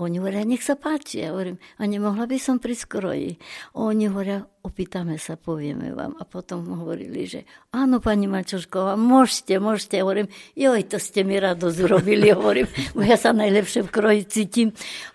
oni 0.00 0.18
hovoria, 0.18 0.48
nech 0.48 0.64
sa 0.64 0.74
páči. 0.80 1.20
Ja 1.20 1.36
hovorím, 1.36 1.60
a 1.76 1.82
nemohla 1.84 2.24
by 2.24 2.38
som 2.40 2.56
pri 2.56 2.72
skroji. 2.72 3.36
Oni 3.76 4.08
hovoria, 4.08 4.44
opýtame 4.64 5.20
sa, 5.20 5.36
povieme 5.36 5.92
vám. 5.92 6.16
A 6.16 6.24
potom 6.24 6.64
hovorili, 6.72 7.28
že 7.28 7.40
áno, 7.76 8.00
pani 8.00 8.24
Mačošková, 8.24 8.96
môžete, 8.96 9.60
môžete. 9.60 10.00
Ja 10.00 10.04
hovorím, 10.08 10.32
joj, 10.56 10.80
to 10.88 10.96
ste 10.96 11.22
mi 11.22 11.36
radosť 11.36 11.78
urobili. 11.84 12.32
Hovorím, 12.32 12.68
bo 12.96 13.04
ja 13.04 13.20
sa 13.20 13.36
najlepšie 13.36 13.84
v 13.84 13.92
kroji 13.92 14.22
cítim. 14.24 14.68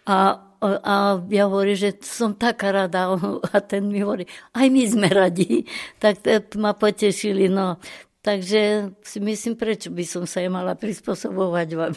A 0.05 0.45
a 0.65 1.21
ja 1.29 1.45
hovorím, 1.45 1.77
že 1.77 1.89
som 2.01 2.33
taká 2.33 2.73
rada. 2.73 3.13
A 3.53 3.61
ten 3.61 3.85
mi 3.85 4.01
hovorí, 4.01 4.25
aj 4.55 4.67
my 4.71 4.83
sme 4.89 5.07
radi. 5.13 5.67
Tak 6.01 6.25
ma 6.57 6.73
potešili. 6.73 7.51
No. 7.51 7.77
Takže 8.25 8.89
si 9.05 9.21
myslím, 9.21 9.53
prečo 9.53 9.93
by 9.93 10.01
som 10.01 10.25
sa 10.25 10.41
jej 10.41 10.49
mala 10.49 10.73
prispôsobovať 10.73 11.69
vám. 11.77 11.93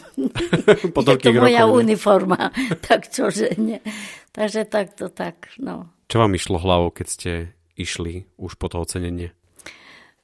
je 0.85 1.17
to 1.17 1.33
moja 1.33 1.65
rokov, 1.65 1.81
uniforma, 1.81 2.53
tak 2.85 3.09
čože 3.09 3.57
nie. 3.57 3.81
Takže 4.29 4.69
takto 4.69 5.09
tak, 5.09 5.49
no. 5.57 5.89
Čo 6.05 6.21
vám 6.21 6.37
išlo 6.37 6.61
hlavou, 6.61 6.93
keď 6.93 7.07
ste 7.09 7.31
išli 7.73 8.29
už 8.37 8.61
po 8.61 8.69
to 8.69 8.77
ocenenie? 8.77 9.33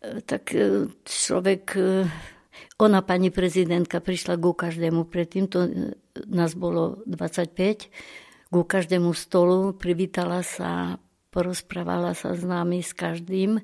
E, 0.05 0.21
tak 0.21 0.53
e, 0.53 0.93
človek, 1.09 1.73
e, 1.73 2.05
ona 2.77 3.01
pani 3.01 3.33
prezidentka 3.33 3.97
prišla 3.97 4.37
ku 4.37 4.53
každému 4.53 5.09
predtým, 5.09 5.49
to 5.49 5.65
nás 6.29 6.53
bolo 6.53 7.01
25, 7.09 8.53
ku 8.53 8.61
každému 8.61 9.09
stolu, 9.17 9.73
privítala 9.73 10.45
sa, 10.45 11.01
porozprávala 11.33 12.13
sa 12.13 12.37
s 12.37 12.45
nami, 12.45 12.85
s 12.85 12.93
každým 12.93 13.57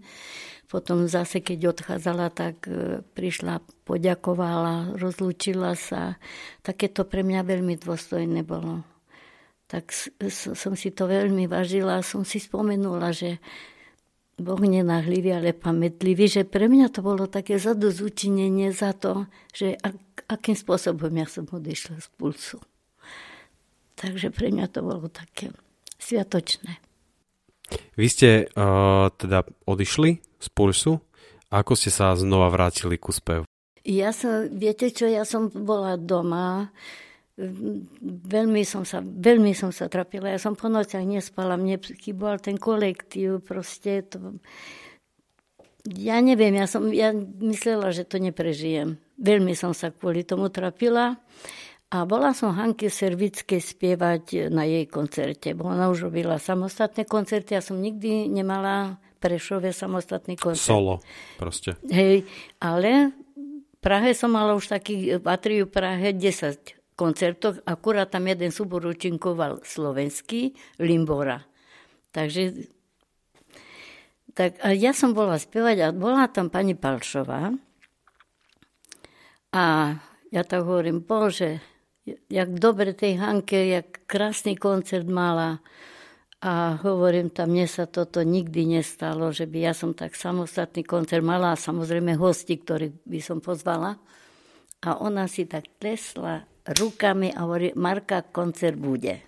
potom 0.72 1.11
zase, 1.11 1.43
keď 1.43 1.76
odchádzala, 1.76 2.32
tak 2.32 2.63
e, 2.63 3.03
prišla, 3.03 3.59
poďakovala, 3.84 4.95
rozlúčila 4.95 5.76
sa. 5.76 6.15
Také 6.63 6.88
to 6.88 7.03
pre 7.03 7.28
mňa 7.28 7.43
veľmi 7.43 7.76
dôstojné 7.76 8.47
bolo. 8.47 8.88
Tak 9.67 9.91
som 10.55 10.74
si 10.80 10.95
to 10.95 11.11
veľmi 11.11 11.51
vážila 11.51 11.99
a 11.99 12.07
som 12.07 12.24
si 12.24 12.39
spomenula, 12.39 13.11
že 13.11 13.43
Boh 14.39 14.59
nenahlivý, 14.63 15.36
ale 15.36 15.51
pamätlivý, 15.51 16.32
že 16.32 16.43
pre 16.47 16.72
mňa 16.72 16.88
to 16.88 17.03
bolo 17.03 17.28
také 17.28 17.59
zadozúčinenie 17.59 18.72
za 18.72 18.95
to, 18.95 19.28
že 19.51 19.76
ak, 19.76 20.24
akým 20.32 20.55
spôsobom 20.55 21.11
ja 21.19 21.28
som 21.28 21.43
odišla 21.51 21.99
z 21.99 22.07
pulsu. 22.15 22.59
Takže 23.99 24.32
pre 24.32 24.55
mňa 24.55 24.72
to 24.72 24.80
bolo 24.82 25.11
také 25.11 25.51
sviatočné. 25.99 26.80
Vy 27.99 28.07
ste 28.07 28.30
uh, 28.55 29.11
teda 29.15 29.45
odišli 29.67 30.30
z 30.41 30.47
Pulsu. 30.49 30.97
A 31.53 31.61
ako 31.61 31.77
ste 31.77 31.93
sa 31.93 32.17
znova 32.17 32.49
vrátili 32.49 32.97
ku 32.97 33.13
spevu? 33.13 33.45
Ja 33.85 34.09
som, 34.13 34.49
viete 34.49 34.89
čo, 34.89 35.05
ja 35.05 35.25
som 35.25 35.49
bola 35.49 35.97
doma, 35.97 36.69
veľmi 38.05 38.61
som 38.61 38.85
sa, 38.85 39.01
veľmi 39.01 39.53
som 39.57 39.73
sa 39.73 39.89
trapila. 39.89 40.29
Ja 40.29 40.39
som 40.41 40.53
po 40.53 40.69
nociach 40.69 41.01
nespala, 41.05 41.57
mne 41.57 41.81
chýbal 41.81 42.37
ten 42.37 42.61
kolektív, 42.61 43.41
proste 43.41 44.05
to, 44.05 44.37
Ja 45.89 46.21
neviem, 46.21 46.53
ja 46.53 46.69
som 46.69 46.93
ja 46.93 47.09
myslela, 47.41 47.89
že 47.89 48.05
to 48.05 48.21
neprežijem. 48.21 49.01
Veľmi 49.17 49.57
som 49.57 49.73
sa 49.73 49.89
kvôli 49.89 50.21
tomu 50.21 50.53
trapila. 50.53 51.17
A 51.91 52.07
bola 52.07 52.31
som 52.31 52.55
Hanke 52.55 52.87
Servickej 52.87 53.59
spievať 53.59 54.47
na 54.47 54.63
jej 54.63 54.87
koncerte, 54.87 55.51
bo 55.51 55.67
ona 55.67 55.91
už 55.91 56.07
robila 56.07 56.39
samostatné 56.39 57.03
koncerty. 57.03 57.57
Ja 57.57 57.65
som 57.65 57.81
nikdy 57.81 58.31
nemala 58.31 59.01
Prešove 59.22 59.69
samostatný 59.69 60.34
koncert. 60.34 60.65
Solo 60.65 60.97
proste. 61.38 61.78
Hej, 61.93 62.26
ale 62.57 63.13
v 63.38 63.78
Prahe 63.78 64.17
som 64.17 64.34
mala 64.34 64.57
už 64.57 64.74
taký, 64.74 65.22
patriu 65.22 65.69
Prahe 65.69 66.09
10 66.09 66.97
koncertov, 66.97 67.61
akurát 67.65 68.09
tam 68.09 68.26
jeden 68.26 68.49
súbor 68.49 68.82
účinkoval 68.86 69.61
slovenský, 69.61 70.57
Limbora. 70.82 71.45
Takže 72.11 72.65
tak 74.32 74.57
a 74.63 74.72
ja 74.72 74.95
som 74.95 75.11
bola 75.11 75.36
spievať 75.36 75.78
a 75.82 75.88
bola 75.91 76.28
tam 76.32 76.47
pani 76.47 76.74
Palšová. 76.74 77.51
A 79.51 79.63
ja 80.32 80.41
tak 80.47 80.63
hovorím, 80.63 81.03
bože, 81.03 81.59
jak 82.32 82.49
dobre 82.55 82.95
tej 82.95 83.19
Hanke, 83.19 83.67
jak 83.67 84.07
krásny 84.07 84.55
koncert 84.55 85.03
mala. 85.11 85.59
A 86.41 86.73
hovorím 86.81 87.29
tam, 87.29 87.53
mne 87.53 87.69
sa 87.69 87.85
toto 87.85 88.25
nikdy 88.25 88.65
nestalo, 88.65 89.29
že 89.29 89.45
by 89.45 89.69
ja 89.69 89.73
som 89.77 89.93
tak 89.93 90.17
samostatný 90.17 90.81
koncert 90.81 91.21
mala 91.21 91.53
a 91.53 91.59
samozrejme 91.59 92.17
hosti, 92.17 92.57
ktorých 92.57 93.05
by 93.05 93.19
som 93.21 93.37
pozvala. 93.37 94.01
A 94.81 94.97
ona 94.97 95.29
si 95.29 95.45
tak 95.45 95.69
tlesla 95.77 96.41
rukami 96.65 97.29
a 97.29 97.45
hovorí, 97.45 97.77
Marka, 97.77 98.25
koncert 98.25 98.73
bude. 98.73 99.21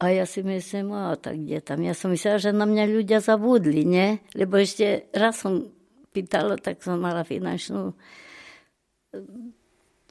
A 0.00 0.12
ja 0.12 0.28
si 0.28 0.44
myslím, 0.44 0.92
a 0.92 1.16
tak 1.16 1.40
kde 1.40 1.64
tam? 1.64 1.80
Ja 1.80 1.96
som 1.96 2.12
myslela, 2.12 2.40
že 2.40 2.56
na 2.56 2.68
mňa 2.68 2.84
ľudia 2.88 3.24
zabudli, 3.24 3.84
nie? 3.84 4.20
Lebo 4.36 4.60
ešte 4.60 5.08
raz 5.16 5.44
som 5.44 5.68
pýtala, 6.12 6.60
tak 6.60 6.84
som 6.84 7.00
mala 7.00 7.24
finančnú 7.24 7.96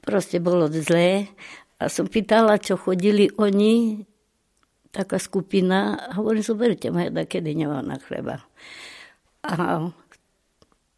proste 0.02 0.38
bolo 0.42 0.66
zlé. 0.70 1.30
A 1.78 1.90
som 1.90 2.06
pýtala, 2.10 2.58
čo 2.58 2.78
chodili 2.78 3.30
oni, 3.38 4.06
taká 4.90 5.18
skupina, 5.18 6.10
hovorím, 6.18 6.42
zoberte 6.42 6.90
ma 6.90 7.06
jedna, 7.06 7.22
kedy 7.26 7.54
nemám 7.54 7.86
na 7.86 7.98
chleba. 7.98 8.42
A 9.46 9.88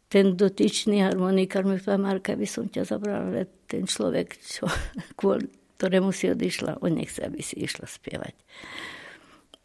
ten 0.09 0.37
dotyčný 0.37 1.01
harmonikár 1.01 1.65
mi 1.65 1.81
povedal, 1.81 2.01
Marka, 2.01 2.37
by 2.37 2.45
som 2.45 2.69
ťa 2.69 2.85
zabral, 2.85 3.33
ale 3.33 3.49
ten 3.65 3.89
človek, 3.89 4.37
čo, 4.37 4.69
kvôli 5.19 5.49
ktorému 5.77 6.15
si 6.15 6.31
odišla, 6.31 6.79
on 6.79 6.95
nechce, 6.95 7.19
aby 7.19 7.41
si 7.43 7.59
išla 7.59 7.89
spievať. 7.89 8.35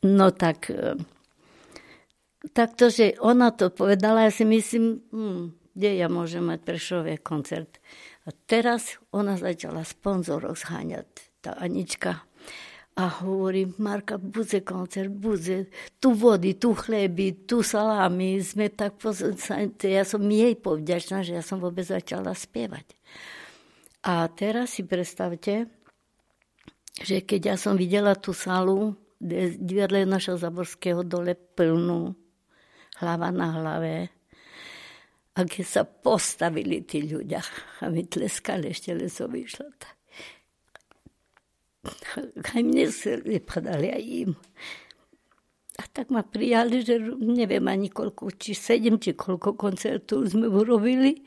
No 0.08 0.34
tak, 0.34 0.66
e, 0.72 0.98
tak 2.56 2.74
to, 2.74 2.90
že 2.90 3.18
ona 3.22 3.54
to 3.54 3.70
povedala, 3.70 4.26
ja 4.26 4.32
si 4.34 4.42
myslím, 4.42 5.04
hm, 5.14 5.42
kde 5.78 5.90
ja 5.94 6.10
môžem 6.10 6.42
mať 6.42 6.66
Prešové 6.66 7.22
koncert. 7.22 7.78
A 8.26 8.34
teraz 8.50 8.98
ona 9.14 9.38
začala 9.38 9.86
sponzorov 9.86 10.58
zháňať, 10.58 11.06
tá 11.38 11.54
Anička. 11.54 12.27
A 12.98 13.06
hovorí, 13.22 13.70
Marka, 13.78 14.18
bude 14.18 14.58
koncert, 14.66 15.06
bude. 15.06 15.70
Tu 16.02 16.08
vody, 16.18 16.58
tu 16.58 16.74
chleby, 16.74 17.46
tu 17.46 17.62
salámy. 17.62 18.42
Sme 18.42 18.74
tak 18.74 18.98
pozornosti. 18.98 19.86
Ja 19.86 20.02
som 20.02 20.26
jej 20.26 20.58
povďačná, 20.58 21.22
že 21.22 21.38
ja 21.38 21.42
som 21.46 21.62
vôbec 21.62 21.86
začala 21.86 22.34
spievať. 22.34 22.98
A 24.02 24.26
teraz 24.26 24.74
si 24.74 24.82
predstavte, 24.82 25.70
že 26.98 27.22
keď 27.22 27.54
ja 27.54 27.56
som 27.56 27.78
videla 27.78 28.18
tú 28.18 28.34
salu, 28.34 28.98
divadle 29.62 30.02
našeho 30.02 30.34
Zaborského 30.34 31.06
dole 31.06 31.38
plnú, 31.38 32.18
hlava 32.98 33.30
na 33.30 33.48
hlave, 33.62 33.94
a 35.38 35.46
keď 35.46 35.66
sa 35.70 35.82
postavili 35.86 36.82
tí 36.82 37.06
ľudia 37.06 37.38
a 37.78 37.86
mi 37.94 38.02
tleskali, 38.02 38.74
ešte 38.74 38.90
len 38.90 39.06
som 39.06 39.30
vyšla. 39.30 39.70
Aj 42.54 42.62
mne 42.62 42.88
srdce 42.88 43.40
padali, 43.44 43.88
aj 43.92 44.04
im. 44.04 44.32
A 45.78 45.86
tak 45.94 46.10
ma 46.10 46.26
prijali, 46.26 46.82
že 46.82 46.98
neviem 47.22 47.62
ani 47.70 47.86
koľko, 47.86 48.34
či 48.34 48.52
sedem, 48.58 48.98
či 48.98 49.14
koľko 49.14 49.54
koncertov 49.54 50.26
sme 50.26 50.50
urobili, 50.50 51.22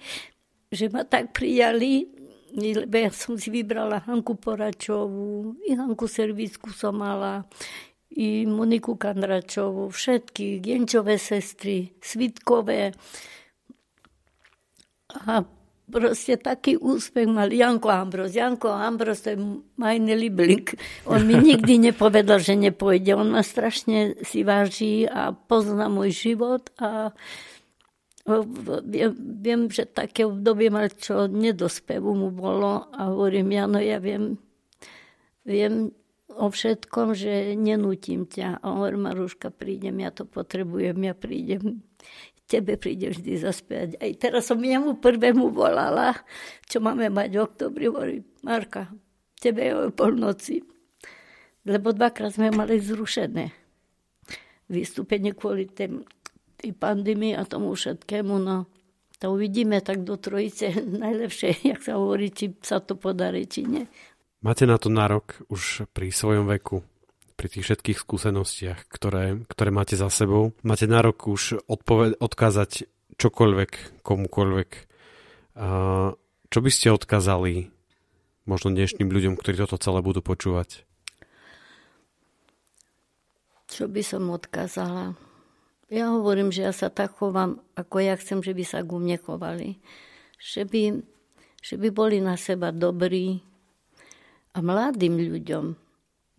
že 0.67 0.91
ma 0.91 1.07
tak 1.07 1.31
prijali, 1.31 2.03
lebo 2.51 2.95
ja 2.99 3.11
som 3.15 3.39
si 3.39 3.47
vybrala 3.47 4.03
Hanku 4.03 4.35
Poračovú, 4.35 5.55
i 5.63 5.71
Hanku 5.71 6.03
Servícku 6.03 6.75
som 6.75 6.99
mala, 6.99 7.47
i 8.11 8.43
Moniku 8.43 8.99
Kandračovú, 8.99 9.87
všetky, 9.87 10.59
Genčové 10.59 11.15
sestry, 11.15 11.95
Svitkové, 12.03 12.91
a 15.11 15.43
proste 15.91 16.39
taký 16.39 16.79
úspech 16.79 17.27
mal 17.27 17.51
Janko 17.51 17.91
Ambros. 17.91 18.31
Janko 18.31 18.71
Ambros 18.71 19.27
to 19.27 19.35
je 19.35 19.39
majný 19.75 20.15
liblink. 20.15 20.79
On 21.05 21.19
mi 21.21 21.35
nikdy 21.35 21.77
nepovedal, 21.91 22.39
že 22.39 22.55
nepôjde. 22.55 23.13
On 23.13 23.27
ma 23.27 23.43
strašne 23.43 24.15
si 24.23 24.47
váži 24.47 25.05
a 25.05 25.35
pozná 25.35 25.91
môj 25.91 26.15
život 26.15 26.71
a 26.79 27.11
viem, 29.41 29.67
že 29.67 29.89
také 29.89 30.29
obdobie 30.29 30.69
mal, 30.69 30.93
čo 30.93 31.25
nedospevu 31.25 32.13
mu 32.13 32.29
bolo 32.29 32.87
a 32.93 33.09
hovorím, 33.09 33.49
ja, 33.51 33.65
no 33.65 33.81
ja 33.81 33.97
viem, 33.97 34.37
viem 35.41 35.89
o 36.37 36.47
všetkom, 36.51 37.15
že 37.15 37.55
nenútim 37.55 38.27
ťa. 38.27 38.59
A 38.61 38.65
hovorím, 38.77 39.07
Maruška, 39.09 39.51
prídem, 39.51 40.03
ja 40.03 40.11
to 40.13 40.23
potrebujem, 40.27 40.97
ja 41.03 41.15
prídem 41.15 41.83
tebe 42.51 42.75
príde 42.75 43.15
vždy 43.15 43.39
zaspiať. 43.39 43.89
Aj 43.95 44.11
teraz 44.19 44.51
som 44.51 44.59
jemu 44.59 44.99
prvému 44.99 45.55
volala, 45.55 46.11
čo 46.67 46.83
máme 46.83 47.07
mať 47.07 47.29
v 47.31 47.43
oktobri, 47.47 47.87
hovorí, 47.87 48.17
Marka, 48.43 48.91
tebe 49.39 49.63
je 49.63 49.71
o 49.71 49.95
polnoci. 49.95 50.59
Lebo 51.63 51.95
dvakrát 51.95 52.35
sme 52.35 52.51
mali 52.51 52.83
zrušené 52.83 53.55
vystúpenie 54.67 55.31
kvôli 55.31 55.71
tým, 55.71 56.03
tej 56.59 56.75
pandémii 56.75 57.37
a 57.37 57.47
tomu 57.47 57.71
všetkému. 57.71 58.35
No, 58.41 58.67
to 59.21 59.31
uvidíme 59.31 59.79
tak 59.79 60.03
do 60.03 60.19
trojice 60.19 60.75
najlepšie, 61.05 61.71
jak 61.71 61.79
sa 61.79 61.95
hovorí, 61.95 62.35
či 62.35 62.51
sa 62.59 62.83
to 62.83 62.99
podarí, 62.99 63.47
či 63.47 63.63
nie. 63.63 63.85
Máte 64.41 64.65
na 64.65 64.81
to 64.81 64.89
nárok 64.89 65.37
už 65.53 65.85
pri 65.93 66.09
svojom 66.09 66.49
veku? 66.49 66.81
pri 67.41 67.49
tých 67.49 67.73
všetkých 67.73 67.97
skúsenostiach, 68.05 68.85
ktoré, 68.85 69.41
ktoré 69.49 69.73
máte 69.73 69.97
za 69.97 70.13
sebou. 70.13 70.53
Máte 70.61 70.85
nárok 70.85 71.25
už 71.25 71.65
odpoved- 71.65 72.13
odkázať 72.21 72.85
čokoľvek, 73.17 74.05
komukoľvek. 74.05 74.69
A 75.57 75.67
čo 76.53 76.59
by 76.61 76.69
ste 76.69 76.93
odkázali 76.93 77.73
možno 78.45 78.77
dnešným 78.77 79.09
ľuďom, 79.09 79.41
ktorí 79.41 79.57
toto 79.57 79.81
celé 79.81 80.05
budú 80.05 80.21
počúvať? 80.21 80.85
Čo 83.73 83.89
by 83.89 84.05
som 84.05 84.29
odkázala? 84.29 85.17
Ja 85.89 86.13
hovorím, 86.13 86.53
že 86.53 86.69
ja 86.69 86.73
sa 86.77 86.93
tak 86.93 87.17
chovám, 87.17 87.57
ako 87.73 88.05
ja 88.05 88.13
chcem, 88.21 88.45
že 88.45 88.53
by 88.53 88.63
sa 88.69 88.85
ku 88.85 89.01
mne 89.01 89.17
chovali. 89.17 89.81
Že 90.37 90.61
by, 90.69 90.81
že 91.57 91.75
by 91.81 91.89
boli 91.89 92.21
na 92.21 92.37
seba 92.37 92.69
dobrí 92.69 93.41
a 94.51 94.59
mladým 94.59 95.15
ľuďom 95.19 95.65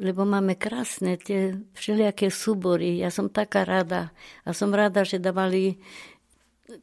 lebo 0.02 0.26
máme 0.26 0.58
krásne 0.58 1.14
tie 1.14 1.54
všelijaké 1.78 2.26
súbory. 2.26 2.98
Ja 2.98 3.14
som 3.14 3.30
taká 3.30 3.62
rada. 3.62 4.10
A 4.42 4.50
som 4.50 4.74
rada, 4.74 5.06
že 5.06 5.22
dávali 5.22 5.78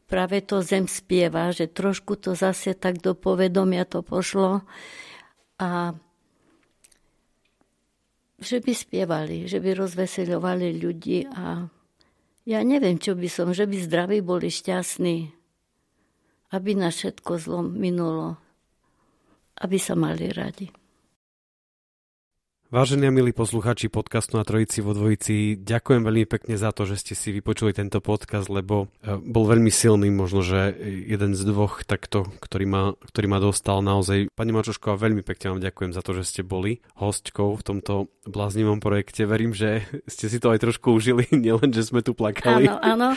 práve 0.07 0.39
to 0.39 0.63
zem 0.63 0.87
spieva, 0.87 1.51
že 1.51 1.67
trošku 1.67 2.15
to 2.15 2.31
zase 2.31 2.79
tak 2.79 3.03
do 3.03 3.11
povedomia 3.17 3.83
to 3.83 3.99
pošlo. 4.05 4.63
A 5.59 5.91
že 8.39 8.63
by 8.63 8.71
spievali, 8.71 9.51
že 9.51 9.59
by 9.59 9.75
rozveseľovali 9.75 10.79
ľudí 10.79 11.27
a 11.27 11.67
ja 12.47 12.59
neviem, 12.63 12.95
čo 12.95 13.19
by 13.19 13.27
som, 13.27 13.51
že 13.51 13.67
by 13.67 13.77
zdraví 13.83 14.23
boli 14.23 14.47
šťastní, 14.47 15.27
aby 16.55 16.71
na 16.71 16.87
všetko 16.87 17.31
zlo 17.35 17.59
minulo, 17.67 18.39
aby 19.59 19.75
sa 19.75 19.99
mali 19.99 20.31
radi. 20.31 20.71
Vážení 22.69 23.09
a 23.09 23.09
milí 23.09 23.33
posluchači 23.33 23.89
podcastu 23.89 24.37
na 24.37 24.45
Trojici 24.45 24.85
vo 24.85 24.93
Dvojici, 24.93 25.57
ďakujem 25.57 26.05
veľmi 26.05 26.29
pekne 26.29 26.53
za 26.53 26.69
to, 26.69 26.85
že 26.85 27.01
ste 27.01 27.17
si 27.17 27.33
vypočuli 27.33 27.73
tento 27.73 27.97
podcast, 27.97 28.45
lebo 28.45 28.93
e, 29.01 29.17
bol 29.17 29.49
veľmi 29.49 29.73
silný, 29.73 30.13
možno, 30.13 30.45
že 30.45 30.77
jeden 31.09 31.33
z 31.33 31.49
dvoch 31.49 31.81
takto, 31.81 32.29
ktorý 32.37 32.69
ma, 32.69 32.83
ktorý 32.93 33.25
ma 33.25 33.41
dostal 33.41 33.81
naozaj. 33.81 34.29
Pani 34.37 34.53
Mačošková, 34.53 35.01
veľmi 35.01 35.25
pekne 35.25 35.57
vám 35.57 35.65
ďakujem 35.65 35.97
za 35.97 36.05
to, 36.05 36.13
že 36.21 36.29
ste 36.29 36.41
boli 36.45 36.77
hostkou 36.93 37.57
v 37.57 37.65
tomto 37.65 38.13
bláznivom 38.29 38.77
projekte. 38.77 39.25
Verím, 39.25 39.57
že 39.57 39.89
ste 40.05 40.29
si 40.29 40.37
to 40.37 40.53
aj 40.53 40.61
trošku 40.61 40.93
užili, 40.93 41.25
nielen, 41.33 41.73
že 41.73 41.89
sme 41.89 42.05
tu 42.05 42.13
plakali. 42.13 42.69
Áno, 42.69 42.77
áno, 42.85 43.09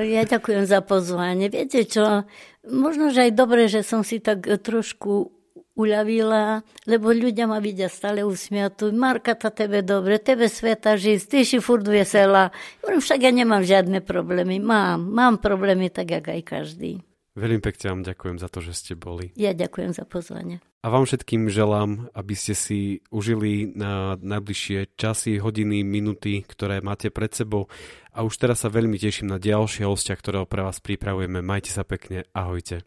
ja 0.00 0.24
ďakujem 0.24 0.64
za 0.64 0.80
pozvanie. 0.80 1.52
Viete 1.52 1.84
čo, 1.84 2.24
možno, 2.64 3.12
že 3.12 3.28
aj 3.28 3.32
dobre, 3.36 3.68
že 3.68 3.84
som 3.84 4.00
si 4.00 4.16
tak 4.16 4.48
trošku 4.64 5.33
uľavila, 5.74 6.62
lebo 6.86 7.10
ľudia 7.10 7.50
ma 7.50 7.58
vidia 7.58 7.90
stále 7.90 8.22
usmiatú. 8.22 8.94
Marka, 8.94 9.34
to 9.34 9.50
tebe 9.50 9.82
dobre, 9.82 10.22
tebe 10.22 10.46
sveta 10.46 10.94
žij, 10.94 11.26
ty 11.26 11.42
si 11.42 11.58
furt 11.58 11.86
vesela. 11.86 12.54
Však 12.82 13.18
ja 13.20 13.30
nemám 13.34 13.66
žiadne 13.66 14.00
problémy. 14.00 14.62
Mám, 14.62 15.10
mám 15.10 15.34
problémy 15.42 15.90
tak, 15.90 16.14
jak 16.14 16.26
aj 16.30 16.42
každý. 16.46 17.02
Veľmi 17.34 17.58
pekne 17.58 17.90
vám 17.90 18.02
ďakujem 18.06 18.38
za 18.38 18.46
to, 18.46 18.62
že 18.62 18.72
ste 18.78 18.92
boli. 18.94 19.34
Ja 19.34 19.50
ďakujem 19.50 19.90
za 19.90 20.06
pozvanie. 20.06 20.62
A 20.84 20.92
vám 20.92 21.02
všetkým 21.02 21.50
želám, 21.50 22.06
aby 22.14 22.34
ste 22.38 22.54
si 22.54 23.02
užili 23.10 23.74
na 23.74 24.14
najbližšie 24.22 24.94
časy, 24.94 25.42
hodiny, 25.42 25.82
minuty, 25.82 26.46
ktoré 26.46 26.78
máte 26.78 27.10
pred 27.10 27.34
sebou. 27.34 27.66
A 28.14 28.22
už 28.22 28.38
teraz 28.38 28.62
sa 28.62 28.70
veľmi 28.70 28.94
teším 28.94 29.34
na 29.34 29.42
ďalšie 29.42 29.82
hostia, 29.82 30.14
ktorého 30.14 30.46
pre 30.46 30.62
vás 30.62 30.78
pripravujeme. 30.78 31.42
Majte 31.42 31.74
sa 31.74 31.82
pekne, 31.82 32.22
ahojte. 32.30 32.86